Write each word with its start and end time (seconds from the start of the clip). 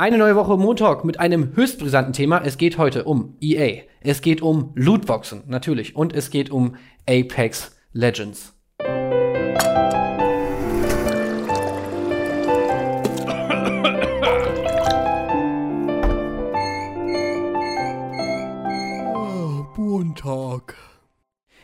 Eine 0.00 0.16
neue 0.16 0.36
Woche 0.36 0.56
Montag 0.56 1.04
mit 1.04 1.18
einem 1.18 1.56
höchst 1.56 1.80
brisanten 1.80 2.12
Thema. 2.12 2.40
Es 2.44 2.56
geht 2.56 2.78
heute 2.78 3.02
um 3.02 3.36
EA. 3.40 3.82
Es 4.00 4.20
geht 4.20 4.42
um 4.42 4.70
Lootboxen, 4.76 5.42
natürlich. 5.48 5.96
Und 5.96 6.12
es 6.12 6.30
geht 6.30 6.50
um 6.50 6.76
Apex 7.08 7.76
Legends. 7.92 8.54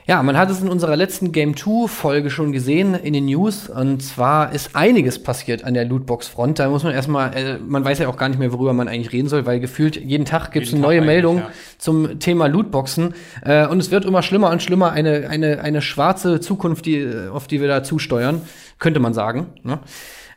Ja, 0.07 0.23
man 0.23 0.37
hat 0.37 0.51
es 0.51 0.61
in 0.61 0.69
unserer 0.69 0.97
letzten 0.97 1.33
Game 1.33 1.57
2 1.57 1.89
Folge 1.89 2.29
schon 2.29 2.53
gesehen 2.53 2.95
in 2.95 3.15
den 3.15 3.25
News 3.25 3.71
und 3.71 4.03
zwar 4.03 4.53
ist 4.53 4.77
einiges 4.77 5.23
passiert 5.23 5.65
an 5.65 5.73
der 5.73 5.87
Lootbox 5.87 6.29
Front. 6.29 6.59
Da 6.59 6.69
muss 6.69 6.85
man 6.85 6.93
erstmal 6.93 7.35
äh, 7.35 7.59
man 7.59 7.87
weiß 7.87 8.01
ja 8.01 8.09
auch 8.09 8.19
gar 8.19 8.29
nicht 8.29 8.39
mehr, 8.39 8.53
worüber 8.53 8.75
man 8.75 8.87
eigentlich 8.87 9.15
reden 9.15 9.29
soll, 9.29 9.47
weil 9.47 9.61
gefühlt 9.61 9.97
jeden 9.97 10.27
Tag 10.27 10.53
gibt 10.53 10.67
es 10.67 10.75
eine 10.75 10.83
neue 10.83 11.01
Meldung 11.01 11.39
ja. 11.39 11.51
zum 11.79 12.19
Thema 12.19 12.49
Lootboxen 12.49 13.15
äh, 13.47 13.67
und 13.67 13.81
es 13.81 13.91
wird 13.91 14.05
immer 14.05 14.23
schlimmer 14.23 14.51
und 14.51 14.63
schlimmer 14.63 14.93
eine 14.93 15.31
eine 15.31 15.63
eine 15.63 15.81
schwarze 15.81 16.39
Zukunft, 16.39 16.85
die 16.85 17.11
auf 17.33 17.47
die 17.47 17.63
wir 17.63 17.69
da 17.69 17.83
zusteuern, 17.83 18.43
könnte 18.79 19.01
man 19.01 19.15
sagen, 19.15 19.55
ne? 19.63 19.79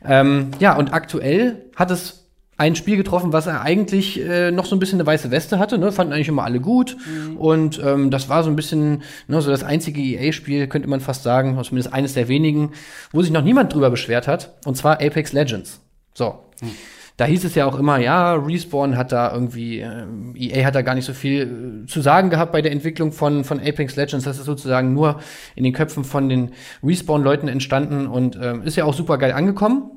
ähm, 0.02 0.52
ja, 0.60 0.78
und 0.78 0.94
aktuell 0.94 1.66
hat 1.76 1.90
es 1.90 2.17
ein 2.58 2.74
Spiel 2.74 2.96
getroffen, 2.96 3.32
was 3.32 3.46
er 3.46 3.62
eigentlich 3.62 4.20
äh, 4.20 4.50
noch 4.50 4.66
so 4.66 4.74
ein 4.74 4.80
bisschen 4.80 4.98
eine 4.98 5.06
weiße 5.06 5.30
Weste 5.30 5.60
hatte, 5.60 5.78
ne? 5.78 5.92
fanden 5.92 6.12
eigentlich 6.12 6.28
immer 6.28 6.42
alle 6.42 6.58
gut. 6.58 6.96
Mhm. 7.06 7.36
Und 7.36 7.80
ähm, 7.82 8.10
das 8.10 8.28
war 8.28 8.42
so 8.42 8.50
ein 8.50 8.56
bisschen 8.56 9.02
ne, 9.28 9.40
so 9.40 9.50
das 9.50 9.62
einzige 9.62 10.02
EA-Spiel, 10.02 10.66
könnte 10.66 10.88
man 10.88 11.00
fast 11.00 11.22
sagen, 11.22 11.56
zumindest 11.62 11.94
eines 11.94 12.14
der 12.14 12.26
wenigen, 12.26 12.72
wo 13.12 13.22
sich 13.22 13.30
noch 13.30 13.44
niemand 13.44 13.72
drüber 13.72 13.90
beschwert 13.90 14.26
hat. 14.26 14.56
Und 14.64 14.76
zwar 14.76 15.00
Apex 15.00 15.32
Legends. 15.32 15.80
So. 16.14 16.40
Mhm. 16.60 16.72
Da 17.16 17.24
hieß 17.24 17.44
es 17.44 17.54
ja 17.54 17.66
auch 17.66 17.78
immer, 17.78 17.98
ja, 17.98 18.34
Respawn 18.34 18.96
hat 18.96 19.10
da 19.10 19.32
irgendwie, 19.32 19.80
äh, 19.80 20.06
EA 20.36 20.64
hat 20.64 20.74
da 20.74 20.82
gar 20.82 20.94
nicht 20.94 21.04
so 21.04 21.12
viel 21.12 21.84
äh, 21.84 21.86
zu 21.86 22.00
sagen 22.00 22.30
gehabt 22.30 22.50
bei 22.50 22.62
der 22.62 22.72
Entwicklung 22.72 23.12
von, 23.12 23.44
von 23.44 23.60
Apex 23.60 23.94
Legends. 23.94 24.24
Das 24.24 24.38
ist 24.38 24.46
sozusagen 24.46 24.94
nur 24.94 25.20
in 25.54 25.62
den 25.62 25.72
Köpfen 25.72 26.02
von 26.02 26.28
den 26.28 26.52
Respawn-Leuten 26.82 27.46
entstanden 27.46 28.08
und 28.08 28.34
äh, 28.34 28.58
ist 28.64 28.76
ja 28.76 28.84
auch 28.84 28.94
super 28.94 29.18
geil 29.18 29.32
angekommen. 29.32 29.90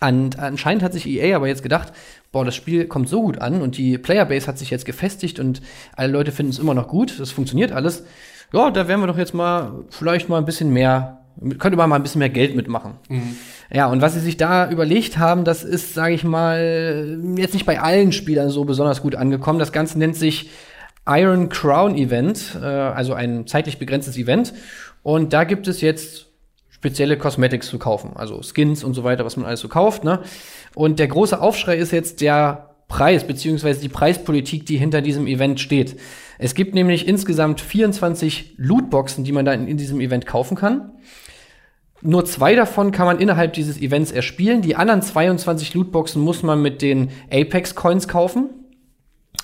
Und 0.00 0.38
anscheinend 0.38 0.82
hat 0.82 0.92
sich 0.92 1.06
EA 1.06 1.36
aber 1.36 1.48
jetzt 1.48 1.62
gedacht, 1.62 1.92
boah, 2.32 2.44
das 2.44 2.54
Spiel 2.54 2.86
kommt 2.86 3.08
so 3.08 3.22
gut 3.22 3.38
an 3.38 3.62
und 3.62 3.78
die 3.78 3.96
Playerbase 3.96 4.46
hat 4.46 4.58
sich 4.58 4.70
jetzt 4.70 4.84
gefestigt 4.84 5.38
und 5.40 5.62
alle 5.96 6.12
Leute 6.12 6.32
finden 6.32 6.50
es 6.50 6.58
immer 6.58 6.74
noch 6.74 6.88
gut, 6.88 7.18
das 7.18 7.30
funktioniert 7.30 7.72
alles. 7.72 8.04
Ja, 8.52 8.70
da 8.70 8.88
werden 8.88 9.00
wir 9.00 9.06
doch 9.06 9.18
jetzt 9.18 9.34
mal 9.34 9.84
vielleicht 9.90 10.28
mal 10.28 10.38
ein 10.38 10.44
bisschen 10.44 10.70
mehr, 10.70 11.20
könnte 11.58 11.76
man 11.76 11.88
mal 11.88 11.96
ein 11.96 12.02
bisschen 12.02 12.18
mehr 12.18 12.28
Geld 12.28 12.54
mitmachen. 12.54 12.94
Mhm. 13.08 13.36
Ja, 13.72 13.86
und 13.86 14.02
was 14.02 14.14
sie 14.14 14.20
sich 14.20 14.36
da 14.36 14.70
überlegt 14.70 15.18
haben, 15.18 15.44
das 15.44 15.64
ist, 15.64 15.94
sage 15.94 16.14
ich 16.14 16.24
mal, 16.24 17.18
jetzt 17.36 17.54
nicht 17.54 17.66
bei 17.66 17.80
allen 17.80 18.12
Spielern 18.12 18.50
so 18.50 18.64
besonders 18.64 19.02
gut 19.02 19.14
angekommen. 19.14 19.58
Das 19.58 19.72
Ganze 19.72 19.98
nennt 19.98 20.16
sich 20.16 20.50
Iron 21.06 21.48
Crown 21.48 21.96
Event, 21.96 22.56
äh, 22.60 22.64
also 22.64 23.14
ein 23.14 23.46
zeitlich 23.46 23.78
begrenztes 23.78 24.16
Event. 24.16 24.54
Und 25.02 25.32
da 25.32 25.44
gibt 25.44 25.68
es 25.68 25.80
jetzt 25.80 26.26
spezielle 26.84 27.16
Cosmetics 27.16 27.68
zu 27.68 27.78
kaufen, 27.78 28.10
also 28.14 28.42
Skins 28.42 28.84
und 28.84 28.92
so 28.92 29.04
weiter, 29.04 29.24
was 29.24 29.38
man 29.38 29.46
alles 29.46 29.60
so 29.60 29.68
kauft. 29.68 30.04
Ne? 30.04 30.20
Und 30.74 30.98
der 30.98 31.08
große 31.08 31.40
Aufschrei 31.40 31.78
ist 31.78 31.92
jetzt 31.92 32.20
der 32.20 32.74
Preis 32.88 33.26
beziehungsweise 33.26 33.80
die 33.80 33.88
Preispolitik, 33.88 34.66
die 34.66 34.76
hinter 34.76 35.00
diesem 35.00 35.26
Event 35.26 35.60
steht. 35.60 35.96
Es 36.38 36.54
gibt 36.54 36.74
nämlich 36.74 37.08
insgesamt 37.08 37.62
24 37.62 38.56
Lootboxen, 38.58 39.24
die 39.24 39.32
man 39.32 39.46
da 39.46 39.54
in, 39.54 39.66
in 39.66 39.78
diesem 39.78 39.98
Event 39.98 40.26
kaufen 40.26 40.58
kann. 40.58 40.92
Nur 42.02 42.26
zwei 42.26 42.54
davon 42.54 42.92
kann 42.92 43.06
man 43.06 43.18
innerhalb 43.18 43.54
dieses 43.54 43.80
Events 43.80 44.12
erspielen. 44.12 44.60
Die 44.60 44.76
anderen 44.76 45.00
22 45.00 45.72
Lootboxen 45.72 46.20
muss 46.20 46.42
man 46.42 46.60
mit 46.60 46.82
den 46.82 47.08
Apex 47.30 47.74
Coins 47.74 48.08
kaufen. 48.08 48.50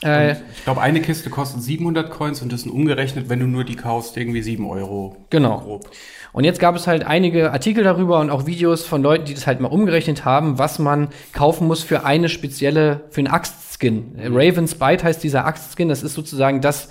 Äh, 0.03 0.33
ich 0.33 0.65
glaube, 0.65 0.81
eine 0.81 1.01
Kiste 1.01 1.31
kostet 1.31 1.62
700 1.62 2.11
Coins 2.11 2.43
und 2.43 2.53
das 2.53 2.62
sind 2.62 2.70
umgerechnet, 2.70 3.29
wenn 3.29 3.41
du 3.41 3.47
nur 3.47 3.65
die 3.65 3.77
kaufst, 3.77 4.17
irgendwie 4.17 4.43
7 4.43 4.67
Euro. 4.69 5.17
Genau. 5.31 5.61
Grob. 5.61 5.91
Und 6.33 6.44
jetzt 6.44 6.61
gab 6.61 6.77
es 6.77 6.87
halt 6.87 7.05
einige 7.05 7.53
Artikel 7.53 7.83
darüber 7.84 8.21
und 8.21 8.31
auch 8.31 8.47
Videos 8.47 8.84
von 8.84 9.03
Leuten, 9.03 9.25
die 9.25 9.34
das 9.34 9.47
halt 9.47 9.61
mal 9.61 9.69
umgerechnet 9.69 10.25
haben, 10.25 10.59
was 10.59 10.78
man 10.78 11.09
kaufen 11.33 11.66
muss 11.66 11.83
für 11.83 12.05
eine 12.05 12.28
spezielle, 12.28 13.03
für 13.11 13.21
einen 13.21 13.28
Axtskin. 13.28 14.15
Mhm. 14.15 14.37
Raven's 14.37 14.77
Bite 14.77 15.05
heißt 15.05 15.22
dieser 15.22 15.44
Axtskin, 15.44 15.88
das 15.88 16.03
ist 16.03 16.15
sozusagen 16.15 16.61
das 16.61 16.91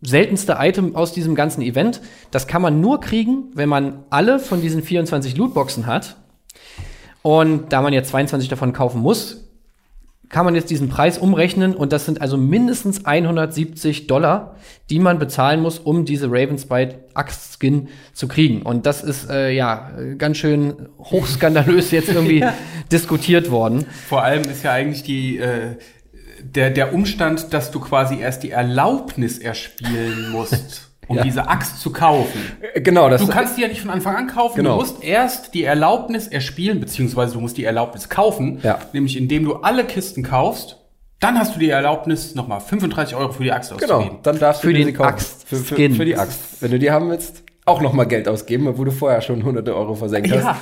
seltenste 0.00 0.58
Item 0.60 0.94
aus 0.94 1.12
diesem 1.12 1.34
ganzen 1.34 1.62
Event. 1.62 2.00
Das 2.30 2.46
kann 2.46 2.62
man 2.62 2.80
nur 2.80 3.00
kriegen, 3.00 3.50
wenn 3.54 3.68
man 3.68 4.04
alle 4.10 4.38
von 4.38 4.60
diesen 4.60 4.82
24 4.82 5.36
Lootboxen 5.36 5.86
hat. 5.86 6.16
Und 7.22 7.72
da 7.72 7.80
man 7.80 7.94
jetzt 7.94 8.10
22 8.10 8.50
davon 8.50 8.74
kaufen 8.74 9.00
muss, 9.00 9.43
kann 10.28 10.44
man 10.44 10.54
jetzt 10.54 10.70
diesen 10.70 10.88
Preis 10.88 11.18
umrechnen 11.18 11.74
und 11.74 11.92
das 11.92 12.06
sind 12.06 12.20
also 12.20 12.36
mindestens 12.36 13.04
170 13.04 14.06
Dollar, 14.06 14.56
die 14.90 14.98
man 14.98 15.18
bezahlen 15.18 15.60
muss, 15.60 15.78
um 15.78 16.04
diese 16.04 16.26
Ravensbite 16.28 17.04
Axt 17.14 17.58
Skin 17.58 17.88
zu 18.12 18.28
kriegen. 18.28 18.62
Und 18.62 18.86
das 18.86 19.02
ist 19.02 19.30
äh, 19.30 19.50
ja 19.50 19.92
ganz 20.18 20.38
schön 20.38 20.88
hochskandalös 20.98 21.90
jetzt 21.90 22.08
irgendwie 22.08 22.38
ja. 22.40 22.54
diskutiert 22.90 23.50
worden. 23.50 23.86
Vor 24.08 24.22
allem 24.22 24.42
ist 24.42 24.64
ja 24.64 24.72
eigentlich 24.72 25.02
die 25.02 25.38
äh, 25.38 25.76
der 26.42 26.70
der 26.70 26.92
Umstand, 26.92 27.52
dass 27.52 27.70
du 27.70 27.80
quasi 27.80 28.18
erst 28.18 28.42
die 28.42 28.50
Erlaubnis 28.50 29.38
erspielen 29.38 30.30
musst. 30.30 30.90
um 31.08 31.16
ja. 31.16 31.22
diese 31.22 31.48
Axt 31.48 31.80
zu 31.80 31.92
kaufen. 31.92 32.40
Äh, 32.74 32.80
genau, 32.80 33.08
das. 33.08 33.20
Du 33.20 33.28
kannst 33.28 33.56
die 33.56 33.62
ja 33.62 33.68
nicht 33.68 33.80
von 33.80 33.90
Anfang 33.90 34.16
an 34.16 34.26
kaufen. 34.26 34.56
Genau. 34.56 34.76
Du 34.76 34.80
musst 34.80 35.02
erst 35.02 35.54
die 35.54 35.64
Erlaubnis 35.64 36.28
erspielen, 36.28 36.80
beziehungsweise 36.80 37.34
du 37.34 37.40
musst 37.40 37.56
die 37.56 37.64
Erlaubnis 37.64 38.08
kaufen. 38.08 38.60
Ja. 38.62 38.78
Nämlich 38.92 39.16
indem 39.16 39.44
du 39.44 39.56
alle 39.56 39.84
Kisten 39.84 40.22
kaufst. 40.22 40.80
Dann 41.20 41.38
hast 41.38 41.54
du 41.54 41.58
die 41.58 41.70
Erlaubnis, 41.70 42.34
nochmal 42.34 42.60
35 42.60 43.16
Euro 43.16 43.32
für 43.32 43.44
die 43.44 43.52
Axt 43.52 43.70
genau, 43.70 43.94
auszugeben. 43.94 44.08
Genau, 44.10 44.22
dann 44.22 44.38
darfst 44.38 44.60
für 44.60 44.74
du 44.74 44.84
die 44.84 44.92
kaufen. 44.92 45.08
Axt 45.08 45.48
für, 45.48 45.56
für, 45.56 45.90
für, 45.90 46.04
die 46.04 46.16
Axt. 46.16 46.60
Wenn 46.60 46.70
du 46.70 46.78
die 46.78 46.90
haben 46.90 47.08
willst, 47.08 47.44
auch 47.66 47.80
nochmal 47.80 48.06
Geld 48.06 48.28
ausgeben, 48.28 48.76
wo 48.76 48.84
du 48.84 48.90
vorher 48.90 49.22
schon 49.22 49.42
hunderte 49.42 49.74
Euro 49.74 49.94
versenkt 49.94 50.28
ja. 50.28 50.56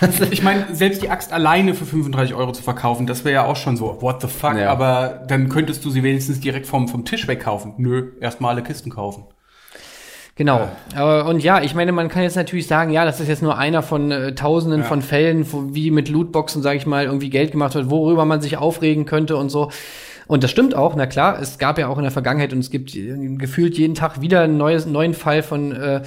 hast. 0.00 0.20
ich 0.32 0.42
meine, 0.42 0.66
selbst 0.74 1.02
die 1.02 1.08
Axt 1.08 1.32
alleine 1.32 1.74
für 1.74 1.86
35 1.86 2.34
Euro 2.34 2.52
zu 2.52 2.62
verkaufen, 2.62 3.06
das 3.06 3.24
wäre 3.24 3.34
ja 3.34 3.44
auch 3.46 3.56
schon 3.56 3.76
so, 3.76 4.02
what 4.02 4.20
the 4.20 4.26
fuck, 4.26 4.56
ja. 4.56 4.70
aber 4.70 5.22
dann 5.28 5.48
könntest 5.48 5.84
du 5.84 5.90
sie 5.90 6.02
wenigstens 6.02 6.40
direkt 6.40 6.66
vom, 6.66 6.88
vom 6.88 7.04
Tisch 7.04 7.28
wegkaufen. 7.28 7.74
Nö, 7.76 8.12
erstmal 8.20 8.54
alle 8.54 8.62
Kisten 8.64 8.90
kaufen. 8.90 9.24
Genau. 10.38 10.68
Ja. 10.94 11.22
Und 11.22 11.42
ja, 11.42 11.60
ich 11.62 11.74
meine, 11.74 11.90
man 11.90 12.08
kann 12.08 12.22
jetzt 12.22 12.36
natürlich 12.36 12.68
sagen, 12.68 12.92
ja, 12.92 13.04
das 13.04 13.18
ist 13.18 13.26
jetzt 13.26 13.42
nur 13.42 13.58
einer 13.58 13.82
von 13.82 14.12
äh, 14.12 14.34
Tausenden 14.36 14.82
ja. 14.82 14.86
von 14.86 15.02
Fällen, 15.02 15.44
wo, 15.52 15.74
wie 15.74 15.90
mit 15.90 16.08
Lootboxen, 16.08 16.62
sage 16.62 16.76
ich 16.76 16.86
mal, 16.86 17.06
irgendwie 17.06 17.28
Geld 17.28 17.50
gemacht 17.50 17.74
wird, 17.74 17.90
worüber 17.90 18.24
man 18.24 18.40
sich 18.40 18.56
aufregen 18.56 19.04
könnte 19.04 19.36
und 19.36 19.50
so. 19.50 19.72
Und 20.28 20.44
das 20.44 20.52
stimmt 20.52 20.76
auch, 20.76 20.94
na 20.94 21.06
klar, 21.06 21.40
es 21.42 21.58
gab 21.58 21.76
ja 21.76 21.88
auch 21.88 21.98
in 21.98 22.04
der 22.04 22.12
Vergangenheit 22.12 22.52
und 22.52 22.60
es 22.60 22.70
gibt 22.70 22.94
äh, 22.94 23.16
gefühlt 23.36 23.76
jeden 23.76 23.96
Tag 23.96 24.20
wieder 24.20 24.42
einen 24.42 24.56
neues, 24.58 24.86
neuen 24.86 25.12
Fall 25.12 25.42
von 25.42 25.72
äh, 25.72 26.02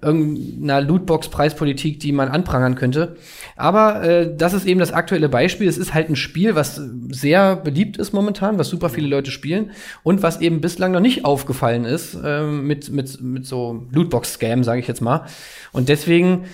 irgendeiner 0.00 0.80
Lootbox-Preispolitik, 0.80 2.00
die 2.00 2.12
man 2.12 2.28
anprangern 2.28 2.74
könnte. 2.74 3.16
Aber 3.56 4.02
äh, 4.02 4.34
das 4.36 4.54
ist 4.54 4.66
eben 4.66 4.80
das 4.80 4.92
aktuelle 4.92 5.28
Beispiel. 5.28 5.68
Es 5.68 5.78
ist 5.78 5.94
halt 5.94 6.08
ein 6.08 6.16
Spiel, 6.16 6.54
was 6.54 6.80
sehr 7.10 7.56
beliebt 7.56 7.96
ist 7.96 8.12
momentan, 8.12 8.58
was 8.58 8.68
super 8.68 8.88
viele 8.88 9.08
Leute 9.08 9.30
spielen 9.30 9.72
und 10.02 10.22
was 10.22 10.40
eben 10.40 10.60
bislang 10.60 10.92
noch 10.92 11.00
nicht 11.00 11.24
aufgefallen 11.24 11.84
ist 11.84 12.16
äh, 12.22 12.44
mit, 12.44 12.90
mit, 12.90 13.20
mit 13.20 13.46
so 13.46 13.86
Lootbox-Scam, 13.90 14.64
sage 14.64 14.80
ich 14.80 14.88
jetzt 14.88 15.00
mal. 15.00 15.26
Und 15.72 15.88
deswegen 15.88 16.44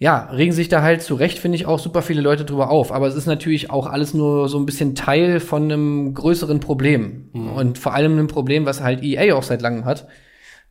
ja, 0.00 0.30
regen 0.32 0.52
sich 0.52 0.70
da 0.70 0.80
halt 0.80 1.02
zu 1.02 1.14
Recht, 1.14 1.38
finde 1.38 1.56
ich, 1.56 1.66
auch 1.66 1.78
super 1.78 2.00
viele 2.00 2.22
Leute 2.22 2.46
drüber 2.46 2.70
auf. 2.70 2.90
Aber 2.90 3.06
es 3.06 3.14
ist 3.14 3.26
natürlich 3.26 3.68
auch 3.68 3.86
alles 3.86 4.14
nur 4.14 4.48
so 4.48 4.58
ein 4.58 4.64
bisschen 4.64 4.94
Teil 4.94 5.40
von 5.40 5.64
einem 5.64 6.14
größeren 6.14 6.58
Problem. 6.58 7.28
Mhm. 7.34 7.52
Und 7.52 7.78
vor 7.78 7.92
allem 7.92 8.12
einem 8.12 8.26
Problem, 8.26 8.64
was 8.64 8.80
halt 8.80 9.02
EA 9.02 9.34
auch 9.34 9.42
seit 9.42 9.60
langem 9.60 9.84
hat. 9.84 10.08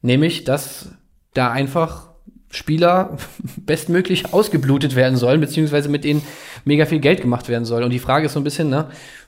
Nämlich, 0.02 0.46
dass 0.46 0.94
da 1.34 1.51
einfach 1.51 2.09
Spieler 2.51 3.17
bestmöglich 3.57 4.34
ausgeblutet 4.34 4.95
werden 4.95 5.17
sollen, 5.17 5.40
beziehungsweise 5.41 5.90
mit 5.90 6.03
denen 6.03 6.22
mega 6.66 6.85
viel 6.85 7.00
Geld 7.00 7.22
gemacht 7.22 7.50
werden 7.50 7.66
soll. 7.66 7.84
Und 7.84 7.91
die 7.91 8.00
Frage 8.00 8.25
ist 8.25 8.34
so 8.34 8.40
ein 8.40 8.44
bisschen, 8.44 8.69
ne, 8.69 8.88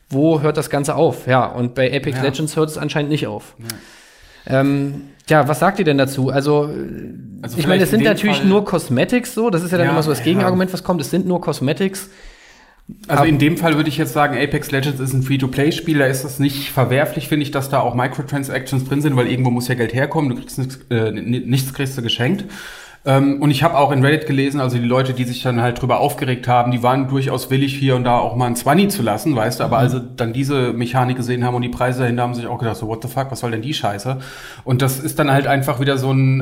wo 0.09 0.41
hört 0.41 0.57
das 0.57 0.69
Ganze 0.69 0.95
auf? 0.95 1.27
Ja, 1.27 1.45
und 1.45 1.75
bei 1.75 1.89
Epic 1.89 2.18
ja. 2.18 2.24
Legends 2.24 2.56
hört 2.56 2.69
es 2.69 2.77
anscheinend 2.77 3.12
nicht 3.12 3.27
auf. 3.27 3.56
Ja. 3.59 4.59
Ähm, 4.59 5.01
ja, 5.30 5.48
was 5.48 5.59
sagt 5.59 5.80
ihr 5.80 5.86
denn 5.86 5.98
dazu? 5.98 6.30
Also, 6.30 6.69
also 7.42 7.57
ich 7.57 7.68
meine, 7.68 7.83
es 7.83 7.92
sind 7.92 8.03
natürlich 8.03 8.39
Fall 8.39 8.48
nur 8.48 8.65
Cosmetics 8.65 9.33
so, 9.33 9.50
das 9.50 9.63
ist 9.63 9.71
ja 9.71 9.77
dann 9.77 9.88
ja, 9.88 9.94
immer 9.94 10.03
so 10.03 10.09
das 10.09 10.24
Gegenargument, 10.24 10.74
was 10.74 10.83
kommt, 10.83 11.00
es 11.00 11.09
sind 11.09 11.25
nur 11.25 11.39
Cosmetics. 11.39 12.09
Also 13.07 13.23
in 13.23 13.39
dem 13.39 13.57
Fall 13.57 13.75
würde 13.75 13.89
ich 13.89 13.97
jetzt 13.97 14.13
sagen, 14.13 14.38
Apex 14.38 14.71
Legends 14.71 14.99
ist 14.99 15.13
ein 15.13 15.23
Free-to-Play-Spiel, 15.23 15.99
da 15.99 16.05
ist 16.05 16.23
es 16.23 16.39
nicht 16.39 16.71
verwerflich, 16.71 17.27
finde 17.27 17.43
ich, 17.43 17.51
dass 17.51 17.69
da 17.69 17.79
auch 17.79 17.95
Microtransactions 17.95 18.85
drin 18.85 19.01
sind, 19.01 19.15
weil 19.15 19.27
irgendwo 19.27 19.51
muss 19.51 19.67
ja 19.67 19.75
Geld 19.75 19.93
herkommen, 19.93 20.29
du 20.29 20.35
kriegst 20.38 20.57
nichts, 20.57 20.79
äh, 20.89 21.11
nichts 21.11 21.73
kriegst 21.73 21.97
du 21.97 22.01
geschenkt. 22.01 22.45
Ähm, 23.03 23.42
und 23.42 23.50
ich 23.50 23.63
habe 23.63 23.77
auch 23.77 23.92
in 23.92 24.06
Reddit 24.06 24.27
gelesen, 24.27 24.59
also 24.59 24.77
die 24.77 24.86
Leute, 24.86 25.13
die 25.13 25.24
sich 25.24 25.42
dann 25.42 25.59
halt 25.59 25.81
drüber 25.81 26.00
aufgeregt 26.00 26.48
haben, 26.48 26.71
die 26.71 26.83
waren 26.83 27.07
durchaus 27.07 27.50
willig, 27.50 27.75
hier 27.75 27.95
und 27.95 28.03
da 28.03 28.19
auch 28.19 28.36
mal 28.36 28.45
ein 28.45 28.56
Zwanni 28.56 28.89
zu 28.89 29.01
lassen, 29.01 29.36
weißt 29.36 29.59
du, 29.59 29.63
aber 29.63 29.77
mhm. 29.77 29.83
also 29.83 30.00
dann 30.00 30.33
diese 30.33 30.71
Mechanik 30.74 31.18
gesehen 31.18 31.44
haben 31.44 31.56
und 31.56 31.63
die 31.63 31.69
Preise 31.69 32.01
dahinter 32.01 32.21
haben 32.21 32.36
sich 32.36 32.45
auch 32.45 32.59
gedacht, 32.59 32.77
so 32.77 32.88
what 32.88 33.01
the 33.01 33.07
fuck, 33.07 33.31
was 33.31 33.39
soll 33.39 33.50
denn 33.50 33.63
die 33.63 33.74
Scheiße? 33.74 34.19
Und 34.63 34.83
das 34.83 35.00
ist 35.00 35.18
dann 35.18 35.31
halt 35.31 35.48
einfach 35.48 35.80
wieder 35.80 35.98
so 35.98 36.12
ein 36.12 36.42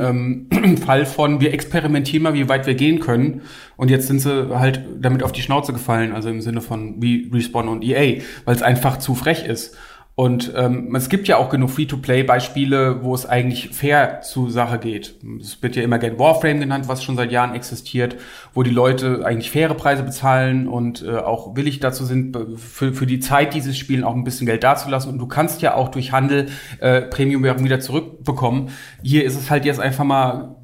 ähm, 0.52 0.78
Fall 0.86 1.06
von, 1.06 1.40
wir 1.40 1.54
experimentieren 1.54 2.24
mal, 2.24 2.34
wie 2.34 2.50
weit 2.50 2.68
wir 2.68 2.76
gehen 2.76 3.00
können. 3.00 3.42
Und 3.78 3.90
jetzt 3.90 4.08
sind 4.08 4.20
sie 4.20 4.50
halt 4.60 4.84
damit 5.00 5.24
auf 5.24 5.32
die 5.32 5.42
Schnauze 5.42 5.72
gefallen, 5.72 6.12
also 6.12 6.28
im 6.28 6.42
Sinne 6.42 6.60
von 6.60 7.02
wie 7.02 7.32
Respawn 7.34 7.70
und 7.70 7.86
EA, 7.86 8.22
weil 8.44 8.56
es 8.56 8.62
einfach 8.62 8.98
zu 8.98 9.16
frech 9.16 9.46
ist. 9.46 9.78
Und 10.20 10.52
ähm, 10.54 10.94
es 10.98 11.08
gibt 11.08 11.30
ja 11.30 11.38
auch 11.38 11.48
genug 11.48 11.70
Free-to-Play-Beispiele, 11.70 13.06
wo 13.06 13.16
es 13.16 13.26
eigentlich 13.26 13.70
fair 13.70 14.20
zu 14.20 14.50
Sache 14.50 14.78
geht. 14.78 15.16
Es 15.40 15.64
wird 15.64 15.78
ja 15.78 15.82
immer 15.82 15.98
gern 15.98 16.20
Warframe 16.20 16.60
genannt, 16.60 16.90
was 16.90 17.06
schon 17.06 17.16
seit 17.16 17.32
Jahren 17.32 17.56
existiert, 17.56 18.18
wo 18.54 18.62
die 18.64 18.70
Leute 18.70 19.22
eigentlich 19.24 19.50
faire 19.50 19.76
Preise 19.76 20.04
bezahlen 20.04 20.68
und 20.68 21.06
äh, 21.06 21.16
auch 21.16 21.56
willig 21.56 21.80
dazu 21.80 22.04
sind, 22.04 22.38
für, 22.58 22.92
für 22.92 23.06
die 23.06 23.22
Zeit 23.22 23.54
dieses 23.54 23.78
Spielen 23.78 24.04
auch 24.04 24.14
ein 24.14 24.26
bisschen 24.26 24.46
Geld 24.46 24.62
dazulassen. 24.62 25.10
Und 25.10 25.20
du 25.20 25.28
kannst 25.28 25.62
ja 25.62 25.76
auch 25.76 25.88
durch 25.88 26.12
Handel 26.12 26.48
äh, 26.82 27.04
Premium-Währung 27.04 27.64
wieder 27.64 27.80
zurückbekommen. 27.80 28.72
Hier 29.02 29.24
ist 29.24 29.40
es 29.40 29.50
halt 29.50 29.64
jetzt 29.64 29.80
einfach 29.80 30.04
mal 30.04 30.58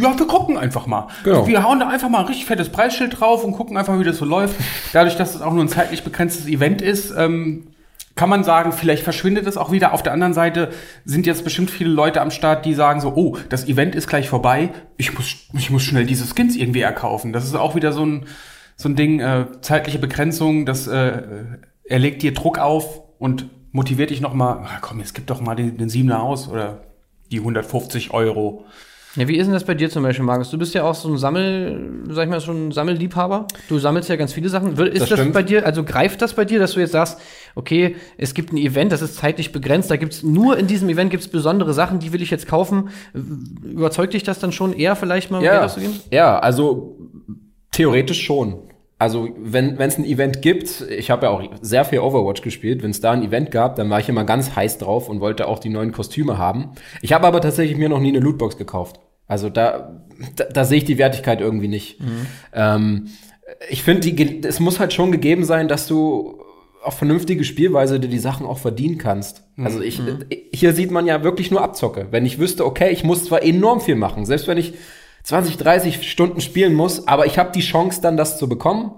ja, 0.00 0.18
wir 0.18 0.26
gucken 0.26 0.58
einfach 0.58 0.88
mal. 0.88 1.06
Genau. 1.22 1.46
Wir 1.46 1.62
hauen 1.62 1.78
da 1.78 1.88
einfach 1.88 2.08
mal 2.08 2.20
ein 2.20 2.26
richtig 2.26 2.46
fettes 2.46 2.70
Preisschild 2.70 3.20
drauf 3.20 3.44
und 3.44 3.52
gucken 3.52 3.76
einfach, 3.76 4.00
wie 4.00 4.04
das 4.04 4.16
so 4.16 4.24
läuft. 4.24 4.56
Dadurch, 4.92 5.16
dass 5.16 5.36
es 5.36 5.42
auch 5.42 5.52
nur 5.52 5.62
ein 5.62 5.68
zeitlich 5.68 6.02
begrenztes 6.02 6.48
Event 6.48 6.82
ist, 6.82 7.14
ähm, 7.16 7.68
kann 8.18 8.28
man 8.28 8.42
sagen, 8.42 8.72
vielleicht 8.72 9.04
verschwindet 9.04 9.46
es 9.46 9.56
auch 9.56 9.70
wieder. 9.70 9.94
Auf 9.94 10.02
der 10.02 10.12
anderen 10.12 10.34
Seite 10.34 10.70
sind 11.04 11.24
jetzt 11.24 11.44
bestimmt 11.44 11.70
viele 11.70 11.90
Leute 11.90 12.20
am 12.20 12.32
Start, 12.32 12.66
die 12.66 12.74
sagen 12.74 13.00
so, 13.00 13.12
oh, 13.14 13.38
das 13.48 13.68
Event 13.68 13.94
ist 13.94 14.08
gleich 14.08 14.28
vorbei, 14.28 14.70
ich 14.96 15.14
muss, 15.14 15.36
ich 15.56 15.70
muss 15.70 15.84
schnell 15.84 16.04
diese 16.04 16.26
Skins 16.26 16.56
irgendwie 16.56 16.80
erkaufen. 16.80 17.32
Das 17.32 17.44
ist 17.44 17.54
auch 17.54 17.76
wieder 17.76 17.92
so 17.92 18.04
ein, 18.04 18.26
so 18.74 18.88
ein 18.88 18.96
Ding, 18.96 19.20
äh, 19.20 19.46
zeitliche 19.60 20.00
Begrenzung, 20.00 20.66
das 20.66 20.88
äh, 20.88 21.22
er 21.84 21.98
legt 22.00 22.22
dir 22.22 22.34
Druck 22.34 22.58
auf 22.58 23.02
und 23.20 23.50
motiviert 23.70 24.10
dich 24.10 24.20
nochmal, 24.20 24.64
ah, 24.64 24.78
komm, 24.80 24.98
jetzt 24.98 25.14
gib 25.14 25.28
doch 25.28 25.40
mal 25.40 25.54
den, 25.54 25.78
den 25.78 25.88
Siebener 25.88 26.20
aus 26.20 26.48
oder 26.48 26.82
die 27.30 27.38
150 27.38 28.10
Euro. 28.10 28.66
Ja, 29.16 29.26
wie 29.26 29.36
ist 29.36 29.46
denn 29.46 29.54
das 29.54 29.64
bei 29.64 29.74
dir 29.74 29.88
zum 29.90 30.02
Beispiel, 30.02 30.24
Markus? 30.24 30.50
Du 30.50 30.58
bist 30.58 30.74
ja 30.74 30.84
auch 30.84 30.94
so 30.94 31.08
ein 31.08 31.16
Sammel, 31.16 32.04
sag 32.10 32.24
ich 32.24 32.30
mal, 32.30 32.40
so 32.40 32.52
ein 32.52 32.72
Sammelliebhaber. 32.72 33.46
Du 33.68 33.78
sammelst 33.78 34.08
ja 34.08 34.16
ganz 34.16 34.32
viele 34.32 34.48
Sachen. 34.48 34.76
Ist 34.76 35.10
das, 35.10 35.18
das 35.18 35.32
bei 35.32 35.42
dir, 35.42 35.64
also 35.64 35.82
greift 35.82 36.20
das 36.20 36.34
bei 36.34 36.44
dir, 36.44 36.58
dass 36.58 36.72
du 36.72 36.80
jetzt 36.80 36.92
sagst, 36.92 37.18
okay, 37.54 37.96
es 38.16 38.34
gibt 38.34 38.52
ein 38.52 38.58
Event, 38.58 38.92
das 38.92 39.02
ist 39.02 39.16
zeitlich 39.16 39.50
begrenzt, 39.50 39.90
da 39.90 39.96
gibt's 39.96 40.22
nur 40.22 40.58
in 40.58 40.66
diesem 40.66 40.88
Event 40.88 41.10
gibt's 41.10 41.28
besondere 41.28 41.72
Sachen, 41.72 41.98
die 41.98 42.12
will 42.12 42.22
ich 42.22 42.30
jetzt 42.30 42.46
kaufen. 42.46 42.90
Überzeugt 43.64 44.12
dich 44.12 44.22
das 44.22 44.38
dann 44.38 44.52
schon 44.52 44.72
eher 44.72 44.94
vielleicht 44.94 45.30
mal, 45.30 45.38
um 45.38 45.44
ja. 45.44 45.52
Geld 45.52 45.64
auszugeben? 45.64 46.00
Ja, 46.10 46.38
also 46.38 46.98
theoretisch 47.70 48.22
schon. 48.22 48.58
Also 48.98 49.28
wenn 49.38 49.78
es 49.78 49.96
ein 49.96 50.04
Event 50.04 50.42
gibt, 50.42 50.80
ich 50.90 51.10
habe 51.10 51.26
ja 51.26 51.30
auch 51.30 51.42
sehr 51.60 51.84
viel 51.84 52.00
Overwatch 52.00 52.42
gespielt, 52.42 52.82
wenn 52.82 52.90
es 52.90 53.00
da 53.00 53.12
ein 53.12 53.22
Event 53.22 53.52
gab, 53.52 53.76
dann 53.76 53.88
war 53.90 54.00
ich 54.00 54.08
immer 54.08 54.24
ganz 54.24 54.56
heiß 54.56 54.78
drauf 54.78 55.08
und 55.08 55.20
wollte 55.20 55.46
auch 55.46 55.60
die 55.60 55.68
neuen 55.68 55.92
Kostüme 55.92 56.36
haben. 56.36 56.72
Ich 57.00 57.12
habe 57.12 57.26
aber 57.26 57.40
tatsächlich 57.40 57.78
mir 57.78 57.88
noch 57.88 58.00
nie 58.00 58.08
eine 58.08 58.18
Lootbox 58.18 58.56
gekauft. 58.56 58.98
Also 59.28 59.50
da, 59.50 60.02
da, 60.34 60.44
da 60.44 60.64
sehe 60.64 60.78
ich 60.78 60.84
die 60.84 60.98
Wertigkeit 60.98 61.40
irgendwie 61.40 61.68
nicht. 61.68 62.00
Mhm. 62.00 62.26
Ähm, 62.52 63.06
ich 63.68 63.84
finde, 63.84 64.48
es 64.48 64.58
muss 64.58 64.80
halt 64.80 64.92
schon 64.92 65.12
gegeben 65.12 65.44
sein, 65.44 65.68
dass 65.68 65.86
du 65.86 66.42
auf 66.82 66.94
vernünftige 66.94 67.44
Spielweise 67.44 68.00
dir 68.00 68.08
die 68.08 68.18
Sachen 68.18 68.46
auch 68.46 68.58
verdienen 68.58 68.98
kannst. 68.98 69.44
Mhm. 69.56 69.66
Also 69.66 69.80
ich, 69.80 70.00
mhm. 70.00 70.24
hier 70.52 70.72
sieht 70.72 70.90
man 70.90 71.06
ja 71.06 71.22
wirklich 71.22 71.50
nur 71.50 71.62
Abzocke. 71.62 72.08
Wenn 72.10 72.26
ich 72.26 72.38
wüsste, 72.38 72.64
okay, 72.64 72.90
ich 72.90 73.04
muss 73.04 73.26
zwar 73.26 73.44
enorm 73.44 73.80
viel 73.80 73.96
machen, 73.96 74.26
selbst 74.26 74.48
wenn 74.48 74.58
ich 74.58 74.74
20, 75.28 75.58
30 75.58 76.10
Stunden 76.10 76.40
spielen 76.40 76.72
muss, 76.72 77.06
aber 77.06 77.26
ich 77.26 77.38
habe 77.38 77.52
die 77.52 77.60
Chance 77.60 78.00
dann 78.00 78.16
das 78.16 78.38
zu 78.38 78.48
bekommen. 78.48 78.92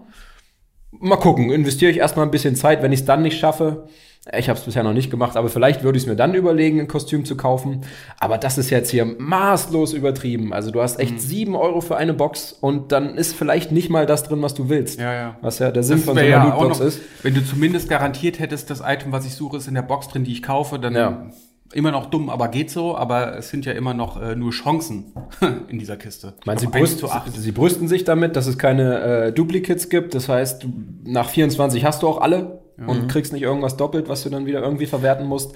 Mal 0.92 1.16
gucken, 1.16 1.50
investiere 1.50 1.90
ich 1.90 1.98
erstmal 1.98 2.24
ein 2.24 2.30
bisschen 2.30 2.54
Zeit, 2.54 2.84
wenn 2.84 2.92
ich 2.92 3.00
es 3.00 3.04
dann 3.04 3.22
nicht 3.22 3.36
schaffe. 3.36 3.88
Ich 4.36 4.48
habe 4.48 4.56
es 4.56 4.64
bisher 4.64 4.84
noch 4.84 4.92
nicht 4.92 5.10
gemacht, 5.10 5.36
aber 5.36 5.48
vielleicht 5.48 5.82
würde 5.82 5.96
ich 5.96 6.04
es 6.04 6.08
mir 6.08 6.14
dann 6.14 6.34
überlegen, 6.34 6.78
ein 6.78 6.86
Kostüm 6.86 7.24
zu 7.24 7.36
kaufen. 7.36 7.80
Aber 8.20 8.38
das 8.38 8.58
ist 8.58 8.70
jetzt 8.70 8.90
hier 8.90 9.06
maßlos 9.06 9.92
übertrieben. 9.92 10.52
Also 10.52 10.70
du 10.70 10.80
hast 10.80 11.00
echt 11.00 11.14
mhm. 11.14 11.18
sieben 11.18 11.56
Euro 11.56 11.80
für 11.80 11.96
eine 11.96 12.14
Box 12.14 12.52
und 12.52 12.92
dann 12.92 13.16
ist 13.16 13.34
vielleicht 13.34 13.72
nicht 13.72 13.90
mal 13.90 14.06
das 14.06 14.22
drin, 14.22 14.40
was 14.40 14.54
du 14.54 14.68
willst. 14.68 15.00
Ja, 15.00 15.12
ja. 15.12 15.36
Was 15.40 15.58
ja 15.58 15.72
der 15.72 15.82
Sinn 15.82 15.96
das 15.96 16.04
von 16.04 16.14
so 16.14 16.20
einer 16.20 16.28
ja 16.28 16.44
Lootbox 16.44 16.78
ist. 16.78 17.00
Wenn 17.24 17.34
du 17.34 17.44
zumindest 17.44 17.88
garantiert 17.88 18.38
hättest, 18.38 18.70
das 18.70 18.82
Item, 18.86 19.10
was 19.10 19.26
ich 19.26 19.34
suche, 19.34 19.56
ist 19.56 19.66
in 19.66 19.74
der 19.74 19.82
Box 19.82 20.06
drin, 20.06 20.22
die 20.22 20.32
ich 20.32 20.44
kaufe, 20.44 20.78
dann 20.78 20.94
ja 20.94 21.26
immer 21.72 21.90
noch 21.90 22.06
dumm, 22.06 22.28
aber 22.30 22.48
geht 22.48 22.70
so, 22.70 22.96
aber 22.96 23.36
es 23.38 23.50
sind 23.50 23.64
ja 23.64 23.72
immer 23.72 23.94
noch 23.94 24.20
äh, 24.20 24.34
nur 24.34 24.50
Chancen 24.50 25.12
in 25.68 25.78
dieser 25.78 25.96
Kiste. 25.96 26.34
Ich 26.40 26.46
meine, 26.46 26.60
sie, 26.60 26.66
brüst, 26.66 27.04
sie, 27.34 27.52
brüsten 27.52 27.88
sich 27.88 28.04
damit, 28.04 28.36
dass 28.36 28.46
es 28.46 28.58
keine 28.58 29.00
äh, 29.00 29.32
Duplicates 29.32 29.88
gibt. 29.88 30.14
Das 30.14 30.28
heißt, 30.28 30.66
nach 31.04 31.28
24 31.28 31.84
hast 31.84 32.02
du 32.02 32.08
auch 32.08 32.20
alle 32.20 32.60
mhm. 32.76 32.88
und 32.88 33.08
kriegst 33.08 33.32
nicht 33.32 33.42
irgendwas 33.42 33.76
doppelt, 33.76 34.08
was 34.08 34.22
du 34.22 34.30
dann 34.30 34.46
wieder 34.46 34.60
irgendwie 34.60 34.86
verwerten 34.86 35.26
musst. 35.26 35.54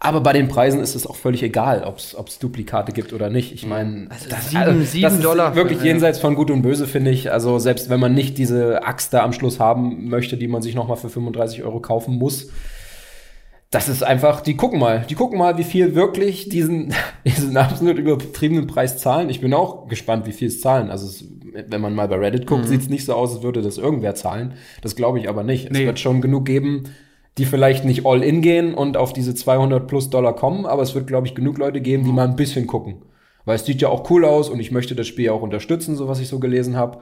Aber 0.00 0.20
bei 0.20 0.32
den 0.32 0.46
Preisen 0.46 0.80
ist 0.80 0.94
es 0.94 1.08
auch 1.08 1.16
völlig 1.16 1.42
egal, 1.42 1.82
ob 1.82 1.98
es 1.98 2.38
Duplikate 2.38 2.92
gibt 2.92 3.12
oder 3.12 3.30
nicht. 3.30 3.52
Ich 3.52 3.66
meine, 3.66 4.06
also 4.10 4.28
das, 4.28 4.50
sieben, 4.50 4.62
also, 4.62 4.84
sieben 4.84 5.02
das 5.02 5.20
Dollar. 5.20 5.56
wirklich 5.56 5.82
jenseits 5.82 6.20
von 6.20 6.36
Gut 6.36 6.52
und 6.52 6.62
Böse, 6.62 6.86
finde 6.86 7.10
ich. 7.10 7.32
Also 7.32 7.58
selbst 7.58 7.90
wenn 7.90 7.98
man 7.98 8.14
nicht 8.14 8.38
diese 8.38 8.84
Axt 8.84 9.12
da 9.12 9.24
am 9.24 9.32
Schluss 9.32 9.58
haben 9.58 10.08
möchte, 10.08 10.36
die 10.36 10.46
man 10.46 10.62
sich 10.62 10.76
nochmal 10.76 10.98
für 10.98 11.08
35 11.08 11.64
Euro 11.64 11.80
kaufen 11.80 12.14
muss, 12.14 12.48
das 13.70 13.88
ist 13.88 14.02
einfach, 14.02 14.40
die 14.40 14.56
gucken 14.56 14.78
mal, 14.78 15.04
die 15.08 15.14
gucken 15.14 15.38
mal, 15.38 15.58
wie 15.58 15.64
viel 15.64 15.94
wirklich 15.94 16.48
diesen, 16.48 16.94
diesen 17.26 17.56
absolut 17.56 17.98
übertriebenen 17.98 18.66
Preis 18.66 18.98
zahlen. 18.98 19.28
Ich 19.28 19.40
bin 19.40 19.52
auch 19.52 19.88
gespannt, 19.88 20.26
wie 20.26 20.32
viel 20.32 20.48
es 20.48 20.60
zahlen. 20.60 20.90
Also 20.90 21.06
es, 21.06 21.24
wenn 21.68 21.80
man 21.80 21.94
mal 21.94 22.08
bei 22.08 22.16
Reddit 22.16 22.46
guckt, 22.46 22.64
mhm. 22.64 22.68
sieht 22.68 22.80
es 22.82 22.88
nicht 22.88 23.04
so 23.04 23.14
aus, 23.14 23.34
als 23.34 23.42
würde 23.42 23.60
das 23.60 23.76
irgendwer 23.76 24.14
zahlen. 24.14 24.54
Das 24.80 24.96
glaube 24.96 25.18
ich 25.18 25.28
aber 25.28 25.42
nicht. 25.42 25.70
Nee. 25.70 25.80
Es 25.80 25.86
wird 25.86 25.98
schon 25.98 26.22
genug 26.22 26.46
geben, 26.46 26.84
die 27.36 27.44
vielleicht 27.44 27.84
nicht 27.84 28.06
all 28.06 28.22
in 28.22 28.40
gehen 28.40 28.74
und 28.74 28.96
auf 28.96 29.12
diese 29.12 29.34
200 29.34 29.86
plus 29.86 30.08
Dollar 30.08 30.34
kommen, 30.34 30.64
aber 30.64 30.82
es 30.82 30.94
wird, 30.94 31.06
glaube 31.06 31.26
ich, 31.26 31.34
genug 31.34 31.58
Leute 31.58 31.80
geben, 31.80 32.04
die 32.04 32.10
mhm. 32.10 32.16
mal 32.16 32.28
ein 32.28 32.36
bisschen 32.36 32.66
gucken. 32.66 33.02
Weil 33.44 33.56
es 33.56 33.66
sieht 33.66 33.80
ja 33.82 33.88
auch 33.88 34.10
cool 34.10 34.24
aus 34.24 34.48
und 34.48 34.60
ich 34.60 34.72
möchte 34.72 34.94
das 34.94 35.06
Spiel 35.06 35.28
auch 35.28 35.42
unterstützen, 35.42 35.94
so 35.94 36.08
was 36.08 36.20
ich 36.20 36.28
so 36.28 36.38
gelesen 36.38 36.76
habe 36.76 37.00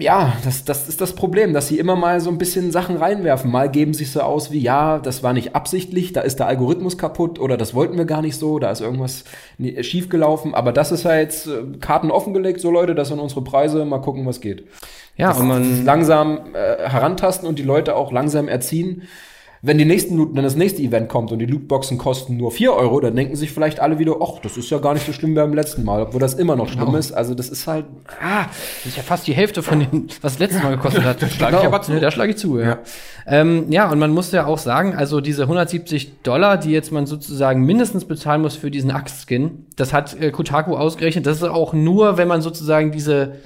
ja, 0.00 0.32
das, 0.44 0.64
das 0.64 0.88
ist 0.88 1.00
das 1.00 1.14
Problem, 1.14 1.52
dass 1.52 1.68
sie 1.68 1.78
immer 1.78 1.96
mal 1.96 2.20
so 2.20 2.30
ein 2.30 2.38
bisschen 2.38 2.72
Sachen 2.72 2.96
reinwerfen. 2.96 3.50
Mal 3.50 3.70
geben 3.70 3.94
sich 3.94 4.10
so 4.10 4.20
aus 4.20 4.50
wie, 4.50 4.58
ja, 4.58 4.98
das 4.98 5.22
war 5.22 5.32
nicht 5.32 5.54
absichtlich, 5.54 6.12
da 6.12 6.22
ist 6.22 6.38
der 6.38 6.46
Algorithmus 6.46 6.98
kaputt 6.98 7.38
oder 7.38 7.56
das 7.56 7.74
wollten 7.74 7.96
wir 7.96 8.04
gar 8.06 8.22
nicht 8.22 8.36
so, 8.36 8.58
da 8.58 8.70
ist 8.70 8.80
irgendwas 8.80 9.24
schiefgelaufen. 9.80 10.54
Aber 10.54 10.72
das 10.72 10.92
ist 10.92 11.04
halt 11.04 11.20
jetzt 11.20 11.46
äh, 11.46 11.78
Karten 11.80 12.10
offengelegt, 12.10 12.60
so 12.60 12.70
Leute, 12.70 12.94
das 12.94 13.08
sind 13.08 13.20
unsere 13.20 13.42
Preise, 13.42 13.84
mal 13.84 14.00
gucken, 14.00 14.26
was 14.26 14.40
geht. 14.40 14.66
Ja, 15.16 15.28
das 15.28 15.38
und 15.40 15.48
man 15.48 15.84
langsam 15.84 16.40
äh, 16.54 16.88
herantasten 16.88 17.48
und 17.48 17.58
die 17.58 17.64
Leute 17.64 17.94
auch 17.94 18.12
langsam 18.12 18.48
erziehen 18.48 19.02
wenn, 19.62 19.76
die 19.76 19.84
nächsten, 19.84 20.34
wenn 20.34 20.42
das 20.42 20.56
nächste 20.56 20.80
Event 20.82 21.08
kommt 21.08 21.32
und 21.32 21.38
die 21.38 21.46
Lootboxen 21.46 21.98
kosten 21.98 22.38
nur 22.38 22.50
4 22.50 22.72
Euro, 22.72 23.00
dann 23.00 23.14
denken 23.14 23.36
sich 23.36 23.52
vielleicht 23.52 23.80
alle 23.80 23.98
wieder, 23.98 24.16
ach, 24.22 24.38
das 24.42 24.56
ist 24.56 24.70
ja 24.70 24.78
gar 24.78 24.94
nicht 24.94 25.04
so 25.04 25.12
schlimm 25.12 25.32
wie 25.32 25.34
beim 25.34 25.52
letzten 25.52 25.84
Mal, 25.84 26.02
obwohl 26.02 26.20
das 26.20 26.34
immer 26.34 26.56
noch 26.56 26.68
schlimm 26.68 26.86
genau. 26.86 26.98
ist. 26.98 27.12
Also 27.12 27.34
das 27.34 27.50
ist 27.50 27.66
halt, 27.66 27.84
ah, 28.22 28.46
das 28.46 28.86
ist 28.86 28.96
ja 28.96 29.02
fast 29.02 29.26
die 29.26 29.34
Hälfte 29.34 29.62
von 29.62 29.80
dem, 29.80 30.08
was 30.22 30.32
das 30.32 30.38
letzte 30.38 30.62
Mal 30.62 30.76
gekostet 30.76 31.04
hat. 31.04 31.20
da 31.22 31.28
schlage 31.28 31.52
genau. 31.52 31.62
ich 31.62 31.66
aber 31.66 31.82
zu. 31.82 31.92
Ja, 31.92 32.00
da 32.00 32.10
schlage 32.10 32.30
ich 32.30 32.38
zu, 32.38 32.58
ja. 32.58 32.66
Ja. 32.66 32.78
Ähm, 33.26 33.66
ja, 33.70 33.90
und 33.90 33.98
man 33.98 34.12
muss 34.12 34.32
ja 34.32 34.46
auch 34.46 34.58
sagen, 34.58 34.94
also 34.94 35.20
diese 35.20 35.42
170 35.42 36.22
Dollar, 36.22 36.56
die 36.56 36.70
jetzt 36.70 36.90
man 36.90 37.06
sozusagen 37.06 37.64
mindestens 37.64 38.06
bezahlen 38.06 38.40
muss 38.40 38.56
für 38.56 38.70
diesen 38.70 38.90
Axt-Skin, 38.90 39.66
das 39.76 39.92
hat 39.92 40.18
äh, 40.18 40.30
Kotaku 40.30 40.76
ausgerechnet. 40.76 41.26
Das 41.26 41.36
ist 41.36 41.42
auch 41.42 41.74
nur, 41.74 42.16
wenn 42.16 42.28
man 42.28 42.40
sozusagen 42.40 42.92
diese 42.92 43.36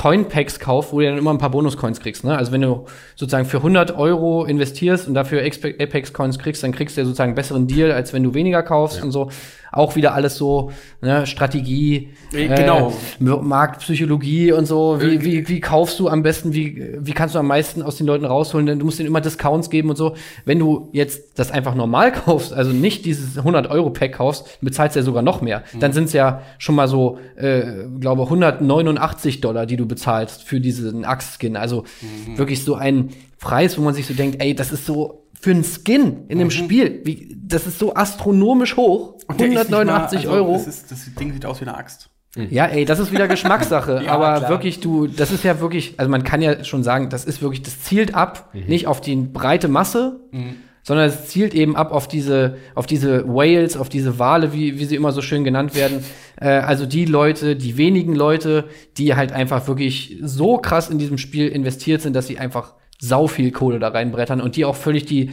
Coin-Packs 0.00 0.58
kauft, 0.58 0.92
wo 0.92 1.00
du 1.00 1.04
dann 1.04 1.18
immer 1.18 1.30
ein 1.30 1.36
paar 1.36 1.50
Bonus-Coins 1.50 2.00
kriegst. 2.00 2.24
Ne? 2.24 2.34
Also 2.34 2.52
wenn 2.52 2.62
du 2.62 2.86
sozusagen 3.16 3.44
für 3.44 3.58
100 3.58 3.98
Euro 3.98 4.46
investierst 4.46 5.06
und 5.06 5.12
dafür 5.12 5.42
Apex-Coins 5.42 6.38
kriegst, 6.38 6.62
dann 6.62 6.72
kriegst 6.72 6.96
du 6.96 7.02
ja 7.02 7.04
sozusagen 7.04 7.30
einen 7.30 7.34
besseren 7.34 7.66
Deal, 7.66 7.92
als 7.92 8.14
wenn 8.14 8.22
du 8.22 8.32
weniger 8.32 8.62
kaufst 8.62 8.98
ja. 8.98 9.04
und 9.04 9.10
so 9.10 9.30
auch 9.72 9.96
wieder 9.96 10.14
alles 10.14 10.36
so 10.36 10.72
ne, 11.00 11.26
Strategie, 11.26 12.10
äh, 12.32 12.48
genau. 12.48 12.92
Marktpsychologie 13.18 14.52
und 14.52 14.66
so. 14.66 15.00
Wie, 15.00 15.14
äh, 15.16 15.24
wie, 15.24 15.48
wie 15.48 15.60
kaufst 15.60 15.98
du 16.00 16.08
am 16.08 16.22
besten, 16.22 16.52
wie, 16.52 16.96
wie 16.98 17.12
kannst 17.12 17.34
du 17.34 17.38
am 17.38 17.46
meisten 17.46 17.82
aus 17.82 17.96
den 17.96 18.06
Leuten 18.06 18.24
rausholen? 18.24 18.66
Denn 18.66 18.78
du 18.78 18.84
musst 18.84 18.98
ihnen 18.98 19.08
immer 19.08 19.20
Discounts 19.20 19.70
geben 19.70 19.90
und 19.90 19.96
so. 19.96 20.16
Wenn 20.44 20.58
du 20.58 20.88
jetzt 20.92 21.38
das 21.38 21.50
einfach 21.50 21.74
normal 21.74 22.12
kaufst, 22.24 22.52
also 22.52 22.72
nicht 22.72 23.04
dieses 23.04 23.38
100-Euro-Pack 23.38 24.12
kaufst, 24.12 24.58
bezahlst 24.60 24.96
du 24.96 25.00
ja 25.00 25.04
sogar 25.04 25.22
noch 25.22 25.40
mehr. 25.40 25.62
Mhm. 25.72 25.80
Dann 25.80 25.92
sind 25.92 26.04
es 26.04 26.12
ja 26.12 26.42
schon 26.58 26.74
mal 26.74 26.88
so, 26.88 27.18
äh, 27.36 27.62
glaube 28.00 28.22
189 28.22 29.40
Dollar, 29.40 29.66
die 29.66 29.76
du 29.76 29.86
bezahlst 29.86 30.42
für 30.42 30.60
diesen 30.60 31.04
Axt-Skin. 31.04 31.56
Also 31.56 31.84
mhm. 32.00 32.38
wirklich 32.38 32.64
so 32.64 32.74
ein 32.74 33.10
Preis, 33.38 33.78
wo 33.78 33.82
man 33.82 33.94
sich 33.94 34.06
so 34.06 34.14
denkt, 34.14 34.42
ey, 34.42 34.54
das 34.54 34.70
ist 34.70 34.84
so 34.84 35.22
für 35.40 35.50
einen 35.50 35.64
Skin 35.64 36.24
in 36.28 36.38
einem 36.38 36.48
mhm. 36.48 36.50
Spiel, 36.50 37.00
wie, 37.04 37.36
das 37.42 37.66
ist 37.66 37.78
so 37.78 37.94
astronomisch 37.94 38.76
hoch. 38.76 39.16
189 39.28 39.86
mal, 39.86 40.14
also 40.14 40.30
Euro. 40.30 40.52
Das, 40.52 40.66
ist, 40.66 40.90
das 40.90 41.14
Ding 41.14 41.32
sieht 41.32 41.46
aus 41.46 41.60
wie 41.60 41.66
eine 41.66 41.76
Axt. 41.76 42.10
Mhm. 42.36 42.48
Ja, 42.50 42.66
ey, 42.66 42.84
das 42.84 42.98
ist 42.98 43.10
wieder 43.10 43.26
Geschmackssache. 43.28 44.02
ja, 44.04 44.12
aber 44.12 44.38
klar. 44.38 44.50
wirklich, 44.50 44.80
du, 44.80 45.06
das 45.06 45.32
ist 45.32 45.42
ja 45.42 45.60
wirklich, 45.60 45.94
also 45.96 46.10
man 46.10 46.24
kann 46.24 46.42
ja 46.42 46.62
schon 46.62 46.82
sagen, 46.82 47.08
das 47.08 47.24
ist 47.24 47.40
wirklich, 47.40 47.62
das 47.62 47.80
zielt 47.82 48.14
ab, 48.14 48.50
mhm. 48.52 48.64
nicht 48.66 48.86
auf 48.86 49.00
die 49.00 49.16
breite 49.16 49.68
Masse, 49.68 50.20
mhm. 50.30 50.56
sondern 50.82 51.08
es 51.08 51.26
zielt 51.28 51.54
eben 51.54 51.74
ab 51.74 51.90
auf 51.90 52.06
diese, 52.06 52.58
auf 52.74 52.86
diese 52.86 53.26
Whales, 53.26 53.78
auf 53.78 53.88
diese 53.88 54.18
Wale, 54.18 54.52
wie, 54.52 54.78
wie 54.78 54.84
sie 54.84 54.96
immer 54.96 55.12
so 55.12 55.22
schön 55.22 55.44
genannt 55.44 55.74
werden. 55.74 56.04
Äh, 56.42 56.48
also 56.48 56.86
die 56.86 57.04
Leute, 57.04 57.54
die 57.54 57.76
wenigen 57.76 58.14
Leute, 58.14 58.64
die 58.96 59.14
halt 59.14 59.30
einfach 59.30 59.68
wirklich 59.68 60.16
so 60.22 60.56
krass 60.56 60.88
in 60.88 60.96
diesem 60.96 61.18
Spiel 61.18 61.48
investiert 61.48 62.00
sind, 62.00 62.16
dass 62.16 62.28
sie 62.28 62.38
einfach 62.38 62.76
sau 63.00 63.26
viel 63.26 63.50
Kohle 63.50 63.78
da 63.78 63.88
reinbrettern 63.88 64.40
und 64.40 64.56
die 64.56 64.64
auch 64.64 64.76
völlig 64.76 65.06
die, 65.06 65.32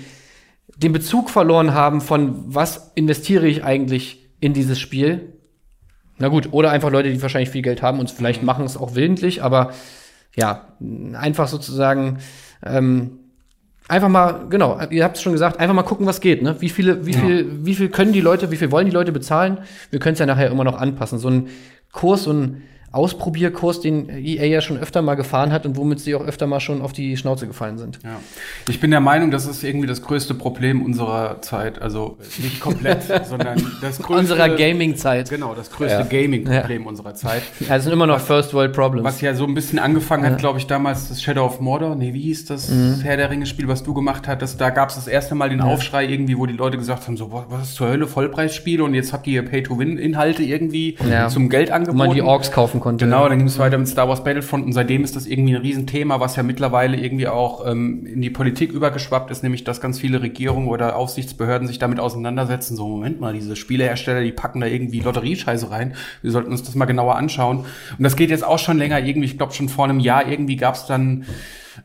den 0.78 0.94
Bezug 0.94 1.30
verloren 1.30 1.74
haben 1.74 2.02
von 2.02 2.44
was 2.48 2.92
investiere 2.96 3.48
ich 3.48 3.64
eigentlich 3.64 4.26
in 4.40 4.54
dieses 4.54 4.80
Spiel. 4.80 5.34
Na 6.18 6.30
gut, 6.30 6.50
oder 6.52 6.72
einfach 6.72 6.90
Leute, 6.90 7.12
die 7.12 7.22
wahrscheinlich 7.22 7.50
viel 7.50 7.62
Geld 7.62 7.82
haben 7.82 8.00
und 8.00 8.10
vielleicht 8.10 8.42
machen 8.42 8.66
es 8.66 8.78
auch 8.78 8.96
willentlich, 8.96 9.44
aber 9.44 9.72
ja, 10.36 10.68
einfach 11.14 11.48
sozusagen 11.48 12.20
ähm, 12.66 13.20
einfach 13.88 14.10
mal, 14.10 14.48
genau, 14.50 14.80
ihr 14.90 15.04
habt 15.04 15.18
es 15.18 15.24
schon 15.24 15.34
gesagt, 15.34 15.60
einfach 15.60 15.76
mal 15.76 15.84
gucken, 15.84 16.06
was 16.06 16.22
geht. 16.22 16.42
Ne? 16.42 16.56
Wie 16.60 16.70
viele, 16.70 17.06
wie 17.06 17.14
viel, 17.14 17.66
wie 17.66 17.76
viel 17.76 17.90
können 17.90 18.14
die 18.14 18.22
Leute, 18.22 18.52
wie 18.52 18.58
viel 18.58 18.72
wollen 18.72 18.86
die 18.86 18.94
Leute 18.94 19.12
bezahlen? 19.12 19.60
Wir 19.90 20.00
können 20.00 20.14
es 20.14 20.20
ja 20.20 20.26
nachher 20.26 20.52
immer 20.52 20.64
noch 20.64 20.80
anpassen. 20.80 21.20
So 21.20 21.30
ein 21.30 21.50
Kurs, 21.92 22.24
so 22.24 22.34
ein 22.34 22.64
Ausprobierkurs, 22.92 23.82
den 23.82 24.10
EA 24.10 24.46
ja 24.46 24.62
schon 24.62 24.78
öfter 24.78 25.02
mal 25.02 25.16
gefahren 25.16 25.52
hat 25.52 25.66
und 25.66 25.76
womit 25.76 26.00
sie 26.00 26.16
auch 26.16 26.22
öfter 26.26 26.48
mal 26.48 26.62
schon 26.62 26.82
auf 26.82 26.94
die 26.94 27.18
Schnauze 27.18 27.46
gefallen 27.46 27.78
sind. 27.78 28.00
Ja. 28.04 28.20
Ich 28.70 28.80
bin 28.80 28.92
der 28.92 29.02
Meinung, 29.02 29.30
das 29.30 29.46
ist 29.46 29.64
irgendwie 29.64 29.88
das 29.88 30.02
größte 30.02 30.34
Problem 30.34 30.82
unserer 30.82 31.42
Zeit. 31.42 31.82
Also 31.82 32.18
nicht 32.38 32.62
komplett, 32.62 33.04
sondern 33.30 33.62
das 33.82 33.98
größte. 33.98 34.14
Unserer 34.14 34.50
Gaming-Zeit. 34.56 35.30
Genau, 35.30 35.54
das 35.54 35.70
größte 35.70 36.00
ja. 36.00 36.04
Gaming-Problem 36.04 36.84
ja. 36.84 36.88
unserer 36.88 37.14
Zeit. 37.14 37.44
Ja, 37.60 37.76
es 37.76 37.84
sind 37.84 37.92
immer 37.92 38.08
noch 38.08 38.22
First 38.22 38.54
World 38.54 38.72
Problems. 38.74 39.06
Was 39.06 39.20
ja 39.20 39.36
so 39.36 39.46
ein 39.46 39.54
bisschen 39.54 39.80
angefangen 39.80 40.26
hat, 40.26 40.38
glaube 40.38 40.60
ich, 40.60 40.66
damals 40.66 41.10
das 41.10 41.22
Shadow 41.22 41.46
of 41.46 41.60
Mordor. 41.60 41.96
Nee, 41.96 42.14
wie 42.14 42.22
hieß 42.22 42.46
das 42.46 42.70
mhm. 42.70 43.02
Herr 43.04 43.18
der 43.18 43.30
Ringe-Spiel, 43.30 43.68
was 43.68 43.84
du 43.84 43.94
gemacht 43.94 44.30
hattest? 44.30 44.62
Da 44.62 44.70
gab 44.70 44.90
es 44.90 44.96
das 44.96 45.08
erste 45.08 45.36
Mal 45.36 45.50
den 45.50 45.60
Aufschrei 45.60 46.06
irgendwie, 46.06 46.38
wo 46.38 46.46
die 46.46 46.54
Leute 46.54 46.78
gesagt 46.78 47.06
haben, 47.06 47.18
so, 47.18 47.32
was 47.50 47.64
ist 47.64 47.76
zur 47.76 47.90
Hölle, 47.90 48.08
Vollpreisspiele 48.08 48.82
und 48.82 48.94
jetzt 48.94 49.12
habt 49.12 49.28
ihr 49.28 49.44
Pay-to-Win-Inhalte 49.44 50.42
irgendwie 50.42 50.98
zum 51.30 51.50
Geld 51.50 51.70
angeboten. 51.70 52.00
Wo 52.00 52.06
man 52.06 52.16
die 52.16 52.22
Orks 52.22 52.52
kaufen 52.52 52.77
konnte. 52.80 53.06
Genau, 53.06 53.28
dann 53.28 53.38
ging 53.38 53.48
es 53.48 53.58
es 53.58 53.60
weiter 53.60 53.78
mit 53.78 53.88
Star 53.88 54.08
Wars 54.08 54.24
Battlefront 54.24 54.66
und 54.66 54.74
seitdem 54.74 55.04
ist 55.04 55.16
das 55.16 55.26
irgendwie 55.26 55.56
ein 55.56 55.62
Riesenthema, 55.62 56.20
was 56.20 56.36
ja 56.36 56.44
mittlerweile 56.44 56.98
irgendwie 56.98 57.28
auch 57.28 57.66
ähm, 57.66 58.06
in 58.06 58.22
die 58.22 58.30
Politik 58.30 58.72
übergeschwappt 58.72 59.32
ist, 59.32 59.44
nämlich 59.44 59.64
dass 59.64 59.82
ganz 59.82 60.00
viele 60.00 60.22
Regierungen 60.22 60.68
oder 60.68 60.96
Aufsichtsbehörden 60.96 61.68
sich 61.68 61.80
damit 61.80 62.00
auseinandersetzen. 62.00 62.76
So, 62.76 62.88
Moment 62.88 63.20
mal, 63.20 63.34
diese 63.34 63.56
Spielehersteller, 63.56 64.22
die 64.22 64.32
packen 64.32 64.62
da 64.62 64.68
irgendwie 64.68 65.00
Lotteriescheiße 65.00 65.70
rein. 65.70 65.96
Wir 66.22 66.32
sollten 66.32 66.52
uns 66.52 66.64
das 66.64 66.76
mal 66.76 66.86
genauer 66.86 67.16
anschauen. 67.16 67.60
Und 67.60 68.04
das 68.04 68.16
geht 68.16 68.30
jetzt 68.30 68.46
auch 68.46 68.60
schon 68.60 68.78
länger 68.78 69.00
irgendwie, 69.00 69.28
ich 69.28 69.38
glaube 69.38 69.54
schon 69.54 69.70
vor 69.70 69.86
einem 69.86 70.00
Jahr 70.00 70.28
irgendwie 70.28 70.56
gab 70.56 70.76
es 70.76 70.86
dann 70.86 71.26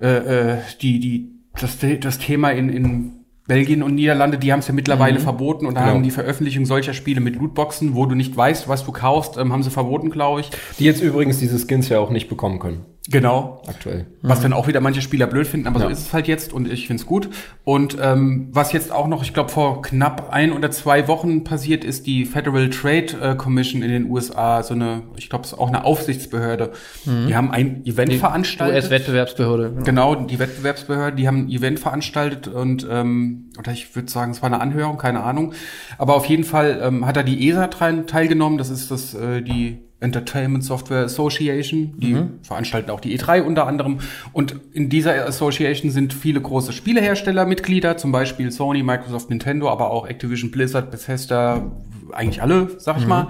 äh, 0.01 0.53
äh, 0.53 0.59
die, 0.81 1.01
die, 1.01 1.31
das, 1.59 1.79
das 2.01 2.19
Thema 2.19 2.51
in, 2.51 2.69
in 2.69 3.22
Belgien 3.47 3.83
und 3.83 3.95
Niederlande, 3.97 4.39
die 4.39 4.53
haben 4.53 4.61
es 4.61 4.69
ja 4.69 4.75
mittlerweile 4.75 5.19
mhm. 5.19 5.25
verboten 5.25 5.67
und 5.67 5.75
da 5.75 5.81
genau. 5.81 5.95
haben 5.95 6.03
die 6.03 6.11
Veröffentlichung 6.11 6.65
solcher 6.65 6.95
Spiele 6.95 7.21
mit 7.21 7.37
Lootboxen, 7.37 7.95
wo 7.95 8.07
du 8.07 8.15
nicht 8.15 8.37
weißt, 8.37 8.69
was 8.69 8.85
du 8.85 8.93
kaufst, 8.93 9.37
ähm, 9.37 9.53
haben 9.53 9.63
sie 9.63 9.71
verboten, 9.71 10.11
glaube 10.11 10.43
ich. 10.43 10.51
Die 10.79 10.85
jetzt 10.85 11.03
übrigens 11.03 11.39
diese 11.39 11.59
Skins 11.59 11.89
ja 11.89 11.99
auch 11.99 12.11
nicht 12.11 12.29
bekommen 12.29 12.61
können. 12.61 12.85
Genau. 13.09 13.63
Aktuell. 13.67 14.07
Was 14.23 14.39
mhm. 14.39 14.43
dann 14.43 14.53
auch 14.53 14.69
wieder 14.69 14.81
manche 14.81 15.03
Spieler 15.03 15.27
blöd 15.27 15.49
finden, 15.49 15.67
aber 15.67 15.81
ja. 15.81 15.87
so 15.87 15.93
ist 15.93 16.01
es 16.01 16.13
halt 16.13 16.29
jetzt 16.29 16.53
und 16.53 16.71
ich 16.71 16.87
find's 16.87 17.05
gut. 17.05 17.31
Und 17.65 17.97
ähm, 18.01 18.49
was 18.53 18.73
jetzt 18.73 18.93
auch 18.93 19.09
noch, 19.09 19.23
ich 19.25 19.35
glaube, 19.35 19.51
vor 19.51 19.83
knapp 19.83 20.33
ein 20.33 20.53
oder 20.53 20.71
zwei 20.71 21.09
Wochen 21.09 21.43
passiert 21.43 21.83
ist, 21.83 22.07
die 22.07 22.25
Federal 22.25 22.71
Trade 22.71 23.07
äh, 23.21 23.35
Commission 23.35 23.83
in 23.83 23.91
den 23.91 24.09
USA, 24.09 24.63
so 24.63 24.75
eine, 24.75 25.03
ich 25.17 25.29
glaube, 25.29 25.45
es 25.45 25.53
ist 25.53 25.59
auch 25.59 25.67
eine 25.67 25.85
Aufsichtsbehörde. 25.85 26.73
Mhm. 27.05 27.27
Die 27.27 27.35
haben 27.35 27.51
ein 27.51 27.85
Event 27.85 28.13
die 28.13 28.19
veranstaltet. 28.19 28.85
US-Wettbewerbsbehörde. 28.85 29.71
Genau. 29.71 30.15
genau, 30.15 30.15
die 30.15 30.39
Wettbewerbsbehörde, 30.39 31.17
die 31.17 31.27
haben 31.27 31.47
ein 31.47 31.51
Event 31.51 31.81
veranstaltet 31.81 32.47
und 32.47 32.87
ähm, 32.89 33.51
oder 33.59 33.73
ich 33.73 33.97
würde 33.97 34.11
sagen, 34.11 34.31
es 34.31 34.43
war 34.43 34.47
eine 34.47 34.61
Anhörung, 34.61 34.97
keine 34.97 35.25
Ahnung. 35.25 35.55
Aber 35.99 36.15
auf 36.15 36.27
jeden 36.27 36.45
Fall 36.45 36.81
ähm, 36.81 37.05
hat 37.05 37.17
da 37.17 37.25
die 37.25 37.49
ESA 37.49 37.67
teilgenommen, 37.67 38.59
das 38.59 38.71
ist 38.71 38.93
das 38.93 39.13
äh, 39.15 39.43
die 39.43 39.83
Entertainment 40.03 40.65
Software 40.65 41.05
Association. 41.05 41.95
Die 41.99 42.15
mhm. 42.15 42.41
veranstalten 42.43 42.91
auch 42.91 43.01
die 43.01 43.19
E3 43.19 43.43
unter 43.43 43.67
anderem. 43.67 44.01
Und 44.33 44.57
in 44.73 44.89
dieser 44.89 45.27
Association 45.27 45.91
sind 45.91 46.13
viele 46.13 46.41
große 46.41 46.73
Spielehersteller 46.73 47.47
Mitglieder, 47.47 47.97
zum 47.97 48.13
Beispiel 48.13 48.51
Sony, 48.51 48.83
Microsoft, 48.83 49.31
Nintendo, 49.31 49.71
aber 49.71 49.91
auch 49.91 50.07
Activision, 50.07 50.51
Blizzard, 50.51 50.91
Bethesda, 50.91 51.73
eigentlich 52.13 52.43
alle, 52.43 52.71
sag 52.79 52.99
ich 52.99 53.05
mhm. 53.05 53.09
mal. 53.09 53.29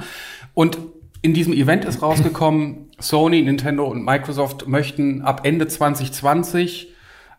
Und 0.54 0.78
in 1.22 1.34
diesem 1.34 1.52
Event 1.52 1.84
ist 1.84 2.02
rausgekommen, 2.02 2.90
Sony, 2.98 3.42
Nintendo 3.42 3.84
und 3.84 4.04
Microsoft 4.04 4.66
möchten 4.66 5.22
ab 5.22 5.42
Ende 5.44 5.68
2020 5.68 6.88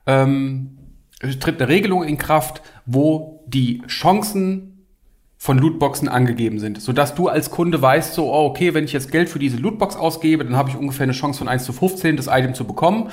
ähm, 0.05 0.77
tritt 1.39 1.61
eine 1.61 1.69
Regelung 1.69 2.03
in 2.03 2.17
Kraft, 2.17 2.61
wo 2.85 3.43
die 3.47 3.81
Chancen 3.87 4.72
von 5.43 5.57
Lootboxen 5.57 6.07
angegeben 6.07 6.57
sind, 6.57 6.81
sodass 6.81 7.15
du 7.15 7.27
als 7.27 7.51
Kunde 7.51 7.81
weißt, 7.81 8.13
so, 8.13 8.33
oh, 8.33 8.45
okay, 8.45 8.73
wenn 8.73 8.85
ich 8.85 8.93
jetzt 8.93 9.11
Geld 9.11 9.27
für 9.27 9.39
diese 9.39 9.57
Lootbox 9.57 9.97
ausgebe, 9.97 10.45
dann 10.45 10.55
habe 10.55 10.69
ich 10.69 10.77
ungefähr 10.77 11.03
eine 11.03 11.11
Chance 11.11 11.39
von 11.39 11.49
1 11.49 11.65
zu 11.65 11.73
15, 11.73 12.15
das 12.15 12.27
Item 12.27 12.53
zu 12.53 12.63
bekommen. 12.63 13.09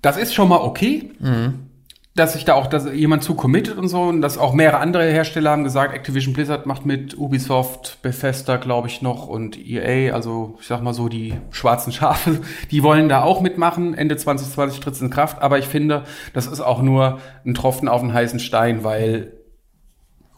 Das 0.00 0.16
ist 0.16 0.32
schon 0.32 0.48
mal 0.48 0.62
okay, 0.62 1.10
mhm. 1.18 1.66
dass 2.14 2.32
sich 2.32 2.46
da 2.46 2.54
auch 2.54 2.68
dass 2.68 2.90
jemand 2.90 3.22
zu 3.22 3.34
committet 3.34 3.76
und 3.76 3.88
so, 3.88 4.04
und 4.04 4.22
dass 4.22 4.38
auch 4.38 4.54
mehrere 4.54 4.78
andere 4.78 5.04
Hersteller 5.10 5.50
haben 5.50 5.64
gesagt, 5.64 5.94
Activision 5.94 6.32
Blizzard 6.32 6.64
macht 6.64 6.86
mit, 6.86 7.18
Ubisoft, 7.18 7.98
Bethesda, 8.00 8.56
glaube 8.56 8.88
ich, 8.88 9.02
noch 9.02 9.28
und 9.28 9.58
EA, 9.58 10.14
also 10.14 10.56
ich 10.58 10.68
sag 10.68 10.80
mal 10.82 10.94
so, 10.94 11.10
die 11.10 11.34
schwarzen 11.50 11.92
Schafe, 11.92 12.40
die 12.70 12.82
wollen 12.82 13.10
da 13.10 13.24
auch 13.24 13.42
mitmachen. 13.42 13.92
Ende 13.92 14.16
2020 14.16 14.80
tritt 14.80 14.94
es 14.94 15.02
in 15.02 15.10
Kraft, 15.10 15.42
aber 15.42 15.58
ich 15.58 15.66
finde, 15.66 16.04
das 16.32 16.46
ist 16.46 16.62
auch 16.62 16.80
nur 16.80 17.18
ein 17.44 17.52
Tropfen 17.52 17.88
auf 17.88 18.00
den 18.00 18.14
heißen 18.14 18.40
Stein, 18.40 18.84
weil 18.84 19.34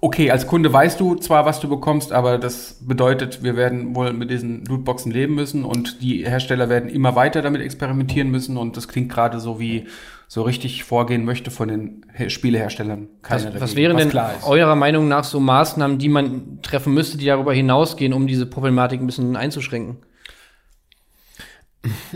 okay, 0.01 0.31
als 0.31 0.47
Kunde 0.47 0.73
weißt 0.73 0.99
du 0.99 1.15
zwar, 1.17 1.45
was 1.45 1.61
du 1.61 1.69
bekommst, 1.69 2.13
aber 2.13 2.39
das 2.39 2.79
bedeutet, 2.81 3.43
wir 3.43 3.57
werden 3.57 3.95
wohl 3.95 4.13
mit 4.13 4.31
diesen 4.31 4.65
Lootboxen 4.65 5.13
leben 5.13 5.35
müssen 5.35 5.65
und 5.65 6.03
die 6.03 6.27
Hersteller 6.27 6.69
werden 6.69 6.89
immer 6.89 7.17
weiter 7.17 7.43
damit 7.43 7.61
experimentieren 7.61 8.31
müssen 8.31 8.57
und 8.57 8.77
das 8.77 8.89
klingt 8.89 9.11
gerade 9.11 9.41
so 9.41 9.61
wie 9.61 9.87
so 10.27 10.43
richtig 10.43 10.85
vorgehen 10.85 11.25
möchte 11.25 11.51
von 11.51 11.69
den 11.69 12.07
Spieleherstellern. 12.29 13.09
Keine 13.23 13.53
was, 13.55 13.61
was 13.61 13.77
wären 13.77 13.97
denn 13.97 14.13
eurer 14.47 14.77
Meinung 14.77 15.09
nach 15.09 15.25
so 15.25 15.41
Maßnahmen, 15.41 15.99
die 15.99 16.09
man 16.09 16.61
treffen 16.63 16.95
müsste, 16.95 17.19
die 17.19 17.27
darüber 17.27 17.53
hinausgehen, 17.53 18.13
um 18.13 18.29
diese 18.29 18.47
Problematik 18.47 19.01
ein 19.01 19.07
bisschen 19.07 19.37
einzuschränken? 19.37 19.97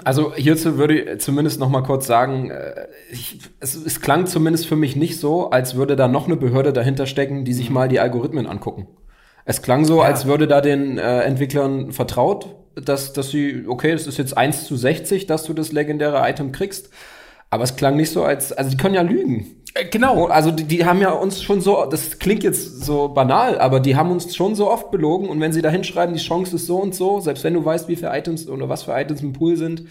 Also 0.04 0.35
hierzu 0.35 0.76
würde 0.76 1.00
ich 1.00 1.21
zumindest 1.21 1.59
noch 1.59 1.71
mal 1.71 1.83
kurz 1.83 2.06
sagen, 2.06 2.50
äh, 2.50 2.87
ich, 3.11 3.40
es, 3.61 3.75
es, 3.75 4.00
klang 4.02 4.26
zumindest 4.26 4.66
für 4.66 4.76
mich 4.76 4.94
nicht 4.94 5.18
so, 5.18 5.50
als 5.50 5.75
würde 5.75 5.97
da 5.97 6.06
noch 6.06 6.26
eine 6.26 6.37
Behörde 6.37 6.73
dahinter 6.73 7.06
stecken, 7.06 7.44
die 7.44 7.54
sich 7.54 7.71
mhm. 7.71 7.75
mal 7.75 7.88
die 7.88 8.00
Algorithmen 8.00 8.47
angucken. 8.47 8.88
Es 9.47 9.62
klang 9.62 9.85
so, 9.85 9.99
ja. 10.00 10.04
als 10.04 10.26
würde 10.26 10.47
da 10.47 10.61
den 10.61 10.99
äh, 10.99 11.21
Entwicklern 11.23 11.92
vertraut, 11.92 12.56
dass, 12.75 13.12
dass 13.12 13.30
sie, 13.30 13.64
okay, 13.66 13.92
es 13.92 14.06
ist 14.06 14.18
jetzt 14.18 14.37
1 14.37 14.66
zu 14.66 14.76
60, 14.76 15.26
dass 15.26 15.44
du 15.44 15.54
das 15.54 15.73
legendäre 15.73 16.28
Item 16.28 16.52
kriegst. 16.52 16.90
Aber 17.50 17.64
es 17.64 17.76
klang 17.76 17.97
nicht 17.97 18.11
so, 18.11 18.25
als, 18.25 18.52
also 18.52 18.71
die 18.71 18.76
können 18.76 18.94
ja 18.94 19.02
lügen. 19.02 19.63
Äh, 19.74 19.86
genau. 19.86 20.26
Also 20.26 20.50
die, 20.52 20.64
die 20.64 20.84
haben 20.84 21.00
ja 21.00 21.10
uns 21.10 21.42
schon 21.42 21.60
so, 21.60 21.84
das 21.86 22.18
klingt 22.18 22.44
jetzt 22.44 22.84
so 22.84 23.08
banal, 23.08 23.58
aber 23.58 23.80
die 23.80 23.96
haben 23.96 24.10
uns 24.10 24.34
schon 24.34 24.54
so 24.54 24.70
oft 24.70 24.90
belogen 24.90 25.28
und 25.28 25.40
wenn 25.40 25.52
sie 25.52 25.62
da 25.62 25.68
hinschreiben, 25.68 26.14
die 26.14 26.20
Chance 26.22 26.56
ist 26.56 26.66
so 26.66 26.78
und 26.78 26.94
so, 26.94 27.20
selbst 27.20 27.42
wenn 27.44 27.54
du 27.54 27.64
weißt, 27.64 27.88
wie 27.88 27.96
viele 27.96 28.16
Items 28.16 28.48
oder 28.48 28.68
was 28.68 28.84
für 28.84 28.92
Items 28.92 29.20
im 29.22 29.32
Pool 29.32 29.56
sind, 29.56 29.84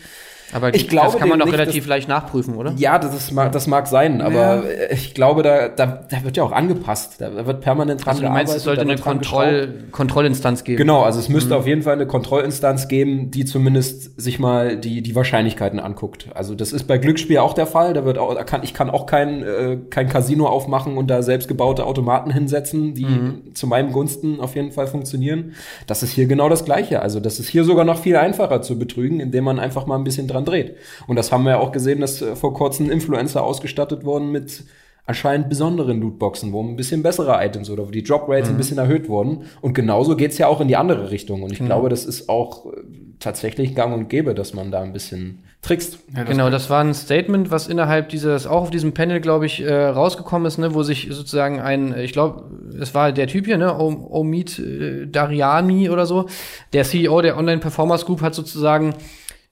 aber 0.52 0.74
ich 0.74 0.88
glaube, 0.88 1.12
das 1.12 1.18
kann 1.18 1.30
man 1.30 1.40
doch 1.40 1.52
relativ 1.52 1.88
leicht 1.88 2.08
nachprüfen, 2.08 2.56
oder? 2.56 2.74
Ja, 2.78 3.00
das, 3.00 3.16
ist, 3.16 3.34
das 3.36 3.68
mag 3.68 3.88
sein, 3.88 4.22
aber 4.22 4.64
ja. 4.66 4.92
ich 4.92 5.14
glaube, 5.14 5.44
da, 5.44 5.70
da, 5.70 6.06
da 6.10 6.24
wird 6.24 6.38
ja 6.38 6.44
auch 6.44 6.52
angepasst. 6.52 7.22
Da 7.22 7.46
wird 7.46 7.62
permanent 7.62 8.06
dran 8.06 8.12
also, 8.12 8.24
du 8.24 8.30
meinst, 8.30 8.56
es 8.56 8.64
sollte 8.64 8.82
eine 8.82 8.98
Kontroll, 8.98 9.86
Kontrollinstanz 9.92 10.64
geben? 10.64 10.78
Genau, 10.78 11.04
also 11.04 11.20
es 11.20 11.30
müsste 11.30 11.54
mhm. 11.54 11.60
auf 11.60 11.68
jeden 11.68 11.82
Fall 11.82 11.94
eine 11.94 12.08
Kontrollinstanz 12.08 12.88
geben, 12.88 13.32
die 13.32 13.46
zumindest 13.46 14.20
sich 14.20 14.40
mal 14.40 14.78
die, 14.78 15.02
die 15.02 15.16
Wahrscheinlichkeiten 15.16 15.80
anguckt. 15.80 16.28
Also 16.34 16.56
das 16.56 16.74
ist 16.74 16.84
bei 16.84 16.98
Glücksspiel 16.98 17.38
auch 17.38 17.54
der 17.54 17.68
Fall. 17.68 17.94
Da 17.94 18.06
wird 18.06 18.18
auch, 18.18 18.36
da 18.36 18.44
kann, 18.44 18.64
ich 18.64 18.74
kann 18.74 18.90
auch 18.90 19.06
kein, 19.06 19.44
äh, 19.44 19.78
kein 19.90 20.10
Casino 20.10 20.48
aufmachen 20.48 20.98
und 20.98 21.08
da 21.08 21.22
selbst 21.22 21.48
gebaute 21.48 21.86
Automaten 21.86 22.32
hinsetzen, 22.32 22.94
die 22.94 23.06
mhm. 23.06 23.54
zu 23.54 23.68
meinem 23.68 23.92
Gunsten 23.92 24.40
auf 24.40 24.56
jeden 24.56 24.72
Fall 24.72 24.88
funktionieren. 24.88 25.54
Das 25.88 26.04
ist 26.04 26.12
hier 26.12 26.26
genau 26.28 26.50
das 26.50 26.66
Gleiche. 26.66 27.02
Also 27.02 27.20
das 27.20 27.40
ist 27.40 27.50
hier 27.50 27.64
sogar 27.64 27.86
noch 27.86 28.00
viel 28.00 28.16
einfacher 28.16 28.62
zu 28.62 28.78
betrügen, 28.78 29.20
indem 29.20 29.44
man 29.44 29.60
einfach 29.60 29.86
mal 29.86 29.96
ein 29.96 30.04
bisschen 30.04 30.28
dran 30.34 30.46
dreht. 30.46 30.76
Und 31.08 31.16
das 31.16 31.32
haben 31.32 31.44
wir 31.44 31.52
ja 31.52 31.60
auch 31.60 31.72
gesehen, 31.72 32.02
dass 32.02 32.22
äh, 32.22 32.36
vor 32.36 32.54
kurzem 32.54 32.90
Influencer 32.90 33.44
ausgestattet 33.44 34.04
wurden 34.04 34.32
mit 34.32 34.64
anscheinend 35.06 35.50
besonderen 35.50 36.00
Lootboxen, 36.00 36.54
wo 36.54 36.64
ein 36.64 36.76
bisschen 36.76 37.04
bessere 37.04 37.44
Items 37.46 37.70
oder 37.70 37.86
wo 37.88 37.92
die 37.92 38.04
Drop 38.04 38.30
Rates 38.30 38.50
mhm. 38.50 38.56
ein 38.56 38.58
bisschen 38.58 38.78
erhöht 38.78 39.10
wurden. 39.10 39.46
Und 39.62 39.74
genauso 39.74 40.16
geht's 40.16 40.38
ja 40.38 40.48
auch 40.48 40.62
in 40.62 40.68
die 40.68 40.78
andere 40.78 41.12
Richtung. 41.12 41.44
Und 41.44 41.52
ich 41.52 41.60
mhm. 41.60 41.66
glaube, 41.66 41.90
das 41.90 42.06
ist 42.06 42.30
auch 42.30 42.68
äh, 42.68 42.78
tatsächlich 43.20 43.76
gang 43.76 43.94
und 43.94 44.10
gäbe, 44.10 44.34
dass 44.34 44.54
man 44.54 44.72
da 44.72 44.82
ein 44.82 44.94
bisschen 44.94 45.44
trickst. 45.62 46.00
Ja, 46.14 46.22
das 46.22 46.30
genau, 46.30 46.50
das 46.50 46.70
war 46.70 46.84
ein 46.84 46.94
Statement, 46.94 47.52
was 47.52 47.68
innerhalb 47.68 48.10
dieses, 48.10 48.48
auch 48.48 48.64
auf 48.64 48.70
diesem 48.70 48.94
Panel, 48.94 49.20
glaube 49.20 49.46
ich, 49.46 49.62
äh, 49.62 49.74
rausgekommen 49.74 50.46
ist, 50.46 50.58
ne, 50.58 50.74
wo 50.74 50.84
sich 50.84 51.08
sozusagen 51.10 51.60
ein, 51.60 51.98
ich 51.98 52.12
glaube, 52.12 52.44
es 52.80 52.94
war 52.94 53.12
der 53.12 53.28
Typ 53.28 53.46
hier, 53.46 53.58
ne, 53.58 53.78
Omid 53.78 54.60
äh, 54.60 55.08
Dariani 55.08 55.90
oder 55.90 56.06
so, 56.06 56.28
der 56.74 56.84
CEO 56.84 57.22
der 57.22 57.38
Online 57.38 57.60
Performance 57.60 58.06
Group 58.06 58.22
hat 58.22 58.36
sozusagen 58.36 58.94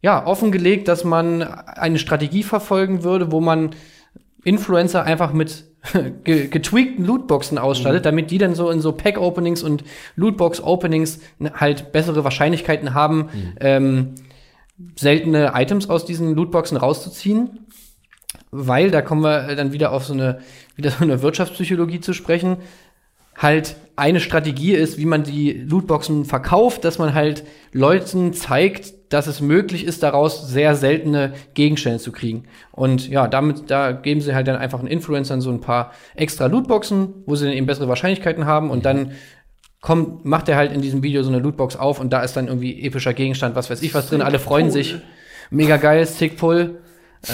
ja, 0.02 0.26
offengelegt, 0.26 0.88
dass 0.88 1.04
man 1.04 1.44
eine 1.44 2.00
Strategie 2.00 2.44
verfolgen 2.44 3.04
würde, 3.04 3.32
wo 3.32 3.40
man 3.40 3.72
Influencer 4.44 5.04
einfach 5.04 5.34
mit 5.34 5.66
getweakten 6.24 7.06
Lootboxen 7.06 7.58
ausstattet, 7.58 8.02
mhm. 8.02 8.06
damit 8.06 8.32
die 8.32 8.38
dann 8.38 8.56
so 8.56 8.70
in 8.70 8.82
so 8.82 8.92
Pack-Openings 8.92 9.64
und 9.64 9.84
Lootbox-Openings 10.16 11.20
halt 11.54 11.92
bessere 11.92 12.24
Wahrscheinlichkeiten 12.24 12.94
haben, 12.94 13.18
mhm. 13.18 13.54
ähm, 13.60 14.16
seltene 14.96 15.52
Items 15.56 15.90
aus 15.90 16.06
diesen 16.06 16.36
Lootboxen 16.36 16.78
rauszuziehen. 16.78 17.68
Weil, 18.50 18.92
da 18.92 19.02
kommen 19.02 19.24
wir 19.24 19.56
dann 19.56 19.72
wieder 19.72 19.92
auf 19.92 20.06
so 20.06 20.14
eine, 20.14 20.40
wieder 20.76 20.92
so 20.92 21.04
eine 21.04 21.22
Wirtschaftspsychologie 21.22 22.00
zu 22.00 22.14
sprechen, 22.14 22.58
halt 23.36 23.76
eine 23.96 24.20
Strategie 24.20 24.74
ist, 24.74 24.98
wie 24.98 25.06
man 25.06 25.24
die 25.24 25.54
Lootboxen 25.54 26.26
verkauft, 26.26 26.86
dass 26.86 26.98
man 26.98 27.14
halt 27.14 27.44
Leuten 27.72 28.34
zeigt, 28.34 28.94
dass 29.12 29.28
es 29.28 29.42
möglich 29.42 29.86
ist, 29.86 30.04
daraus 30.04 30.48
sehr 30.48 30.76
seltene 30.76 31.34
Gegenstände 31.54 32.00
zu 32.00 32.12
kriegen. 32.12 32.46
Und 32.72 33.10
ja, 33.10 33.28
damit, 33.28 33.70
da 33.70 33.92
geben 33.92 34.22
sie 34.22 34.34
halt 34.34 34.48
dann 34.48 34.56
einfach 34.56 34.80
einen 34.80 34.88
Influencern 34.88 35.42
so 35.42 35.52
ein 35.52 35.60
paar 35.60 35.92
extra 36.16 36.46
Lootboxen, 36.48 37.14
wo 37.26 37.36
sie 37.36 37.46
dann 37.46 37.54
eben 37.54 37.66
bessere 37.66 37.90
Wahrscheinlichkeiten 37.90 38.46
haben 38.46 38.70
und 38.70 38.86
dann 38.86 39.12
kommt, 39.82 40.24
macht 40.24 40.48
er 40.48 40.56
halt 40.56 40.72
in 40.72 40.82
diesem 40.82 41.04
Video 41.04 41.24
so 41.24 41.30
eine 41.30 41.40
Lootbox 41.40 41.76
auf 41.76 42.00
und 42.00 42.14
da 42.14 42.22
ist 42.22 42.38
dann 42.38 42.48
irgendwie 42.48 42.84
epischer 42.86 43.14
Gegenstand, 43.14 43.56
was 43.56 43.70
weiß 43.70 43.82
ich 43.82 43.94
was 43.94 44.08
drin, 44.08 44.22
alle 44.22 44.40
freuen 44.40 44.72
sich. 44.72 44.96
Mega 45.50 45.76
geil, 45.76 46.06
Sick 46.06 46.38
Pull. 46.38 46.80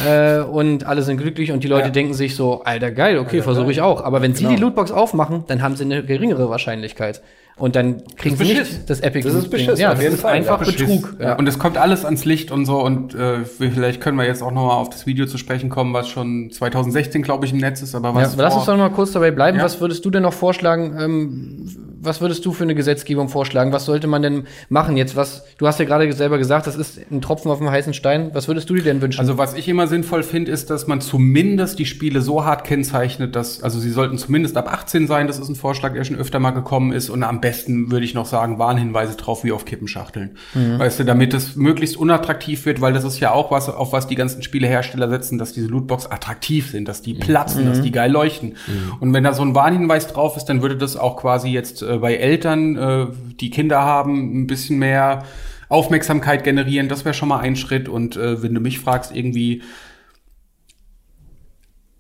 Äh, 0.06 0.40
und 0.40 0.86
alle 0.86 1.02
sind 1.02 1.18
glücklich 1.18 1.52
und 1.52 1.64
die 1.64 1.68
Leute 1.68 1.86
ja. 1.86 1.92
denken 1.92 2.14
sich 2.14 2.36
so, 2.36 2.64
alter 2.64 2.92
geil, 2.92 3.20
okay, 3.20 3.42
versuche 3.42 3.72
ich 3.72 3.82
auch. 3.82 4.04
Aber 4.04 4.22
wenn 4.22 4.34
genau. 4.34 4.50
sie 4.50 4.56
die 4.56 4.62
Lootbox 4.62 4.92
aufmachen, 4.92 5.46
dann 5.48 5.62
haben 5.62 5.76
sie 5.78 5.86
eine 5.86 6.04
geringere 6.04 6.50
Wahrscheinlichkeit. 6.50 7.22
Und 7.58 7.76
dann 7.76 8.04
kriegen 8.16 8.36
sie 8.38 8.44
nicht 8.44 8.88
das 8.88 9.00
Epic 9.00 9.28
Das 9.28 9.34
ist 9.34 9.50
Beschiss, 9.50 9.80
ja, 9.80 9.92
auf 9.92 10.02
jeden 10.02 10.18
Fall. 10.18 10.34
einfach 10.34 10.62
ja, 10.62 10.72
Betrug. 10.72 11.16
Ja. 11.20 11.36
Und 11.38 11.48
es 11.48 11.58
kommt 11.58 11.78
alles 11.78 12.06
ans 12.06 12.24
Licht 12.24 12.52
und 12.52 12.66
so. 12.66 12.80
Und 12.84 13.16
äh, 13.16 13.46
vielleicht 13.46 14.00
können 14.00 14.16
wir 14.18 14.26
jetzt 14.26 14.44
auch 14.44 14.52
noch 14.52 14.68
mal 14.68 14.76
auf 14.76 14.92
das 14.92 15.08
Video 15.08 15.26
zu 15.26 15.40
sprechen 15.40 15.70
kommen, 15.70 15.92
was 15.92 16.08
schon 16.08 16.52
2016, 16.52 17.24
glaube 17.24 17.48
ich, 17.48 17.54
im 17.54 17.58
Netz 17.58 17.82
ist. 17.82 17.96
Aber 17.96 18.14
was 18.14 18.36
ja, 18.36 18.44
lass 18.44 18.56
uns 18.56 18.66
doch 18.66 18.74
noch 18.74 18.90
mal 18.90 18.96
kurz 18.96 19.12
dabei 19.12 19.32
bleiben. 19.32 19.60
Was 19.60 19.82
würdest 19.82 20.06
du 20.06 20.12
denn 20.12 20.22
noch 20.22 20.34
vorschlagen? 20.34 20.96
Ähm, 21.00 21.87
was 22.08 22.22
würdest 22.22 22.46
du 22.46 22.54
für 22.54 22.64
eine 22.64 22.76
Gesetzgebung 22.76 23.30
vorschlagen? 23.30 23.72
Was 23.72 23.86
sollte 23.86 24.08
man 24.08 24.22
denn 24.22 24.48
machen 24.70 24.98
jetzt? 24.98 25.16
Was, 25.16 25.44
du 25.58 25.68
hast 25.68 25.80
ja 25.80 25.86
gerade 25.86 26.12
selber 26.14 26.38
gesagt, 26.38 26.68
das 26.68 26.76
ist 26.76 27.00
ein 27.12 27.22
Tropfen 27.22 27.52
auf 27.52 27.60
dem 27.60 27.70
heißen 27.70 27.94
Stein. 27.94 28.32
Was 28.34 28.48
würdest 28.48 28.70
du 28.70 28.76
dir 28.76 28.84
denn 28.84 29.02
wünschen? 29.02 29.20
Also 29.20 29.38
was 29.38 29.54
ich 29.54 29.68
immer 29.68 29.88
sinnvoll 29.88 30.24
finde, 30.24 30.52
ist, 30.52 30.70
dass 30.70 30.88
man 30.88 31.02
zumindest 31.02 31.80
die 31.80 31.86
Spiele 31.86 32.22
so 32.22 32.46
hart 32.46 32.64
kennzeichnet, 32.64 33.36
dass, 33.36 33.62
also 33.62 33.80
sie 33.80 33.92
sollten 33.92 34.18
zumindest 34.18 34.58
ab 34.58 34.72
18 34.72 35.08
sein. 35.08 35.28
Das 35.28 35.40
ist 35.40 35.50
ein 35.50 35.56
Vorschlag, 35.56 35.94
der 35.94 36.04
schon 36.04 36.16
öfter 36.16 36.40
mal 36.40 36.52
gekommen 36.52 36.92
ist. 36.92 37.10
Und 37.10 37.24
am 37.24 37.42
besten 37.42 37.92
würde 37.92 38.06
ich 38.06 38.14
noch 38.14 38.26
sagen, 38.26 38.60
Warnhinweise 38.60 39.16
drauf 39.16 39.44
wie 39.44 39.52
auf 39.52 39.66
Kippenschachteln. 39.66 40.38
Mhm. 40.54 40.80
Weißt 40.80 41.00
du, 41.00 41.04
damit 41.04 41.34
es 41.34 41.56
möglichst 41.56 41.98
unattraktiv 41.98 42.66
wird, 42.66 42.82
weil 42.82 42.94
das 42.94 43.04
ist 43.04 43.20
ja 43.20 43.32
auch 43.32 43.52
was, 43.52 43.70
auf 43.70 43.94
was 43.94 44.08
die 44.08 44.16
ganzen 44.16 44.44
Spielehersteller 44.44 45.10
setzen, 45.10 45.38
dass 45.38 45.54
diese 45.54 45.68
Lootbox 45.68 46.08
attraktiv 46.08 46.72
sind, 46.72 46.88
dass 46.88 47.02
die 47.02 47.14
platzen, 47.14 47.64
mhm. 47.64 47.70
dass 47.70 47.82
die 47.82 47.92
geil 47.92 48.12
leuchten. 48.12 48.50
Mhm. 48.50 48.94
Und 49.00 49.14
wenn 49.14 49.24
da 49.24 49.34
so 49.34 49.42
ein 49.42 49.56
Warnhinweis 49.56 50.08
drauf 50.08 50.38
ist, 50.38 50.46
dann 50.46 50.62
würde 50.62 50.78
das 50.78 50.98
auch 50.98 51.18
quasi 51.18 51.50
jetzt 51.50 51.82
äh, 51.82 51.97
bei 52.00 52.16
Eltern, 52.16 52.76
äh, 52.76 53.08
die 53.40 53.50
Kinder 53.50 53.82
haben, 53.82 54.42
ein 54.42 54.48
bisschen 54.48 54.80
mehr 54.80 55.24
Aufmerksamkeit 55.70 56.44
generieren. 56.44 56.90
Das 56.90 57.06
wäre 57.06 57.14
schon 57.14 57.30
mal 57.30 57.40
ein 57.40 57.56
Schritt. 57.56 57.90
Und 57.90 58.16
äh, 58.16 58.42
wenn 58.42 58.54
du 58.54 58.62
mich 58.62 58.80
fragst, 58.80 59.16
irgendwie 59.16 59.64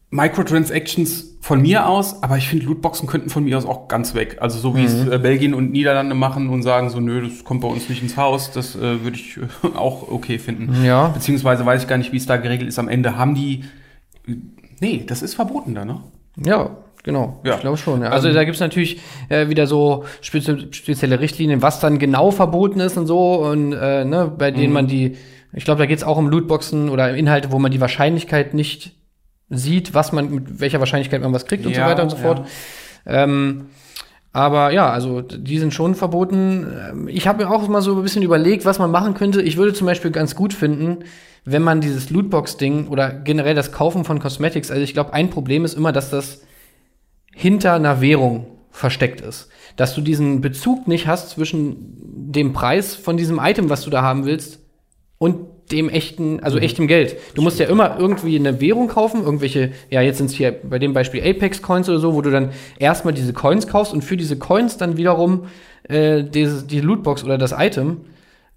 Microtransactions 0.10 1.38
von 1.42 1.62
mir 1.62 1.88
aus, 1.88 2.24
aber 2.24 2.38
ich 2.38 2.48
finde, 2.48 2.66
Lootboxen 2.66 3.08
könnten 3.08 3.30
von 3.30 3.44
mir 3.44 3.58
aus 3.58 3.66
auch 3.66 3.88
ganz 3.88 4.14
weg. 4.14 4.38
Also 4.40 4.58
so 4.58 4.76
wie 4.76 4.82
mhm. 4.82 4.86
es 4.86 5.08
äh, 5.08 5.20
Belgien 5.20 5.54
und 5.54 5.72
Niederlande 5.72 6.16
machen 6.16 6.50
und 6.50 6.64
sagen 6.64 6.90
so, 6.90 7.00
nö, 7.00 7.22
das 7.22 7.44
kommt 7.44 7.62
bei 7.62 7.68
uns 7.68 7.90
nicht 7.90 8.02
ins 8.02 8.16
Haus, 8.16 8.52
das 8.52 8.76
äh, 8.76 9.04
würde 9.04 9.18
ich 9.18 9.38
äh, 9.38 9.68
auch 9.76 10.10
okay 10.10 10.40
finden. 10.40 10.84
Ja. 10.84 11.10
Beziehungsweise 11.10 11.66
weiß 11.66 11.84
ich 11.84 11.88
gar 11.88 11.98
nicht, 11.98 12.14
wie 12.14 12.18
es 12.18 12.26
da 12.26 12.38
geregelt 12.38 12.70
ist. 12.70 12.80
Am 12.80 12.88
Ende 12.88 13.18
haben 13.18 13.36
die, 13.36 13.66
nee, 14.80 15.04
das 15.06 15.22
ist 15.22 15.36
verboten 15.36 15.76
da, 15.76 15.84
ne? 15.84 16.02
Ja, 16.38 16.78
Genau, 17.08 17.40
ja. 17.46 17.56
ich 17.56 17.62
glaube 17.62 17.78
schon. 17.78 18.02
Ja. 18.02 18.10
Also 18.10 18.34
da 18.34 18.44
gibt's 18.44 18.60
natürlich 18.60 19.00
äh, 19.30 19.48
wieder 19.48 19.66
so 19.66 20.04
spezi 20.20 20.68
spezielle 20.72 21.22
Richtlinien, 21.22 21.62
was 21.62 21.80
dann 21.80 22.00
genau 22.00 22.32
verboten 22.32 22.82
ist 22.82 22.98
und 22.98 23.08
so 23.08 23.36
und 23.46 23.72
äh, 23.72 24.04
ne, 24.04 24.30
bei 24.38 24.52
denen 24.52 24.68
mhm. 24.68 24.74
man 24.74 24.88
die, 24.88 25.16
ich 25.54 25.64
glaube, 25.64 25.80
da 25.80 25.86
geht's 25.86 26.04
auch 26.04 26.18
um 26.18 26.28
Lootboxen 26.28 26.90
oder 26.90 27.16
Inhalte, 27.16 27.54
wo 27.54 27.60
man 27.60 27.72
die 27.72 27.80
Wahrscheinlichkeit 27.80 28.54
nicht 28.54 28.92
sieht, 29.50 29.94
was 29.94 30.12
man, 30.12 30.32
mit 30.32 30.60
welcher 30.60 30.80
Wahrscheinlichkeit 30.80 31.22
man 31.22 31.32
was 31.32 31.46
kriegt 31.46 31.66
und 31.66 31.72
ja, 31.72 31.86
so 31.86 31.90
weiter 31.90 32.04
und 32.04 32.10
so 32.10 32.18
fort. 32.18 32.46
Ja. 33.06 33.24
Ähm, 33.24 33.68
aber 34.34 34.74
ja, 34.74 34.90
also 34.90 35.22
die 35.22 35.60
sind 35.60 35.74
schon 35.74 35.96
verboten. 35.96 36.68
Ähm, 36.92 37.08
ich 37.08 37.26
habe 37.26 37.46
mir 37.46 37.50
auch 37.50 37.66
mal 37.70 37.82
so 37.82 37.96
ein 37.96 38.04
bisschen 38.04 38.22
überlegt, 38.22 38.66
was 38.66 38.80
man 38.80 38.92
machen 38.92 39.14
könnte. 39.14 39.42
Ich 39.42 39.56
würde 39.56 39.72
zum 39.72 39.88
Beispiel 39.88 40.12
ganz 40.12 40.36
gut 40.36 40.54
finden, 40.54 41.06
wenn 41.46 41.64
man 41.64 41.80
dieses 41.80 42.10
Lootbox-Ding 42.10 42.90
oder 42.90 43.12
generell 43.12 43.56
das 43.56 43.72
Kaufen 43.72 44.04
von 44.04 44.20
Cosmetics, 44.20 44.72
also 44.72 44.84
ich 44.84 44.94
glaube, 44.94 45.14
ein 45.14 45.30
Problem 45.30 45.64
ist 45.64 45.76
immer, 45.76 45.94
dass 45.94 46.10
das 46.10 46.42
hinter 47.38 47.74
einer 47.74 48.02
Währung 48.02 48.48
versteckt 48.72 49.22
ist. 49.22 49.50
Dass 49.76 49.94
du 49.94 50.02
diesen 50.02 50.42
Bezug 50.42 50.88
nicht 50.88 51.08
hast 51.08 51.30
zwischen 51.30 51.78
dem 52.32 52.52
Preis 52.52 52.96
von 52.96 53.16
diesem 53.16 53.40
Item, 53.40 53.70
was 53.70 53.84
du 53.84 53.90
da 53.90 54.02
haben 54.02 54.26
willst, 54.26 54.60
und 55.20 55.48
dem 55.72 55.90
echten, 55.90 56.40
also 56.42 56.58
mhm. 56.58 56.64
echtem 56.64 56.88
Geld. 56.88 57.18
Du 57.36 57.42
musst 57.42 57.60
ja 57.60 57.68
immer 57.68 57.98
irgendwie 58.00 58.38
eine 58.38 58.62
Währung 58.62 58.88
kaufen, 58.88 59.24
irgendwelche, 59.24 59.72
ja, 59.90 60.02
jetzt 60.02 60.18
sind 60.18 60.28
es 60.28 60.34
hier 60.34 60.52
bei 60.52 60.80
dem 60.80 60.94
Beispiel 60.94 61.22
Apex 61.22 61.62
Coins 61.62 61.90
oder 61.90 62.00
so, 62.00 62.14
wo 62.14 62.22
du 62.22 62.32
dann 62.32 62.52
erstmal 62.80 63.14
diese 63.14 63.34
Coins 63.34 63.68
kaufst 63.68 63.94
und 63.94 64.04
für 64.04 64.18
diese 64.18 64.38
Coins 64.38 64.78
dann 64.78 64.98
wiederum 64.98 65.48
äh, 65.84 66.24
diese, 66.24 66.66
die 66.66 66.80
Lootbox 66.80 67.24
oder 67.24 67.38
das 67.38 67.54
Item. 67.58 68.02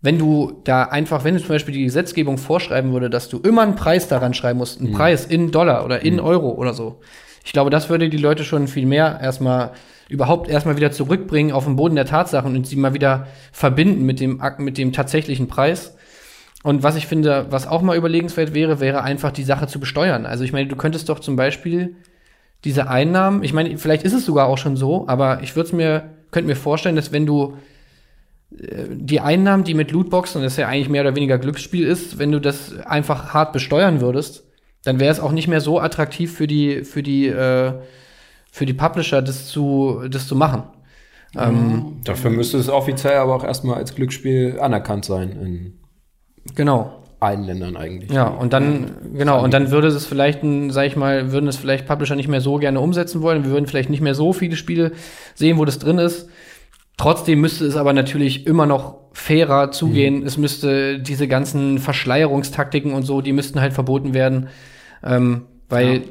Wenn 0.03 0.19
du 0.19 0.61
da 0.65 0.85
einfach, 0.85 1.25
wenn 1.25 1.35
du 1.35 1.41
zum 1.41 1.51
Beispiel 1.51 1.75
die 1.75 1.85
Gesetzgebung 1.85 2.39
vorschreiben 2.39 2.93
würde, 2.93 3.11
dass 3.11 3.29
du 3.29 3.39
immer 3.39 3.63
einen 3.63 3.75
Preis 3.75 4.09
daran 4.09 4.33
schreiben 4.33 4.59
musst, 4.59 4.81
einen 4.81 4.91
mhm. 4.91 4.97
Preis 4.97 5.27
in 5.27 5.51
Dollar 5.51 5.85
oder 5.85 6.03
in 6.03 6.15
mhm. 6.15 6.21
Euro 6.21 6.51
oder 6.51 6.73
so. 6.75 7.01
Ich 7.45 7.53
glaube, 7.53 7.71
das 7.71 7.89
würde 7.89 8.09
die 8.09 8.17
Leute 8.17 8.45
schon 8.45 8.69
viel 8.69 8.87
mehr 8.87 9.19
erstmal 9.23 9.73
überhaupt 10.09 10.51
erstmal 10.51 10.77
wieder 10.77 10.91
zurückbringen 10.91 11.53
auf 11.53 11.65
den 11.65 11.77
Boden 11.77 11.95
der 11.95 12.05
Tatsachen 12.05 12.57
und 12.57 12.67
sie 12.67 12.77
mal 12.77 12.95
wieder 12.95 13.29
verbinden 13.53 14.05
mit 14.05 14.21
dem, 14.21 14.43
mit 14.59 14.77
dem 14.77 14.93
tatsächlichen 14.93 15.47
Preis 15.47 15.95
und 16.63 16.83
was 16.83 16.97
ich 16.97 17.07
finde, 17.07 17.47
was 17.51 17.67
auch 17.67 17.83
mal 17.83 17.97
überlegenswert 17.97 18.53
wäre, 18.53 18.81
wäre 18.81 19.03
einfach 19.03 19.33
die 19.33 19.45
Sache 19.45 19.67
zu 19.67 19.81
besteuern. 19.81 20.27
Also 20.27 20.45
ich 20.45 20.53
meine, 20.53 20.69
du 20.69 20.77
könntest 20.77 21.09
doch 21.09 21.21
zum 21.21 21.37
Beispiel 21.37 21.97
diese 22.65 22.89
Einnahmen, 22.89 23.43
ich 23.43 23.55
meine, 23.55 23.79
vielleicht 23.79 24.03
ist 24.03 24.13
es 24.13 24.27
sogar 24.27 24.47
auch 24.47 24.59
schon 24.59 24.77
so, 24.77 25.09
aber 25.09 25.43
ich 25.43 25.57
würde 25.57 25.75
mir, 25.75 26.11
könnte 26.31 26.49
mir 26.49 26.57
vorstellen, 26.57 26.97
dass 26.97 27.13
wenn 27.13 27.25
du 27.25 27.57
äh, 28.59 28.85
die 28.91 29.21
Einnahmen, 29.21 29.65
die 29.65 29.73
mit 29.73 29.91
Lootboxen, 29.91 30.43
das 30.43 30.59
ja 30.59 30.69
eigentlich 30.69 30.91
mehr 30.91 31.01
oder 31.01 31.17
weniger 31.17 31.39
Glücksspiel 31.39 31.87
ist, 31.87 32.19
wenn 32.19 32.31
du 32.31 32.41
das 32.41 32.79
einfach 32.81 33.33
hart 33.33 33.55
besteuern 33.55 34.03
würdest, 34.03 34.45
dann 34.85 35.01
wäre 35.01 35.13
es 35.13 35.21
auch 35.21 35.33
nicht 35.33 35.49
mehr 35.49 35.61
so 35.61 35.81
attraktiv 35.81 36.35
für 36.35 36.47
die, 36.47 36.85
für 36.85 37.03
die, 37.03 37.27
äh, 37.27 37.73
für 38.51 38.67
die 38.67 38.75
Publisher, 38.75 39.23
das 39.23 39.47
zu, 39.49 40.03
das 40.09 40.27
zu 40.27 40.37
machen. 40.37 40.65
Mhm. 41.35 41.41
Ähm, 41.41 41.97
Dafür 42.05 42.31
müsste 42.31 42.59
es 42.59 42.69
offiziell 42.69 43.17
aber 43.17 43.35
auch 43.35 43.45
erstmal 43.45 43.77
als 43.77 43.95
Glücksspiel 43.95 44.59
anerkannt 44.61 45.05
sein 45.05 45.31
in 45.31 45.81
Genau. 46.55 46.97
Allen 47.21 47.45
Ländern 47.45 47.77
eigentlich. 47.77 48.11
Ja, 48.11 48.29
und 48.29 48.55
dann, 48.55 48.93
genau, 49.15 49.45
und 49.45 49.53
dann 49.53 49.71
würde 49.71 49.89
es 49.89 50.07
vielleicht, 50.07 50.41
sag 50.71 50.87
ich 50.87 50.97
mal, 50.97 51.33
würden 51.33 51.49
es 51.51 51.59
vielleicht 51.59 51.87
Publisher 51.87 52.17
nicht 52.17 52.29
mehr 52.29 52.41
so 52.41 52.57
gerne 52.57 52.81
umsetzen 52.81 53.21
wollen. 53.21 53.45
Wir 53.45 53.51
würden 53.51 53.67
vielleicht 53.67 53.91
nicht 53.91 54.01
mehr 54.01 54.15
so 54.15 54.33
viele 54.33 54.57
Spiele 54.57 54.93
sehen, 55.35 55.59
wo 55.59 55.67
das 55.67 55.79
drin 55.79 55.99
ist. 55.99 56.31
Trotzdem 57.01 57.41
müsste 57.41 57.65
es 57.65 57.77
aber 57.77 57.95
natürlich 57.95 58.47
immer 58.47 58.67
noch 58.67 58.97
fairer 59.13 59.71
zugehen. 59.71 60.21
Mhm. 60.21 60.27
Es 60.27 60.37
müsste 60.37 60.99
diese 60.99 61.29
ganzen 61.29 61.79
Verschleierungstaktiken 61.79 62.93
und 62.93 63.05
so, 63.05 63.23
die 63.23 63.33
müssten 63.33 63.59
halt 63.59 63.73
verboten 63.73 64.13
werden. 64.13 64.49
Ähm, 65.03 65.47
weil 65.71 66.03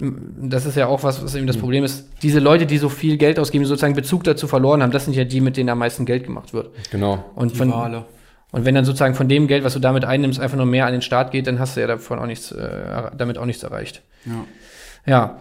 ja. 0.00 0.10
das 0.40 0.64
ist 0.64 0.78
ja 0.78 0.86
auch 0.86 1.02
was, 1.02 1.22
was 1.22 1.34
eben 1.34 1.46
das 1.46 1.56
mhm. 1.56 1.60
Problem 1.60 1.84
ist. 1.84 2.08
Diese 2.22 2.38
Leute, 2.38 2.64
die 2.64 2.78
so 2.78 2.88
viel 2.88 3.18
Geld 3.18 3.38
ausgeben, 3.38 3.64
die 3.64 3.68
sozusagen 3.68 3.94
Bezug 3.94 4.24
dazu 4.24 4.46
verloren 4.46 4.82
haben, 4.82 4.90
das 4.90 5.04
sind 5.04 5.14
ja 5.14 5.24
die, 5.24 5.42
mit 5.42 5.58
denen 5.58 5.68
am 5.68 5.78
meisten 5.78 6.06
Geld 6.06 6.24
gemacht 6.24 6.54
wird. 6.54 6.70
Genau. 6.90 7.22
Und 7.34 7.54
von, 7.54 7.70
Wale. 7.70 8.06
Und 8.52 8.64
wenn 8.64 8.74
dann 8.74 8.86
sozusagen 8.86 9.14
von 9.14 9.28
dem 9.28 9.48
Geld, 9.48 9.64
was 9.64 9.74
du 9.74 9.80
damit 9.80 10.06
einnimmst, 10.06 10.40
einfach 10.40 10.56
nur 10.56 10.64
mehr 10.64 10.86
an 10.86 10.92
den 10.92 11.02
Start 11.02 11.30
geht, 11.30 11.46
dann 11.46 11.58
hast 11.58 11.76
du 11.76 11.82
ja 11.82 11.86
davon 11.86 12.18
auch 12.18 12.26
nichts, 12.26 12.52
äh, 12.52 13.10
damit 13.18 13.36
auch 13.36 13.44
nichts 13.44 13.62
erreicht. 13.64 14.00
Ja. 14.24 14.44
Ja. 15.04 15.38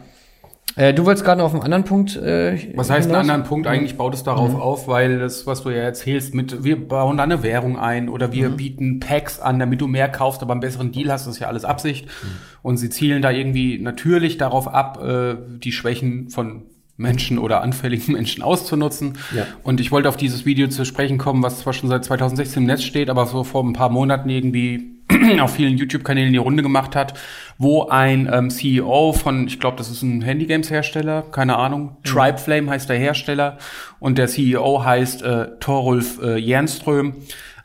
Äh, 0.75 0.93
du 0.93 1.05
wolltest 1.05 1.25
gerade 1.25 1.39
noch 1.39 1.47
auf 1.47 1.53
einen 1.53 1.63
anderen 1.63 1.83
Punkt. 1.83 2.15
Äh, 2.15 2.73
was 2.75 2.89
heißt 2.89 3.07
einen 3.07 3.17
anderen 3.19 3.43
Punkt? 3.43 3.67
Eigentlich 3.67 3.97
baut 3.97 4.13
es 4.13 4.23
darauf 4.23 4.53
mhm. 4.53 4.61
auf, 4.61 4.87
weil 4.87 5.19
das, 5.19 5.45
was 5.45 5.63
du 5.63 5.69
ja 5.69 5.81
erzählst, 5.81 6.33
mit 6.33 6.63
wir 6.63 6.87
bauen 6.87 7.17
da 7.17 7.23
eine 7.23 7.43
Währung 7.43 7.77
ein 7.77 8.07
oder 8.07 8.31
wir 8.31 8.49
mhm. 8.49 8.57
bieten 8.57 8.99
Packs 8.99 9.39
an, 9.39 9.59
damit 9.59 9.81
du 9.81 9.87
mehr 9.87 10.07
kaufst, 10.09 10.41
aber 10.41 10.53
einen 10.53 10.61
besseren 10.61 10.91
Deal 10.91 11.11
hast, 11.11 11.27
das 11.27 11.35
ist 11.35 11.39
ja 11.39 11.47
alles 11.47 11.65
Absicht. 11.65 12.05
Mhm. 12.05 12.27
Und 12.61 12.77
sie 12.77 12.89
zielen 12.89 13.21
da 13.21 13.31
irgendwie 13.31 13.79
natürlich 13.79 14.37
darauf 14.37 14.67
ab, 14.67 15.03
äh, 15.03 15.35
die 15.57 15.73
Schwächen 15.73 16.29
von 16.29 16.63
Menschen 16.95 17.37
oder 17.37 17.61
anfälligen 17.61 18.13
Menschen 18.13 18.41
auszunutzen. 18.41 19.17
Ja. 19.35 19.45
Und 19.63 19.81
ich 19.81 19.91
wollte 19.91 20.07
auf 20.07 20.17
dieses 20.17 20.45
Video 20.45 20.69
zu 20.69 20.85
sprechen 20.85 21.17
kommen, 21.17 21.43
was 21.43 21.59
zwar 21.59 21.73
schon 21.73 21.89
seit 21.89 22.05
2016 22.05 22.63
im 22.63 22.67
Netz 22.67 22.83
steht, 22.83 23.09
aber 23.09 23.25
so 23.25 23.43
vor 23.43 23.63
ein 23.63 23.73
paar 23.73 23.89
Monaten 23.89 24.29
irgendwie 24.29 25.00
auf 25.39 25.55
vielen 25.55 25.77
YouTube-Kanälen 25.77 26.33
die 26.33 26.39
Runde 26.39 26.63
gemacht 26.63 26.95
hat, 26.95 27.13
wo 27.57 27.87
ein 27.87 28.29
ähm, 28.31 28.49
CEO 28.49 29.13
von, 29.13 29.47
ich 29.47 29.59
glaube, 29.59 29.77
das 29.77 29.89
ist 29.89 30.01
ein 30.01 30.21
Handygames-Hersteller, 30.21 31.23
keine 31.31 31.57
Ahnung, 31.57 31.83
mhm. 31.83 32.03
Tribe 32.03 32.37
Flame 32.37 32.69
heißt 32.69 32.89
der 32.89 32.97
Hersteller 32.97 33.57
und 33.99 34.17
der 34.17 34.27
CEO 34.27 34.83
heißt 34.83 35.23
äh, 35.23 35.47
Torulf 35.59 36.21
äh, 36.21 36.37
Jernström, 36.37 37.13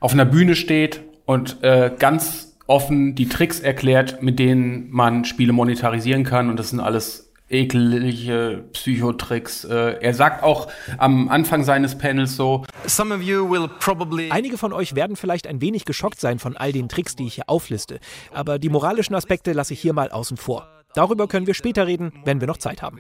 auf 0.01 0.13
einer 0.13 0.25
Bühne 0.25 0.55
steht 0.55 1.01
und 1.25 1.63
äh, 1.63 1.91
ganz 1.99 2.57
offen 2.67 3.15
die 3.15 3.29
Tricks 3.29 3.61
erklärt, 3.61 4.23
mit 4.23 4.39
denen 4.39 4.91
man 4.91 5.25
Spiele 5.25 5.53
monetarisieren 5.53 6.25
kann. 6.25 6.51
Und 6.51 6.59
das 6.59 6.71
sind 6.71 6.81
alles 6.81 7.26
eklige 7.49 8.65
Psychotricks. 8.73 9.65
Äh, 9.65 9.99
er 10.01 10.15
sagt 10.15 10.43
auch 10.43 10.69
am 10.99 11.29
Anfang 11.29 11.65
seines 11.65 11.97
Panels 11.97 12.37
so: 12.37 12.65
Einige 14.31 14.59
von 14.59 14.73
euch 14.73 14.95
werden 14.95 15.17
vielleicht 15.17 15.47
ein 15.47 15.61
wenig 15.61 15.85
geschockt 15.85 16.21
sein 16.21 16.39
von 16.39 16.57
all 16.57 16.73
den 16.73 16.89
Tricks, 16.89 17.17
die 17.17 17.27
ich 17.27 17.35
hier 17.35 17.49
aufliste. 17.49 18.01
Aber 18.33 18.59
die 18.59 18.69
moralischen 18.69 19.15
Aspekte 19.15 19.53
lasse 19.53 19.75
ich 19.75 19.81
hier 19.81 19.93
mal 19.93 20.11
außen 20.11 20.37
vor. 20.37 20.69
Darüber 20.95 21.29
können 21.29 21.47
wir 21.47 21.53
später 21.53 21.87
reden, 21.87 22.11
wenn 22.25 22.41
wir 22.41 22.47
noch 22.47 22.57
Zeit 22.57 22.81
haben. 22.81 22.99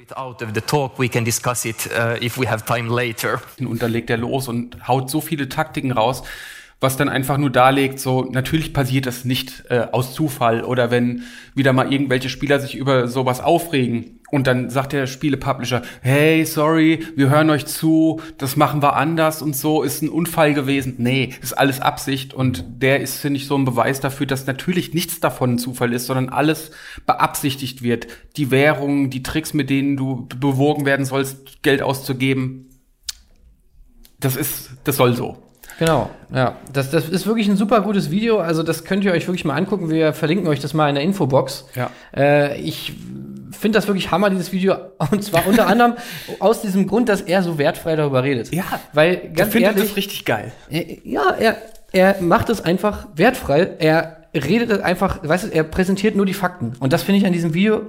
Und 3.58 3.82
dann 3.82 3.90
legt 3.90 4.10
er 4.10 4.18
los 4.18 4.48
und 4.48 4.86
haut 4.86 5.08
so 5.08 5.22
viele 5.22 5.48
Taktiken 5.48 5.92
raus, 5.92 6.22
was 6.80 6.96
dann 6.96 7.08
einfach 7.08 7.38
nur 7.38 7.50
darlegt, 7.50 7.98
so 7.98 8.28
natürlich 8.30 8.74
passiert 8.74 9.06
das 9.06 9.24
nicht 9.24 9.64
äh, 9.70 9.86
aus 9.92 10.14
Zufall 10.14 10.62
oder 10.62 10.90
wenn 10.90 11.22
wieder 11.54 11.72
mal 11.72 11.90
irgendwelche 11.90 12.28
Spieler 12.28 12.60
sich 12.60 12.74
über 12.74 13.08
sowas 13.08 13.40
aufregen 13.40 14.20
und 14.30 14.46
dann 14.46 14.70
sagt 14.70 14.92
der 14.92 15.06
Spielepublisher, 15.06 15.82
hey, 16.02 16.44
sorry, 16.44 17.06
wir 17.14 17.30
hören 17.30 17.48
euch 17.48 17.64
zu, 17.66 18.20
das 18.38 18.56
machen 18.56 18.82
wir 18.82 18.96
anders 18.96 19.40
und 19.40 19.56
so, 19.56 19.82
ist 19.82 20.02
ein 20.02 20.08
Unfall 20.08 20.52
gewesen. 20.52 20.96
Nee, 20.98 21.32
ist 21.40 21.56
alles 21.56 21.80
Absicht 21.80 22.34
und 22.34 22.64
der 22.82 23.00
ist, 23.00 23.18
finde 23.18 23.38
ich, 23.38 23.46
so 23.46 23.56
ein 23.56 23.64
Beweis 23.64 24.00
dafür, 24.00 24.26
dass 24.26 24.46
natürlich 24.46 24.94
nichts 24.94 25.20
davon 25.20 25.52
ein 25.52 25.58
Zufall 25.58 25.92
ist, 25.92 26.06
sondern 26.06 26.28
alles 26.28 26.72
beabsichtigt 27.06 27.82
wird. 27.82 28.08
Die 28.36 28.50
Währung, 28.50 29.10
die 29.10 29.22
Tricks, 29.22 29.54
mit 29.54 29.70
denen 29.70 29.96
du 29.96 30.26
bewogen 30.26 30.84
werden 30.84 31.06
sollst, 31.06 31.62
Geld 31.62 31.80
auszugeben, 31.80 32.68
das 34.18 34.36
ist, 34.36 34.70
das 34.84 34.96
soll 34.96 35.14
so. 35.14 35.45
Genau, 35.78 36.10
ja. 36.34 36.56
Das, 36.72 36.90
das 36.90 37.08
ist 37.08 37.26
wirklich 37.26 37.48
ein 37.48 37.56
super 37.56 37.82
gutes 37.82 38.10
Video. 38.10 38.38
Also, 38.38 38.62
das 38.62 38.84
könnt 38.84 39.04
ihr 39.04 39.12
euch 39.12 39.26
wirklich 39.26 39.44
mal 39.44 39.54
angucken. 39.54 39.90
Wir 39.90 40.12
verlinken 40.12 40.48
euch 40.48 40.60
das 40.60 40.74
mal 40.74 40.88
in 40.88 40.94
der 40.94 41.04
Infobox. 41.04 41.66
Ja. 41.74 41.90
Äh, 42.16 42.60
ich 42.60 42.94
finde 43.52 43.78
das 43.78 43.86
wirklich 43.86 44.10
Hammer, 44.10 44.30
dieses 44.30 44.52
Video. 44.52 44.76
Und 45.10 45.22
zwar 45.22 45.46
unter 45.46 45.66
anderem 45.68 45.94
aus 46.40 46.62
diesem 46.62 46.86
Grund, 46.86 47.08
dass 47.08 47.20
er 47.20 47.42
so 47.42 47.58
wertfrei 47.58 47.96
darüber 47.96 48.22
redet. 48.22 48.52
Ja. 48.54 48.64
Weil, 48.92 49.30
ganz 49.34 49.54
ich 49.54 49.62
ehrlich. 49.62 49.88
das 49.88 49.96
richtig 49.96 50.24
geil. 50.24 50.52
Er, 50.70 50.84
ja, 51.04 51.30
er, 51.38 51.56
er 51.92 52.16
macht 52.20 52.48
es 52.48 52.62
einfach 52.62 53.08
wertfrei. 53.14 53.76
Er 53.78 54.16
redet 54.34 54.80
einfach, 54.82 55.20
weißt 55.22 55.44
du, 55.44 55.48
er 55.48 55.64
präsentiert 55.64 56.16
nur 56.16 56.26
die 56.26 56.34
Fakten. 56.34 56.72
Und 56.80 56.92
das 56.92 57.02
finde 57.02 57.20
ich 57.20 57.26
an 57.26 57.32
diesem 57.32 57.54
Video 57.54 57.82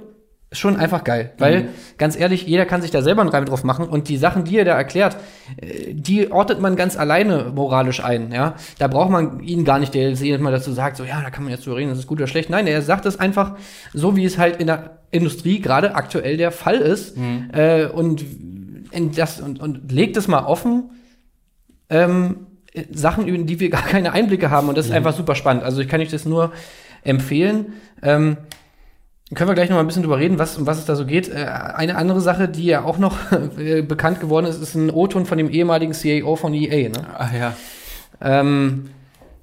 schon 0.50 0.76
einfach 0.76 1.04
geil. 1.04 1.32
Weil, 1.38 1.64
mhm. 1.64 1.68
ganz 1.98 2.18
ehrlich, 2.18 2.46
jeder 2.46 2.64
kann 2.64 2.80
sich 2.80 2.90
da 2.90 3.02
selber 3.02 3.20
einen 3.20 3.30
Reim 3.30 3.44
drauf 3.44 3.64
machen 3.64 3.86
und 3.86 4.08
die 4.08 4.16
Sachen, 4.16 4.44
die 4.44 4.56
er 4.56 4.64
da 4.64 4.72
erklärt, 4.72 5.16
äh, 5.58 5.92
die 5.92 6.32
ordnet 6.32 6.60
man 6.60 6.74
ganz 6.76 6.96
alleine 6.96 7.52
moralisch 7.54 8.02
ein, 8.02 8.32
ja. 8.32 8.54
Da 8.78 8.88
braucht 8.88 9.10
man 9.10 9.40
ihn 9.40 9.64
gar 9.64 9.78
nicht, 9.78 9.94
der 9.94 10.12
jedes 10.12 10.40
Mal 10.40 10.52
dazu 10.52 10.72
sagt, 10.72 10.96
so, 10.96 11.04
ja, 11.04 11.20
da 11.20 11.30
kann 11.30 11.44
man 11.44 11.52
jetzt 11.52 11.64
so 11.64 11.74
reden, 11.74 11.90
das 11.90 11.98
ist 11.98 12.06
gut 12.06 12.18
oder 12.18 12.26
schlecht. 12.26 12.48
Nein, 12.48 12.66
er 12.66 12.80
sagt 12.80 13.04
es 13.04 13.20
einfach 13.20 13.56
so, 13.92 14.16
wie 14.16 14.24
es 14.24 14.38
halt 14.38 14.56
in 14.56 14.68
der 14.68 14.98
Industrie 15.10 15.60
gerade 15.60 15.94
aktuell 15.94 16.36
der 16.36 16.50
Fall 16.50 16.76
ist. 16.76 17.16
Mhm. 17.16 17.50
Äh, 17.52 17.86
und, 17.86 18.24
das, 19.16 19.40
und, 19.40 19.60
und 19.60 19.92
legt 19.92 20.16
es 20.16 20.28
mal 20.28 20.44
offen, 20.44 20.90
ähm, 21.90 22.46
Sachen, 22.90 23.26
über 23.26 23.38
die 23.38 23.60
wir 23.60 23.70
gar 23.70 23.82
keine 23.82 24.12
Einblicke 24.12 24.50
haben. 24.50 24.68
Und 24.68 24.78
das 24.78 24.86
ist 24.86 24.90
mhm. 24.90 24.98
einfach 24.98 25.14
super 25.14 25.34
spannend. 25.34 25.62
Also 25.62 25.80
ich 25.80 25.88
kann 25.88 26.00
euch 26.00 26.10
das 26.10 26.24
nur 26.24 26.52
empfehlen. 27.02 27.74
Ähm, 28.02 28.38
können 29.34 29.50
wir 29.50 29.54
gleich 29.54 29.68
noch 29.68 29.76
mal 29.76 29.82
ein 29.82 29.86
bisschen 29.86 30.02
drüber 30.02 30.18
reden, 30.18 30.38
was, 30.38 30.56
um 30.56 30.66
was 30.66 30.78
es 30.78 30.86
da 30.86 30.96
so 30.96 31.04
geht. 31.04 31.28
Äh, 31.28 31.44
eine 31.44 31.96
andere 31.96 32.20
Sache, 32.20 32.48
die 32.48 32.64
ja 32.64 32.84
auch 32.84 32.98
noch 32.98 33.16
äh, 33.58 33.82
bekannt 33.82 34.20
geworden 34.20 34.46
ist, 34.46 34.60
ist 34.60 34.74
ein 34.74 34.90
O-Ton 34.90 35.26
von 35.26 35.38
dem 35.38 35.50
ehemaligen 35.50 35.92
CEO 35.92 36.36
von 36.36 36.54
EA. 36.54 36.88
Ne? 36.88 37.06
Ach 37.16 37.32
ja. 37.32 37.54
Ähm, 38.20 38.90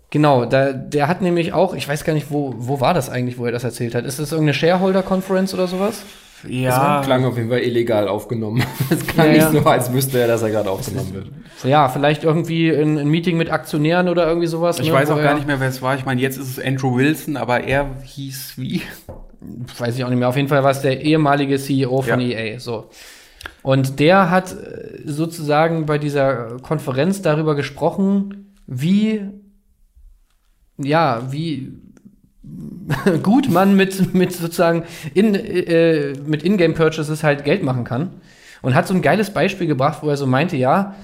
genau, 0.10 0.46
da, 0.46 0.74
der 0.74 1.08
hat 1.08 1.22
nämlich 1.22 1.54
auch, 1.54 1.76
ich 1.76 1.88
weiß 1.88 2.04
gar 2.04 2.14
nicht, 2.14 2.32
wo, 2.32 2.56
wo 2.58 2.82
war 2.82 2.94
das 2.94 3.10
eigentlich, 3.10 3.38
wo 3.38 3.46
er 3.46 3.52
das 3.52 3.64
erzählt 3.64 3.94
hat. 3.94 4.06
Ist 4.06 4.20
das 4.20 4.32
irgendeine 4.32 4.56
Shareholder-Conference 4.56 5.54
oder 5.54 5.68
sowas? 5.68 6.02
Ja. 6.48 6.98
Das 6.98 7.06
klang 7.06 7.26
auf 7.26 7.38
jeden 7.38 7.50
Fall 7.50 7.62
illegal 7.62 8.08
aufgenommen. 8.08 8.64
Es 8.90 9.06
klang 9.06 9.28
ja, 9.28 9.50
nicht 9.50 9.64
so, 9.64 9.70
als 9.70 9.92
wüsste 9.94 10.20
er, 10.20 10.28
dass 10.28 10.42
er 10.42 10.50
gerade 10.50 10.70
aufgenommen 10.70 11.14
wird. 11.14 11.28
Ja, 11.64 11.90
vielleicht 11.90 12.24
irgendwie 12.24 12.70
ein, 12.70 12.98
ein, 12.98 13.08
Meeting 13.08 13.38
mit 13.38 13.52
Aktionären 13.52 14.10
oder 14.10 14.28
irgendwie 14.28 14.48
sowas. 14.48 14.80
Ich 14.80 14.88
ne, 14.88 14.94
weiß 14.94 15.10
auch 15.12 15.22
gar 15.22 15.34
nicht 15.34 15.48
mehr, 15.48 15.60
wer 15.60 15.70
es 15.70 15.82
war. 15.82 15.96
Ich 15.96 16.06
meine, 16.06 16.22
jetzt 16.22 16.38
ist 16.38 16.58
es 16.58 16.64
Andrew 16.64 16.96
Wilson, 16.96 17.38
aber 17.38 17.64
er 17.64 17.88
hieß 18.04 18.54
wie? 18.58 18.82
Weiß 19.78 19.96
ich 19.96 20.04
auch 20.04 20.10
nicht 20.10 20.20
mehr. 20.20 20.30
Auf 20.30 20.36
jeden 20.36 20.48
Fall 20.48 20.64
war 20.64 20.72
es 20.72 20.82
der 20.82 21.02
ehemalige 21.02 21.58
CEO 21.58 22.02
von 22.02 22.20
ja. 22.20 22.38
EA. 22.38 22.60
So. 22.60 22.90
Und 23.62 24.00
der 24.00 24.30
hat 24.30 24.52
äh, 24.52 25.02
sozusagen 25.06 25.86
bei 25.86 25.98
dieser 25.98 26.58
Konferenz 26.62 27.22
darüber 27.22 27.56
gesprochen, 27.56 28.54
wie, 28.68 29.22
ja, 30.78 31.32
wie 31.32 31.74
gut 33.24 33.50
man 33.50 33.76
mit, 33.76 34.14
mit 34.14 34.34
sozusagen 34.34 34.84
in, 35.14 35.36
äh, 35.36 36.14
mit 36.26 36.44
Ingame-Purchases 36.44 37.24
halt 37.24 37.44
Geld 37.44 37.64
machen 37.64 37.84
kann. 37.84 38.12
Und 38.62 38.74
hat 38.74 38.88
so 38.88 38.94
ein 38.96 39.02
geiles 39.02 39.32
Beispiel 39.32 39.68
gebracht, 39.68 40.00
wo 40.02 40.10
er 40.10 40.18
so 40.18 40.26
meinte, 40.26 40.58
ja, 40.58 40.96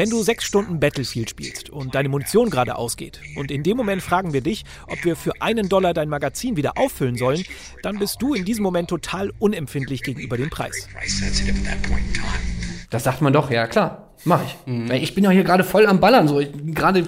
wenn 0.00 0.08
du 0.08 0.22
sechs 0.22 0.44
Stunden 0.44 0.80
Battlefield 0.80 1.28
spielst 1.28 1.68
und 1.68 1.94
deine 1.94 2.08
Munition 2.08 2.48
gerade 2.48 2.76
ausgeht 2.76 3.20
und 3.36 3.50
in 3.50 3.62
dem 3.62 3.76
Moment 3.76 4.00
fragen 4.00 4.32
wir 4.32 4.40
dich, 4.40 4.64
ob 4.86 5.04
wir 5.04 5.14
für 5.14 5.42
einen 5.42 5.68
Dollar 5.68 5.92
dein 5.92 6.08
Magazin 6.08 6.56
wieder 6.56 6.78
auffüllen 6.78 7.18
sollen, 7.18 7.44
dann 7.82 7.98
bist 7.98 8.22
du 8.22 8.32
in 8.32 8.46
diesem 8.46 8.62
Moment 8.62 8.88
total 8.88 9.30
unempfindlich 9.38 10.02
gegenüber 10.02 10.38
dem 10.38 10.48
Preis. 10.48 10.88
Das 12.88 13.04
sagt 13.04 13.20
man 13.20 13.34
doch, 13.34 13.50
ja 13.50 13.66
klar. 13.66 14.09
Mach 14.24 14.44
ich. 14.44 14.56
Mhm. 14.66 14.90
Ich 14.92 15.14
bin 15.14 15.24
ja 15.24 15.30
hier 15.30 15.44
gerade 15.44 15.64
voll 15.64 15.86
am 15.86 16.00
Ballern. 16.00 16.28
So, 16.28 16.42
gerade 16.66 17.06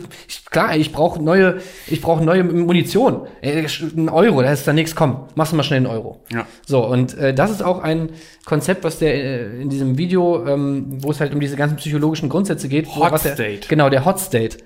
klar, 0.50 0.76
ich 0.76 0.92
brauche 0.92 1.22
neue, 1.22 1.60
ich 1.86 2.00
brauche 2.00 2.24
neue 2.24 2.42
Munition. 2.44 3.26
Ein 3.42 4.08
Euro, 4.08 4.42
da 4.42 4.52
ist 4.52 4.66
da 4.66 4.72
nichts. 4.72 4.94
Komm, 4.94 5.26
machst 5.34 5.52
du 5.52 5.56
mal 5.56 5.62
schnell 5.62 5.78
einen 5.78 5.86
Euro. 5.86 6.20
Ja. 6.32 6.46
So 6.66 6.86
und 6.86 7.16
äh, 7.18 7.34
das 7.34 7.50
ist 7.50 7.62
auch 7.62 7.80
ein 7.80 8.10
Konzept, 8.44 8.84
was 8.84 8.98
der 8.98 9.14
äh, 9.14 9.60
in 9.60 9.68
diesem 9.68 9.98
Video, 9.98 10.46
ähm, 10.46 11.02
wo 11.02 11.10
es 11.10 11.20
halt 11.20 11.34
um 11.34 11.40
diese 11.40 11.56
ganzen 11.56 11.76
psychologischen 11.76 12.28
Grundsätze 12.28 12.68
geht. 12.68 12.86
Hot 12.96 13.12
wo, 13.12 13.16
State. 13.16 13.36
Der, 13.36 13.58
genau, 13.68 13.90
der 13.90 14.04
Hot 14.04 14.18
State. 14.18 14.58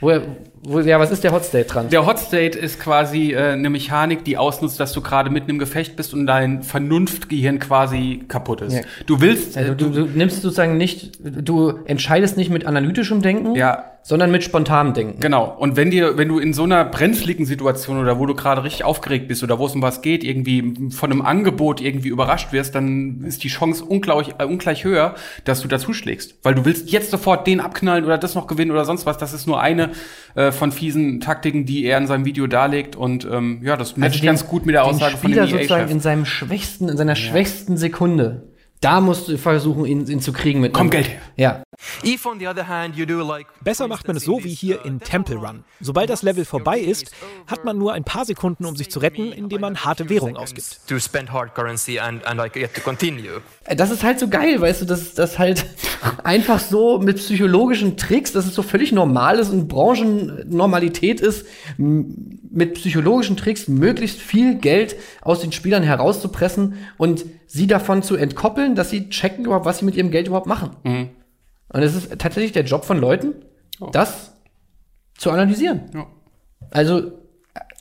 Wo, 0.00 0.08
wo, 0.08 0.20
ja, 0.84 0.98
was 0.98 1.10
ist 1.10 1.24
der 1.24 1.32
Hot 1.32 1.44
State 1.44 1.66
dran? 1.66 1.88
Der 1.90 2.06
Hot 2.06 2.18
State 2.18 2.58
ist 2.58 2.80
quasi 2.80 3.32
äh, 3.32 3.52
eine 3.52 3.70
Mechanik, 3.70 4.24
die 4.24 4.36
ausnutzt, 4.36 4.80
dass 4.80 4.92
du 4.92 5.00
gerade 5.00 5.30
mitten 5.30 5.50
im 5.50 5.58
Gefecht 5.58 5.96
bist 5.96 6.14
und 6.14 6.26
dein 6.26 6.62
Vernunftgehirn 6.62 7.58
quasi 7.58 8.24
kaputt 8.28 8.62
ist. 8.62 8.74
Ja. 8.74 8.80
Du 9.06 9.20
willst. 9.20 9.56
Also, 9.56 9.74
du, 9.74 9.90
du, 9.90 10.04
nimmst 10.06 10.42
sozusagen 10.42 10.76
nicht, 10.76 11.18
du 11.20 11.78
entscheidest 11.84 12.36
nicht 12.36 12.50
mit 12.50 12.66
analytischem 12.66 13.22
Denken. 13.22 13.54
Ja 13.54 13.94
sondern 14.06 14.30
mit 14.30 14.44
spontanem 14.44 14.92
Denken. 14.92 15.18
Genau. 15.18 15.56
Und 15.58 15.76
wenn 15.76 15.90
dir, 15.90 16.18
wenn 16.18 16.28
du 16.28 16.38
in 16.38 16.52
so 16.52 16.64
einer 16.64 16.84
brenzligen 16.84 17.46
Situation 17.46 17.98
oder 17.98 18.18
wo 18.18 18.26
du 18.26 18.34
gerade 18.34 18.62
richtig 18.62 18.84
aufgeregt 18.84 19.28
bist 19.28 19.42
oder 19.42 19.58
wo 19.58 19.64
es 19.64 19.74
um 19.74 19.80
was 19.80 20.02
geht, 20.02 20.22
irgendwie 20.22 20.90
von 20.90 21.10
einem 21.10 21.22
Angebot 21.22 21.80
irgendwie 21.80 22.10
überrascht 22.10 22.52
wirst, 22.52 22.74
dann 22.74 23.24
ist 23.24 23.42
die 23.44 23.48
Chance 23.48 23.82
ungleich, 23.82 24.34
äh, 24.36 24.44
ungleich 24.44 24.84
höher, 24.84 25.14
dass 25.44 25.62
du 25.62 25.68
dazu 25.68 25.94
schlägst. 25.94 26.34
Weil 26.42 26.54
du 26.54 26.66
willst 26.66 26.90
jetzt 26.92 27.10
sofort 27.10 27.46
den 27.46 27.60
abknallen 27.60 28.04
oder 28.04 28.18
das 28.18 28.34
noch 28.34 28.46
gewinnen 28.46 28.72
oder 28.72 28.84
sonst 28.84 29.06
was. 29.06 29.16
Das 29.16 29.32
ist 29.32 29.46
nur 29.46 29.62
eine 29.62 29.92
äh, 30.34 30.52
von 30.54 30.72
fiesen 30.72 31.20
Taktiken, 31.20 31.66
die 31.66 31.84
er 31.84 31.98
in 31.98 32.06
seinem 32.06 32.24
Video 32.24 32.46
darlegt. 32.46 32.96
Und 32.96 33.28
ähm, 33.30 33.60
ja, 33.62 33.76
das 33.76 33.96
matcht 33.96 34.14
also 34.14 34.26
ganz 34.26 34.46
gut 34.46 34.66
mit 34.66 34.74
der 34.74 34.84
Aussage 34.84 35.16
von 35.16 35.30
dem 35.30 35.46
sozusagen 35.46 35.90
in 35.90 36.00
seinem 36.00 36.24
schwächsten, 36.24 36.88
in 36.88 36.96
seiner 36.96 37.12
ja. 37.12 37.16
schwächsten 37.16 37.76
Sekunde 37.76 38.44
da 38.84 39.00
musst 39.00 39.28
du 39.28 39.38
versuchen, 39.38 39.86
ihn, 39.86 40.06
ihn 40.06 40.20
zu 40.20 40.32
kriegen 40.32 40.60
mit. 40.60 40.74
Komm, 40.74 40.90
Geld 40.90 41.08
her. 41.08 41.20
Ja. 41.36 41.62
Besser 43.62 43.88
macht 43.88 44.06
man 44.06 44.16
es 44.16 44.24
so 44.24 44.42
wie 44.44 44.50
hier 44.54 44.84
in 44.84 45.00
Temple 45.00 45.36
Run. 45.36 45.64
Sobald 45.80 46.10
das 46.10 46.22
Level 46.22 46.44
vorbei 46.44 46.78
ist, 46.78 47.10
hat 47.46 47.64
man 47.64 47.78
nur 47.78 47.92
ein 47.92 48.04
paar 48.04 48.24
Sekunden, 48.24 48.64
um 48.64 48.76
sich 48.76 48.90
zu 48.90 48.98
retten, 48.98 49.32
indem 49.32 49.60
man 49.60 49.84
harte 49.84 50.08
Währung 50.08 50.36
ausgibt. 50.36 50.80
Äh, 53.64 53.76
das 53.76 53.90
ist 53.90 54.02
halt 54.02 54.18
so 54.18 54.28
geil, 54.28 54.60
weißt 54.60 54.82
du, 54.82 54.84
dass 54.86 55.14
das 55.14 55.38
halt 55.38 55.64
einfach 56.24 56.58
so 56.60 56.98
mit 56.98 57.16
psychologischen 57.16 57.96
Tricks, 57.96 58.32
dass 58.32 58.46
es 58.46 58.54
so 58.54 58.62
völlig 58.62 58.92
normal 58.92 59.38
ist 59.38 59.50
und 59.50 59.68
Branchennormalität 59.68 61.20
ist, 61.20 61.46
mit 61.76 62.74
psychologischen 62.74 63.36
Tricks 63.36 63.68
möglichst 63.68 64.20
viel 64.20 64.56
Geld 64.56 64.96
aus 65.22 65.40
den 65.40 65.52
Spielern 65.52 65.82
herauszupressen 65.82 66.74
und 66.98 67.24
sie 67.46 67.66
davon 67.66 68.02
zu 68.02 68.16
entkoppeln, 68.16 68.74
dass 68.74 68.90
sie 68.90 69.08
checken 69.08 69.44
überhaupt, 69.44 69.64
was 69.64 69.78
sie 69.78 69.84
mit 69.84 69.96
ihrem 69.96 70.10
Geld 70.10 70.26
überhaupt 70.26 70.46
machen. 70.46 70.70
Mhm. 70.84 71.10
Und 71.68 71.82
es 71.82 71.94
ist 71.94 72.18
tatsächlich 72.18 72.52
der 72.52 72.64
Job 72.64 72.84
von 72.84 72.98
Leuten, 72.98 73.34
oh. 73.80 73.90
das 73.90 74.32
zu 75.16 75.30
analysieren. 75.30 75.90
Ja. 75.94 76.06
Also, 76.70 76.98
äh, 76.98 77.10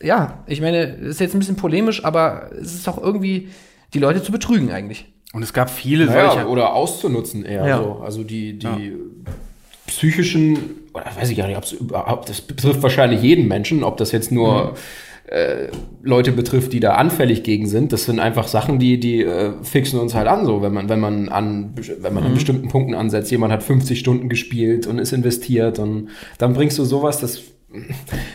ja, 0.02 0.44
ich 0.48 0.62
meine, 0.62 0.84
ist 0.84 1.20
jetzt 1.20 1.36
ein 1.36 1.40
bisschen 1.40 1.56
polemisch, 1.56 2.04
aber 2.04 2.52
es 2.60 2.74
ist 2.74 2.88
auch 2.88 2.98
irgendwie, 2.98 3.50
die 3.94 4.00
Leute 4.00 4.24
zu 4.24 4.32
betrügen 4.32 4.72
eigentlich. 4.72 5.12
Und 5.34 5.44
es 5.44 5.54
gab 5.54 5.70
viele 5.70 6.06
naja, 6.06 6.32
solche. 6.32 6.48
Oder 6.48 6.74
auszunutzen 6.74 7.44
eher. 7.46 7.68
Ja. 7.68 7.78
So. 7.78 8.02
Also 8.04 8.24
die, 8.24 8.60
die 8.60 8.66
ja. 8.66 9.32
psychischen, 9.88 10.58
oder 10.94 11.06
weiß 11.16 11.30
ich 11.30 11.38
gar 11.38 11.48
nicht, 11.48 11.58
ob 11.58 11.64
es 11.64 11.72
überhaupt, 11.72 12.30
das 12.30 12.42
betrifft 12.42 12.84
wahrscheinlich 12.84 13.22
jeden 13.22 13.48
Menschen, 13.48 13.84
ob 13.84 13.98
das 13.98 14.12
jetzt 14.12 14.32
nur 14.32 14.72
mhm 14.72 14.78
äh, 15.28 15.68
Leute 16.02 16.32
betrifft, 16.32 16.74
die 16.74 16.80
da 16.80 16.94
anfällig 16.96 17.44
gegen 17.44 17.68
sind. 17.68 17.94
Das 17.94 18.06
sind 18.06 18.20
einfach 18.20 18.48
Sachen, 18.48 18.80
die, 18.80 19.00
die 19.00 19.24
äh, 19.24 19.54
fixen 19.64 20.00
uns 20.00 20.14
halt 20.16 20.28
an, 20.28 20.46
so, 20.46 20.62
wenn 20.62 20.74
man, 20.74 20.90
wenn 20.90 21.00
man 21.00 21.30
an, 21.30 21.74
wenn 21.76 22.14
man 22.14 22.24
mhm. 22.24 22.30
an 22.30 22.34
bestimmten 22.34 22.68
Punkten 22.68 22.94
ansetzt. 22.94 23.32
Jemand 23.32 23.54
hat 23.54 23.64
50 23.64 23.98
Stunden 23.98 24.30
gespielt 24.30 24.86
und 24.86 25.00
ist 25.00 25.14
investiert 25.14 25.80
und 25.80 26.10
dann 26.38 26.54
bringst 26.54 26.78
du 26.78 26.86
sowas, 26.86 27.20
das 27.20 27.42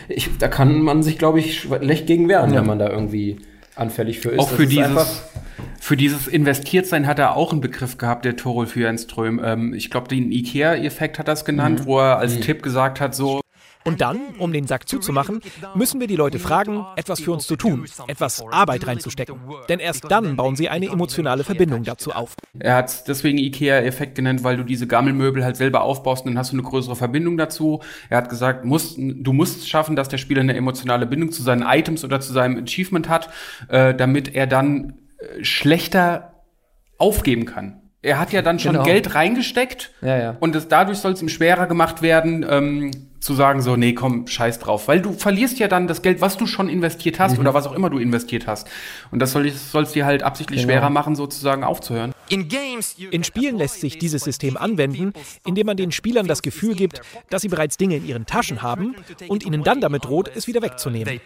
ich, 0.09 0.29
da 0.37 0.47
kann 0.47 0.81
man 0.81 1.03
sich, 1.03 1.17
glaube 1.17 1.39
ich, 1.39 1.61
schlecht 1.61 2.07
gegen 2.07 2.27
wehren, 2.27 2.51
ja. 2.51 2.59
wenn 2.59 2.67
man 2.67 2.79
da 2.79 2.89
irgendwie 2.89 3.37
anfällig 3.75 4.19
für 4.19 4.29
ist. 4.29 4.39
Auch 4.39 4.49
für 4.49 4.67
das 4.67 4.69
dieses, 4.69 5.23
für 5.79 5.95
dieses 5.95 6.27
Investiertsein 6.27 7.07
hat 7.07 7.19
er 7.19 7.35
auch 7.35 7.51
einen 7.51 7.61
Begriff 7.61 7.97
gehabt, 7.97 8.25
der 8.25 8.35
Torolf 8.35 8.75
Jürgenström. 8.75 9.39
Ähm, 9.43 9.73
ich 9.73 9.89
glaube, 9.89 10.09
den 10.09 10.31
IKEA-Effekt 10.31 11.19
hat 11.19 11.29
er 11.29 11.35
es 11.35 11.45
genannt, 11.45 11.81
mhm. 11.81 11.85
wo 11.85 11.99
er 11.99 12.17
als 12.17 12.35
mhm. 12.35 12.41
Tipp 12.41 12.61
gesagt 12.63 12.99
hat, 12.99 13.15
so, 13.15 13.39
und 13.85 14.01
dann, 14.01 14.19
um 14.37 14.51
den 14.51 14.67
Sack 14.67 14.89
zuzumachen, 14.89 15.39
müssen 15.73 15.99
wir 15.99 16.07
die 16.07 16.15
Leute 16.15 16.37
fragen, 16.37 16.85
etwas 16.95 17.21
für 17.21 17.31
uns 17.31 17.47
zu 17.47 17.55
tun, 17.55 17.85
etwas 18.07 18.43
Arbeit 18.51 18.85
reinzustecken. 18.85 19.39
Denn 19.69 19.79
erst 19.79 20.11
dann 20.11 20.35
bauen 20.35 20.55
sie 20.55 20.69
eine 20.69 20.87
emotionale 20.87 21.43
Verbindung 21.43 21.83
dazu 21.83 22.11
auf. 22.11 22.35
Er 22.59 22.75
hat 22.75 22.89
es 22.89 23.03
deswegen 23.05 23.37
IKEA-Effekt 23.37 24.15
genannt, 24.15 24.43
weil 24.43 24.57
du 24.57 24.63
diese 24.63 24.85
Gammelmöbel 24.85 25.43
halt 25.43 25.55
selber 25.55 25.81
aufbaust 25.81 26.25
und 26.25 26.31
dann 26.31 26.39
hast 26.39 26.51
du 26.51 26.57
eine 26.57 26.63
größere 26.63 26.95
Verbindung 26.95 27.37
dazu. 27.37 27.81
Er 28.09 28.17
hat 28.17 28.29
gesagt, 28.29 28.65
musst, 28.65 28.97
du 28.97 29.33
musst 29.33 29.69
schaffen, 29.69 29.95
dass 29.95 30.09
der 30.09 30.17
Spieler 30.17 30.41
eine 30.41 30.55
emotionale 30.55 31.05
Bindung 31.05 31.31
zu 31.31 31.41
seinen 31.41 31.63
Items 31.63 32.03
oder 32.03 32.19
zu 32.19 32.33
seinem 32.33 32.61
Achievement 32.63 33.07
hat, 33.07 33.29
äh, 33.69 33.95
damit 33.95 34.35
er 34.35 34.47
dann 34.47 34.99
äh, 35.19 35.43
schlechter 35.43 36.33
aufgeben 36.97 37.45
kann 37.45 37.81
er 38.01 38.19
hat 38.19 38.31
ja 38.31 38.41
dann 38.41 38.59
schon 38.59 38.73
genau. 38.73 38.85
Geld 38.85 39.13
reingesteckt 39.13 39.91
ja, 40.01 40.17
ja. 40.17 40.35
und 40.39 40.55
das, 40.55 40.67
dadurch 40.67 40.99
soll 40.99 41.11
es 41.11 41.21
ihm 41.21 41.29
schwerer 41.29 41.67
gemacht 41.67 42.01
werden, 42.01 42.45
ähm, 42.49 42.91
zu 43.19 43.33
sagen 43.33 43.61
so, 43.61 43.75
nee, 43.75 43.93
komm, 43.93 44.27
scheiß 44.27 44.59
drauf. 44.59 44.87
Weil 44.87 45.01
du 45.01 45.13
verlierst 45.13 45.59
ja 45.59 45.67
dann 45.67 45.87
das 45.87 46.01
Geld, 46.01 46.21
was 46.21 46.37
du 46.37 46.45
schon 46.45 46.69
investiert 46.69 47.19
hast 47.19 47.33
mhm. 47.33 47.39
oder 47.39 47.53
was 47.53 47.67
auch 47.67 47.73
immer 47.73 47.89
du 47.89 47.97
investiert 47.97 48.47
hast. 48.47 48.67
Und 49.11 49.19
das 49.19 49.31
soll 49.33 49.47
es 49.47 49.91
dir 49.91 50.05
halt 50.05 50.23
absichtlich 50.23 50.61
genau. 50.61 50.73
schwerer 50.73 50.89
machen, 50.89 51.15
sozusagen 51.15 51.63
aufzuhören. 51.63 52.13
In 52.29 53.23
Spielen 53.23 53.57
lässt 53.57 53.81
sich 53.81 53.97
dieses 53.97 54.23
System 54.23 54.55
anwenden, 54.55 55.13
indem 55.45 55.65
man 55.65 55.77
den 55.77 55.91
Spielern 55.91 56.27
das 56.27 56.41
Gefühl 56.41 56.75
gibt, 56.75 57.01
dass 57.29 57.41
sie 57.41 57.49
bereits 57.49 57.77
Dinge 57.77 57.97
in 57.97 58.05
ihren 58.05 58.25
Taschen 58.25 58.61
haben 58.61 58.95
und 59.27 59.45
ihnen 59.45 59.63
dann 59.63 59.81
damit 59.81 60.05
droht, 60.05 60.31
es 60.33 60.47
wieder 60.47 60.61
wegzunehmen. 60.61 61.19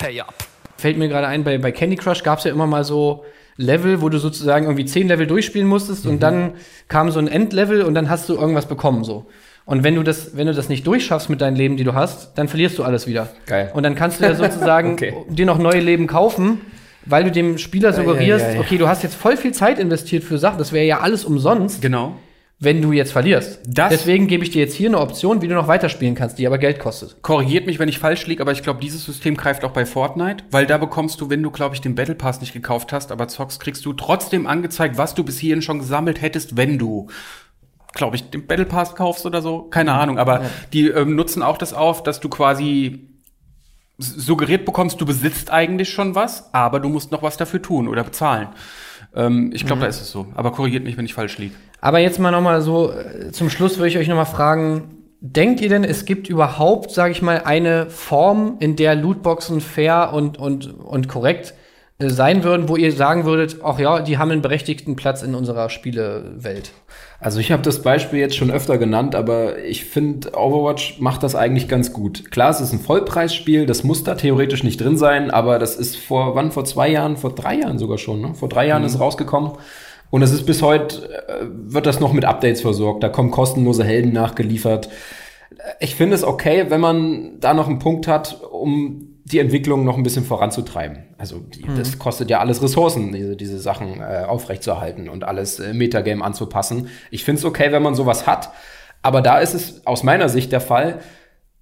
Fällt 0.77 0.97
mir 0.97 1.07
gerade 1.07 1.27
ein, 1.27 1.43
bei, 1.43 1.57
bei 1.57 1.71
Candy 1.71 1.95
Crush 1.95 2.23
gab 2.23 2.39
es 2.39 2.45
ja 2.45 2.51
immer 2.51 2.67
mal 2.67 2.83
so 2.83 3.23
Level, 3.57 4.01
wo 4.01 4.09
du 4.09 4.17
sozusagen 4.17 4.65
irgendwie 4.65 4.85
zehn 4.85 5.07
Level 5.07 5.27
durchspielen 5.27 5.67
musstest 5.67 6.05
mhm. 6.05 6.11
und 6.11 6.23
dann 6.23 6.53
kam 6.87 7.11
so 7.11 7.19
ein 7.19 7.27
Endlevel 7.27 7.83
und 7.83 7.93
dann 7.93 8.09
hast 8.09 8.27
du 8.29 8.35
irgendwas 8.35 8.67
bekommen 8.67 9.03
so. 9.03 9.27
Und 9.65 9.83
wenn 9.83 9.95
du 9.95 10.03
das, 10.03 10.35
wenn 10.35 10.47
du 10.47 10.53
das 10.53 10.69
nicht 10.69 10.85
durchschaffst 10.85 11.29
mit 11.29 11.39
deinen 11.41 11.55
Leben, 11.55 11.77
die 11.77 11.83
du 11.83 11.93
hast, 11.93 12.37
dann 12.37 12.47
verlierst 12.47 12.77
du 12.77 12.83
alles 12.83 13.07
wieder. 13.07 13.29
Geil. 13.45 13.71
Und 13.73 13.83
dann 13.83 13.95
kannst 13.95 14.19
du 14.19 14.25
ja 14.25 14.35
sozusagen 14.35 14.93
okay. 14.93 15.13
dir 15.29 15.45
noch 15.45 15.57
neue 15.57 15.79
Leben 15.79 16.07
kaufen, 16.07 16.61
weil 17.05 17.23
du 17.23 17.31
dem 17.31 17.57
Spieler 17.57 17.93
suggerierst, 17.93 18.43
ja, 18.43 18.49
ja, 18.51 18.55
ja, 18.55 18.61
okay, 18.61 18.77
du 18.77 18.87
hast 18.87 19.03
jetzt 19.03 19.15
voll 19.15 19.37
viel 19.37 19.53
Zeit 19.53 19.79
investiert 19.79 20.23
für 20.23 20.37
Sachen, 20.37 20.57
das 20.57 20.71
wäre 20.71 20.85
ja 20.85 20.99
alles 20.99 21.25
umsonst. 21.25 21.81
Genau. 21.81 22.15
Wenn 22.59 22.81
du 22.81 22.93
jetzt 22.93 23.11
verlierst. 23.11 23.59
Das 23.67 23.89
Deswegen 23.89 24.27
gebe 24.27 24.45
ich 24.45 24.51
dir 24.51 24.61
jetzt 24.61 24.75
hier 24.75 24.87
eine 24.87 24.99
Option, 24.99 25.41
wie 25.41 25.49
du 25.49 25.53
noch 25.53 25.67
weiterspielen 25.67 26.15
kannst, 26.15 26.39
die 26.39 26.47
aber 26.47 26.57
Geld 26.57 26.79
kostet. 26.79 27.21
Korrigiert 27.21 27.65
mich, 27.65 27.77
wenn 27.77 27.89
ich 27.89 27.99
falsch 27.99 28.25
liege, 28.25 28.41
aber 28.41 28.53
ich 28.53 28.63
glaube, 28.63 28.79
dieses 28.79 29.03
System 29.03 29.35
greift 29.35 29.65
auch 29.65 29.71
bei 29.71 29.85
Fortnite, 29.85 30.45
weil 30.49 30.65
da 30.65 30.77
bekommst 30.77 31.19
du, 31.19 31.29
wenn 31.29 31.43
du, 31.43 31.51
glaube 31.51 31.75
ich, 31.75 31.81
den 31.81 31.93
Battle 31.93 32.15
Pass 32.15 32.39
nicht 32.39 32.53
gekauft 32.53 32.93
hast, 32.93 33.11
aber 33.11 33.27
zockst, 33.27 33.59
kriegst 33.59 33.85
du 33.85 33.91
trotzdem 33.91 34.47
angezeigt, 34.47 34.97
was 34.97 35.13
du 35.13 35.25
bis 35.25 35.39
hierhin 35.39 35.61
schon 35.61 35.79
gesammelt 35.79 36.21
hättest, 36.21 36.55
wenn 36.55 36.77
du 36.77 37.07
glaube 37.93 38.15
ich, 38.15 38.29
den 38.29 38.47
Battle 38.47 38.65
Pass 38.65 38.95
kaufst 38.95 39.25
oder 39.25 39.41
so. 39.41 39.63
Keine. 39.63 39.93
Ahnung, 39.93 40.17
aber 40.17 40.41
ja. 40.41 40.49
die 40.73 40.87
ähm, 40.87 41.15
nutzen 41.15 41.43
auch 41.43 41.57
das 41.57 41.73
auf, 41.73 42.03
dass 42.03 42.19
du 42.19 42.29
quasi 42.29 43.07
suggeriert 43.97 44.65
bekommst, 44.65 44.99
du 44.99 45.05
besitzt 45.05 45.51
eigentlich 45.51 45.89
schon 45.89 46.15
was, 46.15 46.53
aber 46.53 46.79
du 46.79 46.89
musst 46.89 47.11
noch 47.11 47.21
was 47.21 47.37
dafür 47.37 47.61
tun 47.61 47.87
oder 47.87 48.03
bezahlen. 48.03 48.49
Ähm, 49.15 49.51
ich 49.53 49.65
glaube, 49.65 49.77
mhm. 49.77 49.81
da 49.81 49.87
ist 49.87 50.01
es 50.01 50.11
so. 50.11 50.27
Aber 50.35 50.51
korrigiert 50.51 50.83
mich, 50.83 50.97
wenn 50.97 51.05
ich 51.05 51.13
falsch 51.13 51.37
liege. 51.37 51.55
Aber 51.79 51.99
jetzt 51.99 52.19
mal 52.19 52.31
noch 52.31 52.41
mal 52.41 52.61
so 52.61 52.91
äh, 52.91 53.31
zum 53.31 53.49
Schluss 53.49 53.77
würde 53.77 53.89
ich 53.89 53.97
euch 53.97 54.07
noch 54.07 54.15
mal 54.15 54.25
fragen, 54.25 55.03
denkt 55.21 55.61
ihr 55.61 55.69
denn, 55.69 55.83
es 55.83 56.05
gibt 56.05 56.27
überhaupt, 56.27 56.91
sage 56.91 57.11
ich 57.11 57.21
mal, 57.21 57.41
eine 57.45 57.89
Form, 57.89 58.57
in 58.59 58.75
der 58.75 58.95
Lootboxen 58.95 59.61
fair 59.61 60.11
und 60.13 60.37
und 60.37 60.73
und 60.73 61.07
korrekt 61.07 61.53
sein 62.09 62.43
würden, 62.43 62.69
wo 62.69 62.75
ihr 62.75 62.91
sagen 62.91 63.25
würdet, 63.25 63.57
ach 63.63 63.79
ja, 63.79 64.01
die 64.01 64.17
haben 64.17 64.31
einen 64.31 64.41
berechtigten 64.41 64.95
Platz 64.95 65.21
in 65.21 65.35
unserer 65.35 65.69
Spielewelt? 65.69 66.71
Also 67.19 67.39
ich 67.39 67.51
habe 67.53 67.61
das 67.61 67.81
Beispiel 67.81 68.19
jetzt 68.19 68.35
schon 68.35 68.51
öfter 68.51 68.77
genannt, 68.77 69.15
aber 69.15 69.59
ich 69.59 69.85
finde, 69.85 70.31
Overwatch 70.33 70.99
macht 70.99 71.23
das 71.23 71.35
eigentlich 71.35 71.69
ganz 71.69 71.93
gut. 71.93 72.31
Klar, 72.31 72.49
es 72.49 72.59
ist 72.59 72.73
ein 72.73 72.79
Vollpreisspiel, 72.79 73.65
das 73.65 73.85
muss 73.85 74.03
da 74.03 74.15
theoretisch 74.15 74.63
nicht 74.63 74.81
drin 74.81 74.97
sein, 74.97 75.31
aber 75.31 75.57
das 75.57 75.77
ist 75.77 75.95
vor, 75.95 76.35
wann, 76.35 76.51
vor 76.51 76.65
zwei 76.65 76.89
Jahren, 76.89 77.15
vor 77.15 77.33
drei 77.33 77.55
Jahren 77.55 77.79
sogar 77.79 77.97
schon, 77.97 78.19
ne? 78.19 78.33
Vor 78.33 78.49
drei 78.49 78.67
Jahren 78.67 78.81
mhm. 78.81 78.87
ist 78.87 78.95
es 78.95 78.99
rausgekommen. 78.99 79.51
Und 80.09 80.21
es 80.21 80.31
ist 80.31 80.45
bis 80.45 80.61
heute, 80.61 81.09
äh, 81.27 81.45
wird 81.49 81.85
das 81.85 81.99
noch 81.99 82.13
mit 82.13 82.25
Updates 82.25 82.61
versorgt. 82.61 83.03
Da 83.03 83.09
kommen 83.09 83.31
kostenlose 83.31 83.83
Helden 83.83 84.11
nachgeliefert. 84.11 84.89
Ich 85.79 85.95
finde 85.95 86.15
es 86.15 86.23
okay, 86.23 86.65
wenn 86.69 86.81
man 86.81 87.39
da 87.39 87.53
noch 87.53 87.67
einen 87.67 87.79
Punkt 87.79 88.07
hat, 88.07 88.41
um 88.51 89.12
die 89.25 89.39
Entwicklung 89.39 89.85
noch 89.85 89.97
ein 89.97 90.03
bisschen 90.03 90.25
voranzutreiben. 90.25 90.99
Also 91.17 91.39
die, 91.39 91.65
mhm. 91.65 91.77
das 91.77 91.97
kostet 91.97 92.29
ja 92.29 92.39
alles 92.39 92.61
Ressourcen, 92.61 93.13
diese, 93.13 93.35
diese 93.35 93.59
Sachen 93.59 94.01
äh, 94.01 94.25
aufrechtzuerhalten 94.27 95.07
und 95.07 95.23
alles 95.23 95.59
äh, 95.59 95.73
Metagame 95.73 96.23
anzupassen. 96.23 96.89
Ich 97.09 97.23
finde 97.23 97.39
es 97.39 97.45
okay, 97.45 97.71
wenn 97.71 97.83
man 97.83 97.95
sowas 97.95 98.27
hat, 98.27 98.51
aber 99.01 99.21
da 99.21 99.39
ist 99.39 99.53
es 99.53 99.85
aus 99.85 100.03
meiner 100.03 100.29
Sicht 100.29 100.51
der 100.51 100.61
Fall, 100.61 100.99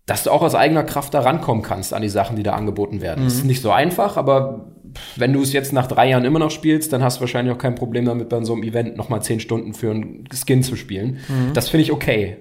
dass 0.06 0.24
du 0.24 0.32
auch 0.32 0.42
aus 0.42 0.56
eigener 0.56 0.84
Kraft 0.84 1.14
da 1.14 1.22
rankommen 1.22 1.64
kannst 1.64 1.94
an 1.94 2.02
die 2.02 2.10
Sachen, 2.10 2.36
die 2.36 2.44
da 2.44 2.54
angeboten 2.54 3.02
werden. 3.02 3.22
Mhm. 3.22 3.28
Ist 3.28 3.46
nicht 3.46 3.62
so 3.62 3.72
einfach, 3.72 4.18
aber 4.18 4.72
wenn 5.16 5.32
du 5.32 5.42
es 5.42 5.54
jetzt 5.54 5.72
nach 5.72 5.88
drei 5.88 6.10
Jahren 6.10 6.26
immer 6.26 6.40
noch 6.40 6.52
spielst, 6.52 6.92
dann 6.92 7.04
hast 7.04 7.18
du 7.18 7.22
wahrscheinlich 7.22 7.54
auch 7.54 7.60
kein 7.60 7.76
Problem 7.76 8.06
damit, 8.06 8.30
bei 8.30 8.44
so 8.44 8.54
einem 8.54 8.64
Event 8.64 8.98
nochmal 8.98 9.22
zehn 9.22 9.40
Stunden 9.40 9.74
für 9.74 9.92
einen 9.92 10.26
Skin 10.34 10.64
zu 10.64 10.76
spielen. 10.76 11.20
Mhm. 11.28 11.54
Das 11.54 11.70
finde 11.70 11.84
ich 11.84 11.92
okay. 11.92 12.38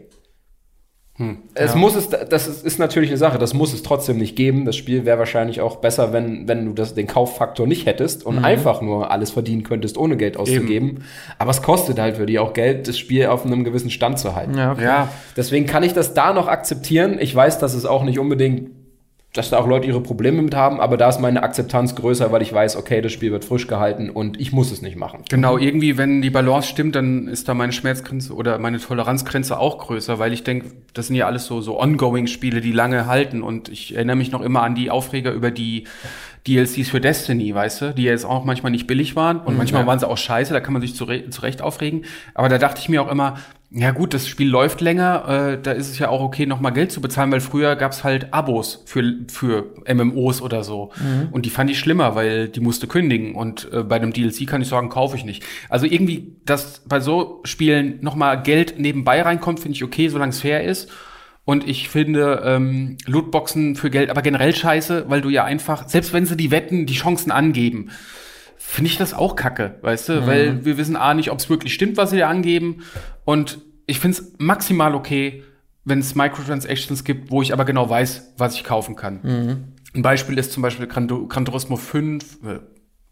Hm, 1.21 1.37
es 1.53 1.75
ja. 1.75 1.79
muss 1.79 1.97
es, 1.97 2.09
das 2.09 2.49
ist, 2.49 2.65
ist, 2.65 2.79
natürlich 2.79 3.11
eine 3.11 3.19
Sache, 3.19 3.37
das 3.37 3.53
muss 3.53 3.75
es 3.75 3.83
trotzdem 3.83 4.17
nicht 4.17 4.37
geben. 4.37 4.65
Das 4.65 4.75
Spiel 4.75 5.05
wäre 5.05 5.19
wahrscheinlich 5.19 5.61
auch 5.61 5.77
besser, 5.77 6.15
wenn, 6.15 6.49
wenn 6.49 6.65
du 6.65 6.73
das, 6.73 6.95
den 6.95 7.07
Kauffaktor 7.07 7.67
nicht 7.67 7.85
hättest 7.85 8.25
und 8.25 8.39
mhm. 8.39 8.45
einfach 8.47 8.81
nur 8.81 9.11
alles 9.11 9.31
verdienen 9.31 9.63
könntest, 9.63 9.99
ohne 9.99 10.17
Geld 10.17 10.39
auszugeben. 10.39 10.89
Eben. 10.89 11.05
Aber 11.37 11.51
es 11.51 11.61
kostet 11.61 11.99
halt 11.99 12.17
für 12.17 12.25
die 12.25 12.39
auch 12.39 12.55
Geld, 12.55 12.89
das 12.89 12.99
Spiel 12.99 13.27
auf 13.27 13.45
einem 13.45 13.65
gewissen 13.65 13.91
Stand 13.91 14.19
zu 14.19 14.35
halten. 14.35 14.57
Ja, 14.57 14.73
okay. 14.73 14.83
ja. 14.83 15.09
Deswegen 15.37 15.67
kann 15.67 15.83
ich 15.83 15.93
das 15.93 16.15
da 16.15 16.33
noch 16.33 16.49
akzeptieren. 16.49 17.19
Ich 17.21 17.37
weiß, 17.37 17.59
dass 17.59 17.75
es 17.75 17.85
auch 17.85 18.03
nicht 18.03 18.19
unbedingt 18.19 18.71
dass 19.33 19.51
da 19.51 19.59
auch 19.59 19.67
Leute 19.69 19.87
ihre 19.87 20.01
Probleme 20.01 20.43
mit 20.43 20.57
haben, 20.57 20.81
aber 20.81 20.97
da 20.97 21.09
ist 21.09 21.21
meine 21.21 21.45
Akzeptanz 21.45 21.95
größer, 21.95 22.33
weil 22.33 22.43
ich 22.43 22.53
weiß, 22.53 22.77
okay, 22.77 23.01
das 23.01 23.13
Spiel 23.13 23.31
wird 23.31 23.45
frisch 23.45 23.69
gehalten 23.69 24.11
und 24.11 24.41
ich 24.41 24.53
muss 24.53 24.73
es 24.73 24.83
nicht 24.83 24.97
machen. 24.97 25.23
Genau, 25.29 25.57
irgendwie, 25.57 25.97
wenn 25.97 26.21
die 26.21 26.31
Balance 26.31 26.69
stimmt, 26.69 26.97
dann 26.97 27.29
ist 27.29 27.49
da 27.49 27.55
meine 27.55 27.73
Schmerzgrenze 27.73 28.35
oder 28.35 28.59
meine 28.59 28.81
Toleranzgrenze 28.81 29.59
auch 29.59 29.79
größer, 29.79 30.19
weil 30.19 30.33
ich 30.33 30.43
denke, 30.43 30.73
das 30.95 31.07
sind 31.07 31.17
ja 31.17 31.27
alles 31.27 31.47
so, 31.47 31.61
so 31.61 31.81
Ongoing-Spiele, 31.81 32.61
die 32.61 32.73
lange 32.73 33.07
halten 33.07 33.43
und 33.43 33.69
ich 33.69 33.95
erinnere 33.95 34.17
mich 34.17 34.33
noch 34.33 34.41
immer 34.41 34.63
an 34.63 34.75
die 34.75 34.91
Aufreger 34.91 35.31
über 35.31 35.53
die 35.53 35.85
DLCs 36.49 36.89
für 36.89 37.01
Destiny, 37.01 37.55
weißt 37.55 37.83
du, 37.83 37.95
die 37.95 38.05
jetzt 38.05 38.25
auch 38.25 38.45
manchmal 38.45 38.73
nicht 38.73 38.89
billig 38.89 39.15
waren 39.15 39.39
und 39.41 39.53
mhm, 39.53 39.59
manchmal 39.59 39.83
ja. 39.83 39.87
waren 39.87 39.99
sie 40.01 40.09
auch 40.09 40.19
scheiße, 40.19 40.53
da 40.53 40.61
kann 40.61 40.73
man 40.73 40.83
sich 40.83 40.97
zu, 40.97 41.07
zu 41.07 41.43
Recht 41.43 41.63
aufregen. 41.63 42.05
Aber 42.35 42.49
da 42.49 42.59
dachte 42.59 42.81
ich 42.81 42.89
mir 42.89 43.03
auch 43.03 43.11
immer, 43.11 43.37
ja 43.73 43.93
gut, 43.93 44.15
das 44.15 44.27
Spiel 44.27 44.49
läuft 44.49 44.81
länger, 44.81 45.29
äh, 45.29 45.63
da 45.63 45.71
ist 45.71 45.89
es 45.89 45.99
ja 46.01 46.09
auch 46.09 46.21
okay, 46.21 46.45
nochmal 46.45 46.73
Geld 46.73 46.91
zu 46.91 47.01
bezahlen, 47.01 47.31
weil 47.31 47.41
früher 47.41 47.77
gab's 47.77 48.03
halt 48.03 48.35
Abos 48.35 48.83
für, 48.85 49.05
für 49.29 49.75
MMOs 49.87 50.43
oder 50.43 50.65
so. 50.65 50.91
Mhm. 50.97 51.29
Und 51.31 51.47
die 51.47 51.51
fand 51.51 51.71
ich 51.71 51.79
schlimmer, 51.79 52.17
weil 52.17 52.49
die 52.49 52.59
musste 52.59 52.89
kündigen. 52.89 53.37
Und 53.37 53.73
äh, 53.73 53.85
bei 53.85 53.97
einem 53.97 54.13
DLC 54.13 54.49
kann 54.49 54.61
ich 54.61 54.69
sagen, 54.69 54.89
kaufe 54.89 55.17
ich 55.17 55.25
nicht. 55.25 55.45
Also 55.69 55.87
irgendwie, 55.87 56.37
dass 56.45 56.83
bei 56.89 56.99
so 56.99 57.41
Spielen 57.45 57.99
nochmal 58.01 58.43
Geld 58.43 58.75
nebenbei 58.79 59.23
reinkommt, 59.23 59.61
finde 59.61 59.77
ich 59.77 59.85
okay, 59.85 60.09
solange 60.09 60.31
es 60.31 60.41
fair 60.41 60.65
ist. 60.65 60.91
Und 61.45 61.69
ich 61.69 61.89
finde 61.89 62.43
ähm, 62.45 62.97
Lootboxen 63.07 63.77
für 63.77 63.91
Geld 63.91 64.11
aber 64.11 64.23
generell 64.23 64.55
scheiße, 64.55 65.05
weil 65.09 65.21
du 65.21 65.31
ja 65.31 65.45
einfach, 65.45 65.89
selbst 65.89 66.13
wenn 66.13 66.27
sie 66.27 66.37
die 66.37 66.51
Wetten, 66.51 66.87
die 66.87 66.95
Chancen 66.95 67.31
angeben, 67.31 67.91
finde 68.63 68.91
ich 68.91 68.99
das 68.99 69.15
auch 69.15 69.37
kacke, 69.37 69.79
weißt 69.81 70.11
du? 70.11 70.13
Mhm. 70.21 70.27
Weil 70.27 70.65
wir 70.67 70.77
wissen 70.77 70.95
A 70.95 71.15
nicht, 71.15 71.31
ob 71.31 71.39
es 71.39 71.49
wirklich 71.49 71.73
stimmt, 71.73 71.97
was 71.97 72.11
sie 72.11 72.19
da 72.19 72.29
angeben. 72.29 72.83
Und 73.25 73.59
ich 73.87 73.99
finde 73.99 74.19
es 74.19 74.35
maximal 74.39 74.95
okay, 74.95 75.43
wenn 75.85 75.99
es 75.99 76.15
Microtransactions 76.15 77.03
gibt, 77.03 77.31
wo 77.31 77.41
ich 77.41 77.55
aber 77.55 77.65
genau 77.65 77.89
weiß, 77.89 78.35
was 78.37 78.55
ich 78.55 78.63
kaufen 78.63 78.97
kann. 78.97 79.21
Mhm. 79.23 79.65
Ein 79.95 80.03
Beispiel 80.03 80.39
ist 80.39 80.53
zum 80.53 80.63
Beispiel 80.63 80.87
Gran, 80.87 81.09
Gran 81.09 81.47
Turismo 81.47 81.77
5, 81.77 82.45
äh, 82.45 82.59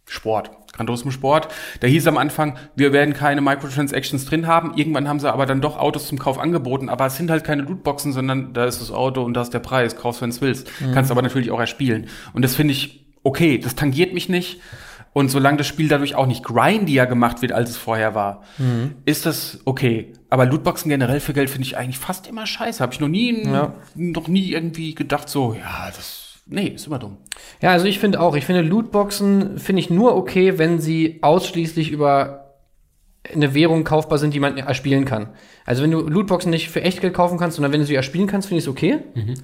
Sport. 0.04 0.50
Gran 0.74 0.86
Turismo 0.86 1.10
Sport. 1.10 1.48
Da 1.80 1.86
hieß 1.86 2.06
am 2.06 2.18
Anfang, 2.18 2.58
wir 2.76 2.92
werden 2.92 3.14
keine 3.14 3.40
Microtransactions 3.40 4.26
drin 4.26 4.46
haben. 4.46 4.74
Irgendwann 4.76 5.08
haben 5.08 5.18
sie 5.18 5.32
aber 5.32 5.46
dann 5.46 5.62
doch 5.62 5.78
Autos 5.78 6.08
zum 6.08 6.18
Kauf 6.18 6.38
angeboten. 6.38 6.90
Aber 6.90 7.06
es 7.06 7.16
sind 7.16 7.30
halt 7.30 7.42
keine 7.42 7.62
Lootboxen, 7.62 8.12
sondern 8.12 8.52
da 8.52 8.66
ist 8.66 8.82
das 8.82 8.90
Auto 8.90 9.22
und 9.22 9.32
da 9.32 9.42
ist 9.42 9.54
der 9.54 9.60
Preis. 9.60 9.96
Kaufst, 9.96 10.20
wenn 10.20 10.30
du 10.30 10.40
willst. 10.42 10.70
Mhm. 10.80 10.92
Kannst 10.92 11.10
aber 11.10 11.22
natürlich 11.22 11.50
auch 11.50 11.60
erspielen. 11.60 12.06
Und 12.34 12.42
das 12.42 12.54
finde 12.54 12.72
ich 12.72 13.06
okay. 13.22 13.58
Das 13.58 13.74
tangiert 13.74 14.12
mich 14.12 14.28
nicht. 14.28 14.60
Und 15.18 15.30
solange 15.30 15.56
das 15.56 15.66
Spiel 15.66 15.88
dadurch 15.88 16.14
auch 16.14 16.28
nicht 16.28 16.44
grindier 16.44 17.06
gemacht 17.06 17.42
wird, 17.42 17.50
als 17.50 17.70
es 17.70 17.76
vorher 17.76 18.14
war, 18.14 18.44
mhm. 18.56 18.94
ist 19.04 19.26
das 19.26 19.58
okay. 19.64 20.12
Aber 20.30 20.46
Lootboxen 20.46 20.88
generell 20.90 21.18
für 21.18 21.32
Geld 21.32 21.50
finde 21.50 21.66
ich 21.66 21.76
eigentlich 21.76 21.98
fast 21.98 22.28
immer 22.28 22.46
scheiße. 22.46 22.80
Habe 22.80 22.94
ich 22.94 23.00
noch 23.00 23.08
nie, 23.08 23.44
ja. 23.44 23.74
noch 23.96 24.28
nie 24.28 24.52
irgendwie 24.52 24.94
gedacht, 24.94 25.28
so, 25.28 25.54
ja, 25.54 25.88
das 25.88 26.36
Nee, 26.46 26.68
ist 26.68 26.86
immer 26.86 27.00
dumm. 27.00 27.16
Ja, 27.60 27.72
also 27.72 27.86
ich 27.86 27.98
finde 27.98 28.20
auch, 28.20 28.36
ich 28.36 28.46
finde 28.46 28.62
Lootboxen 28.62 29.58
finde 29.58 29.80
ich 29.80 29.90
nur 29.90 30.14
okay, 30.14 30.56
wenn 30.56 30.78
sie 30.78 31.18
ausschließlich 31.20 31.90
über 31.90 32.54
eine 33.34 33.54
Währung 33.54 33.82
kaufbar 33.82 34.18
sind, 34.18 34.34
die 34.34 34.40
man 34.40 34.56
erspielen 34.56 35.04
kann. 35.04 35.30
Also 35.66 35.82
wenn 35.82 35.90
du 35.90 35.98
Lootboxen 35.98 36.50
nicht 36.50 36.70
für 36.70 36.82
Echtgeld 36.82 37.12
kaufen 37.12 37.38
kannst, 37.38 37.56
sondern 37.56 37.72
wenn 37.72 37.80
du 37.80 37.86
sie 37.86 37.96
erspielen 37.96 38.28
kannst, 38.28 38.46
finde 38.46 38.60
ich 38.60 38.66
es 38.66 38.70
okay. 38.70 39.00
Mhm. 39.16 39.34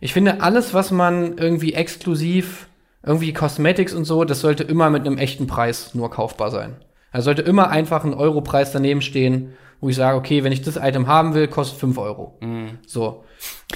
Ich 0.00 0.12
finde, 0.12 0.40
alles, 0.40 0.74
was 0.74 0.90
man 0.90 1.38
irgendwie 1.38 1.74
exklusiv, 1.74 2.66
irgendwie 3.04 3.32
Cosmetics 3.32 3.94
und 3.94 4.04
so, 4.04 4.24
das 4.24 4.40
sollte 4.40 4.62
immer 4.62 4.90
mit 4.90 5.06
einem 5.06 5.18
echten 5.18 5.46
Preis 5.46 5.94
nur 5.94 6.10
kaufbar 6.10 6.50
sein. 6.50 6.76
Also 7.10 7.26
sollte 7.26 7.42
immer 7.42 7.68
einfach 7.68 8.04
ein 8.04 8.14
Europreis 8.14 8.72
daneben 8.72 9.02
stehen, 9.02 9.52
wo 9.80 9.88
ich 9.88 9.96
sage, 9.96 10.16
okay, 10.16 10.44
wenn 10.44 10.52
ich 10.52 10.62
das 10.62 10.76
Item 10.76 11.08
haben 11.08 11.34
will, 11.34 11.48
kostet 11.48 11.78
5 11.78 11.98
Euro. 11.98 12.38
Mhm. 12.40 12.78
So. 12.86 13.24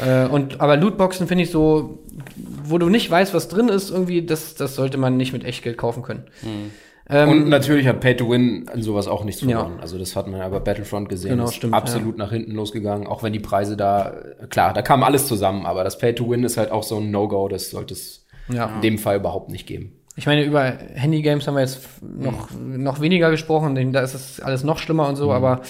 Äh, 0.00 0.26
und, 0.26 0.60
aber 0.60 0.76
Lootboxen 0.76 1.26
finde 1.26 1.42
ich 1.44 1.50
so, 1.50 2.04
wo 2.36 2.78
du 2.78 2.88
nicht 2.88 3.10
weißt, 3.10 3.34
was 3.34 3.48
drin 3.48 3.68
ist, 3.68 3.90
irgendwie, 3.90 4.24
das, 4.24 4.54
das 4.54 4.76
sollte 4.76 4.98
man 4.98 5.16
nicht 5.16 5.32
mit 5.32 5.44
Echtgeld 5.44 5.76
kaufen 5.76 6.02
können. 6.02 6.24
Mhm. 6.42 6.70
Ähm, 7.08 7.28
und 7.28 7.48
natürlich 7.48 7.86
hat 7.86 8.00
Pay 8.00 8.16
to 8.16 8.30
Win 8.30 8.68
an 8.72 8.82
sowas 8.82 9.06
auch 9.06 9.24
nichts 9.24 9.40
verloren. 9.40 9.74
Ja. 9.76 9.82
Also 9.82 9.98
das 9.98 10.16
hat 10.16 10.26
man 10.26 10.40
ja 10.40 10.48
bei 10.48 10.58
Battlefront 10.58 11.08
gesehen. 11.08 11.30
Genau, 11.30 11.48
stimmt, 11.48 11.74
absolut 11.74 12.18
ja. 12.18 12.24
nach 12.24 12.32
hinten 12.32 12.52
losgegangen, 12.52 13.06
auch 13.06 13.22
wenn 13.22 13.32
die 13.32 13.40
Preise 13.40 13.76
da, 13.76 14.14
klar, 14.48 14.72
da 14.72 14.82
kam 14.82 15.02
alles 15.04 15.26
zusammen, 15.26 15.66
aber 15.66 15.84
das 15.84 15.98
Pay 15.98 16.14
to 16.14 16.28
Win 16.28 16.42
ist 16.42 16.56
halt 16.56 16.72
auch 16.72 16.82
so 16.82 16.98
ein 16.98 17.10
No-Go, 17.10 17.48
das 17.48 17.70
sollte 17.70 17.94
es 17.94 18.25
ja. 18.48 18.66
in 18.74 18.80
dem 18.82 18.98
Fall 18.98 19.16
überhaupt 19.16 19.50
nicht 19.50 19.66
geben. 19.66 19.92
Ich 20.16 20.26
meine, 20.26 20.44
über 20.44 20.62
Handy-Games 20.94 21.46
haben 21.46 21.54
wir 21.54 21.60
jetzt 21.60 21.80
noch, 22.02 22.50
mhm. 22.50 22.82
noch 22.82 23.00
weniger 23.00 23.30
gesprochen, 23.30 23.92
da 23.92 24.00
ist 24.00 24.14
es 24.14 24.40
alles 24.40 24.64
noch 24.64 24.78
schlimmer 24.78 25.08
und 25.08 25.16
so, 25.16 25.26
mhm. 25.26 25.32
aber 25.32 25.60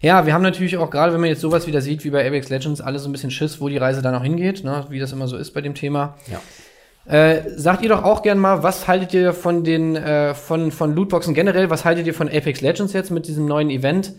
ja, 0.00 0.26
wir 0.26 0.34
haben 0.34 0.42
natürlich 0.42 0.76
auch 0.76 0.90
gerade, 0.90 1.12
wenn 1.12 1.20
man 1.20 1.30
jetzt 1.30 1.40
sowas 1.40 1.66
wieder 1.66 1.80
sieht 1.80 2.04
wie 2.04 2.10
bei 2.10 2.26
Apex 2.26 2.50
Legends, 2.50 2.80
alles 2.80 3.04
so 3.04 3.08
ein 3.08 3.12
bisschen 3.12 3.30
Schiss, 3.30 3.60
wo 3.60 3.68
die 3.68 3.78
Reise 3.78 4.02
da 4.02 4.10
noch 4.10 4.22
hingeht, 4.22 4.64
ne? 4.64 4.84
wie 4.90 4.98
das 4.98 5.12
immer 5.12 5.28
so 5.28 5.36
ist 5.36 5.52
bei 5.52 5.60
dem 5.60 5.74
Thema. 5.74 6.16
Ja. 6.30 6.40
Äh, 7.06 7.42
sagt 7.56 7.82
ihr 7.82 7.88
doch 7.88 8.02
auch 8.02 8.22
gern 8.22 8.38
mal, 8.38 8.62
was 8.62 8.88
haltet 8.88 9.14
ihr 9.14 9.32
von 9.32 9.62
den 9.62 9.94
äh, 9.94 10.34
von, 10.34 10.72
von 10.72 10.94
Lootboxen 10.94 11.34
generell? 11.34 11.70
Was 11.70 11.84
haltet 11.84 12.06
ihr 12.06 12.14
von 12.14 12.28
Apex 12.28 12.62
Legends 12.62 12.92
jetzt 12.94 13.10
mit 13.10 13.28
diesem 13.28 13.46
neuen 13.46 13.70
Event? 13.70 14.14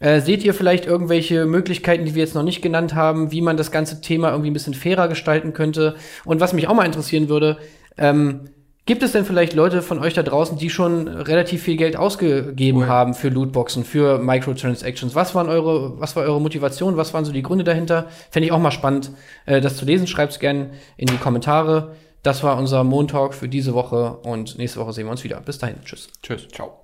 Äh, 0.00 0.20
seht 0.20 0.44
ihr 0.44 0.54
vielleicht 0.54 0.86
irgendwelche 0.86 1.46
Möglichkeiten, 1.46 2.04
die 2.04 2.14
wir 2.14 2.22
jetzt 2.22 2.34
noch 2.34 2.42
nicht 2.42 2.62
genannt 2.62 2.94
haben, 2.94 3.32
wie 3.32 3.40
man 3.40 3.56
das 3.56 3.70
ganze 3.70 4.00
Thema 4.00 4.30
irgendwie 4.30 4.50
ein 4.50 4.54
bisschen 4.54 4.74
fairer 4.74 5.08
gestalten 5.08 5.52
könnte? 5.52 5.96
Und 6.24 6.40
was 6.40 6.52
mich 6.52 6.68
auch 6.68 6.74
mal 6.74 6.86
interessieren 6.86 7.28
würde, 7.28 7.58
ähm, 7.96 8.48
Gibt 8.86 9.02
es 9.02 9.12
denn 9.12 9.24
vielleicht 9.24 9.54
Leute 9.54 9.80
von 9.80 9.98
euch 9.98 10.12
da 10.12 10.22
draußen, 10.22 10.58
die 10.58 10.68
schon 10.68 11.08
relativ 11.08 11.62
viel 11.62 11.76
Geld 11.76 11.96
ausgegeben 11.96 12.80
cool. 12.80 12.86
haben 12.86 13.14
für 13.14 13.30
Lootboxen, 13.30 13.82
für 13.82 14.18
Microtransactions? 14.18 15.14
Was 15.14 15.34
waren 15.34 15.48
eure, 15.48 15.98
was 15.98 16.16
war 16.16 16.24
eure 16.24 16.38
Motivation? 16.38 16.98
Was 16.98 17.14
waren 17.14 17.24
so 17.24 17.32
die 17.32 17.42
Gründe 17.42 17.64
dahinter? 17.64 18.08
Fände 18.30 18.46
ich 18.46 18.52
auch 18.52 18.58
mal 18.58 18.70
spannend, 18.70 19.10
äh, 19.46 19.62
das 19.62 19.78
zu 19.78 19.86
lesen. 19.86 20.06
Schreibt's 20.06 20.38
gerne 20.38 20.72
in 20.98 21.06
die 21.06 21.16
Kommentare. 21.16 21.94
Das 22.22 22.42
war 22.42 22.58
unser 22.58 22.84
Montalk 22.84 23.32
für 23.32 23.48
diese 23.48 23.72
Woche 23.72 24.18
und 24.22 24.58
nächste 24.58 24.80
Woche 24.80 24.92
sehen 24.92 25.06
wir 25.06 25.12
uns 25.12 25.24
wieder. 25.24 25.40
Bis 25.40 25.58
dahin. 25.58 25.76
Tschüss. 25.82 26.08
Tschüss. 26.22 26.46
Ciao. 26.48 26.83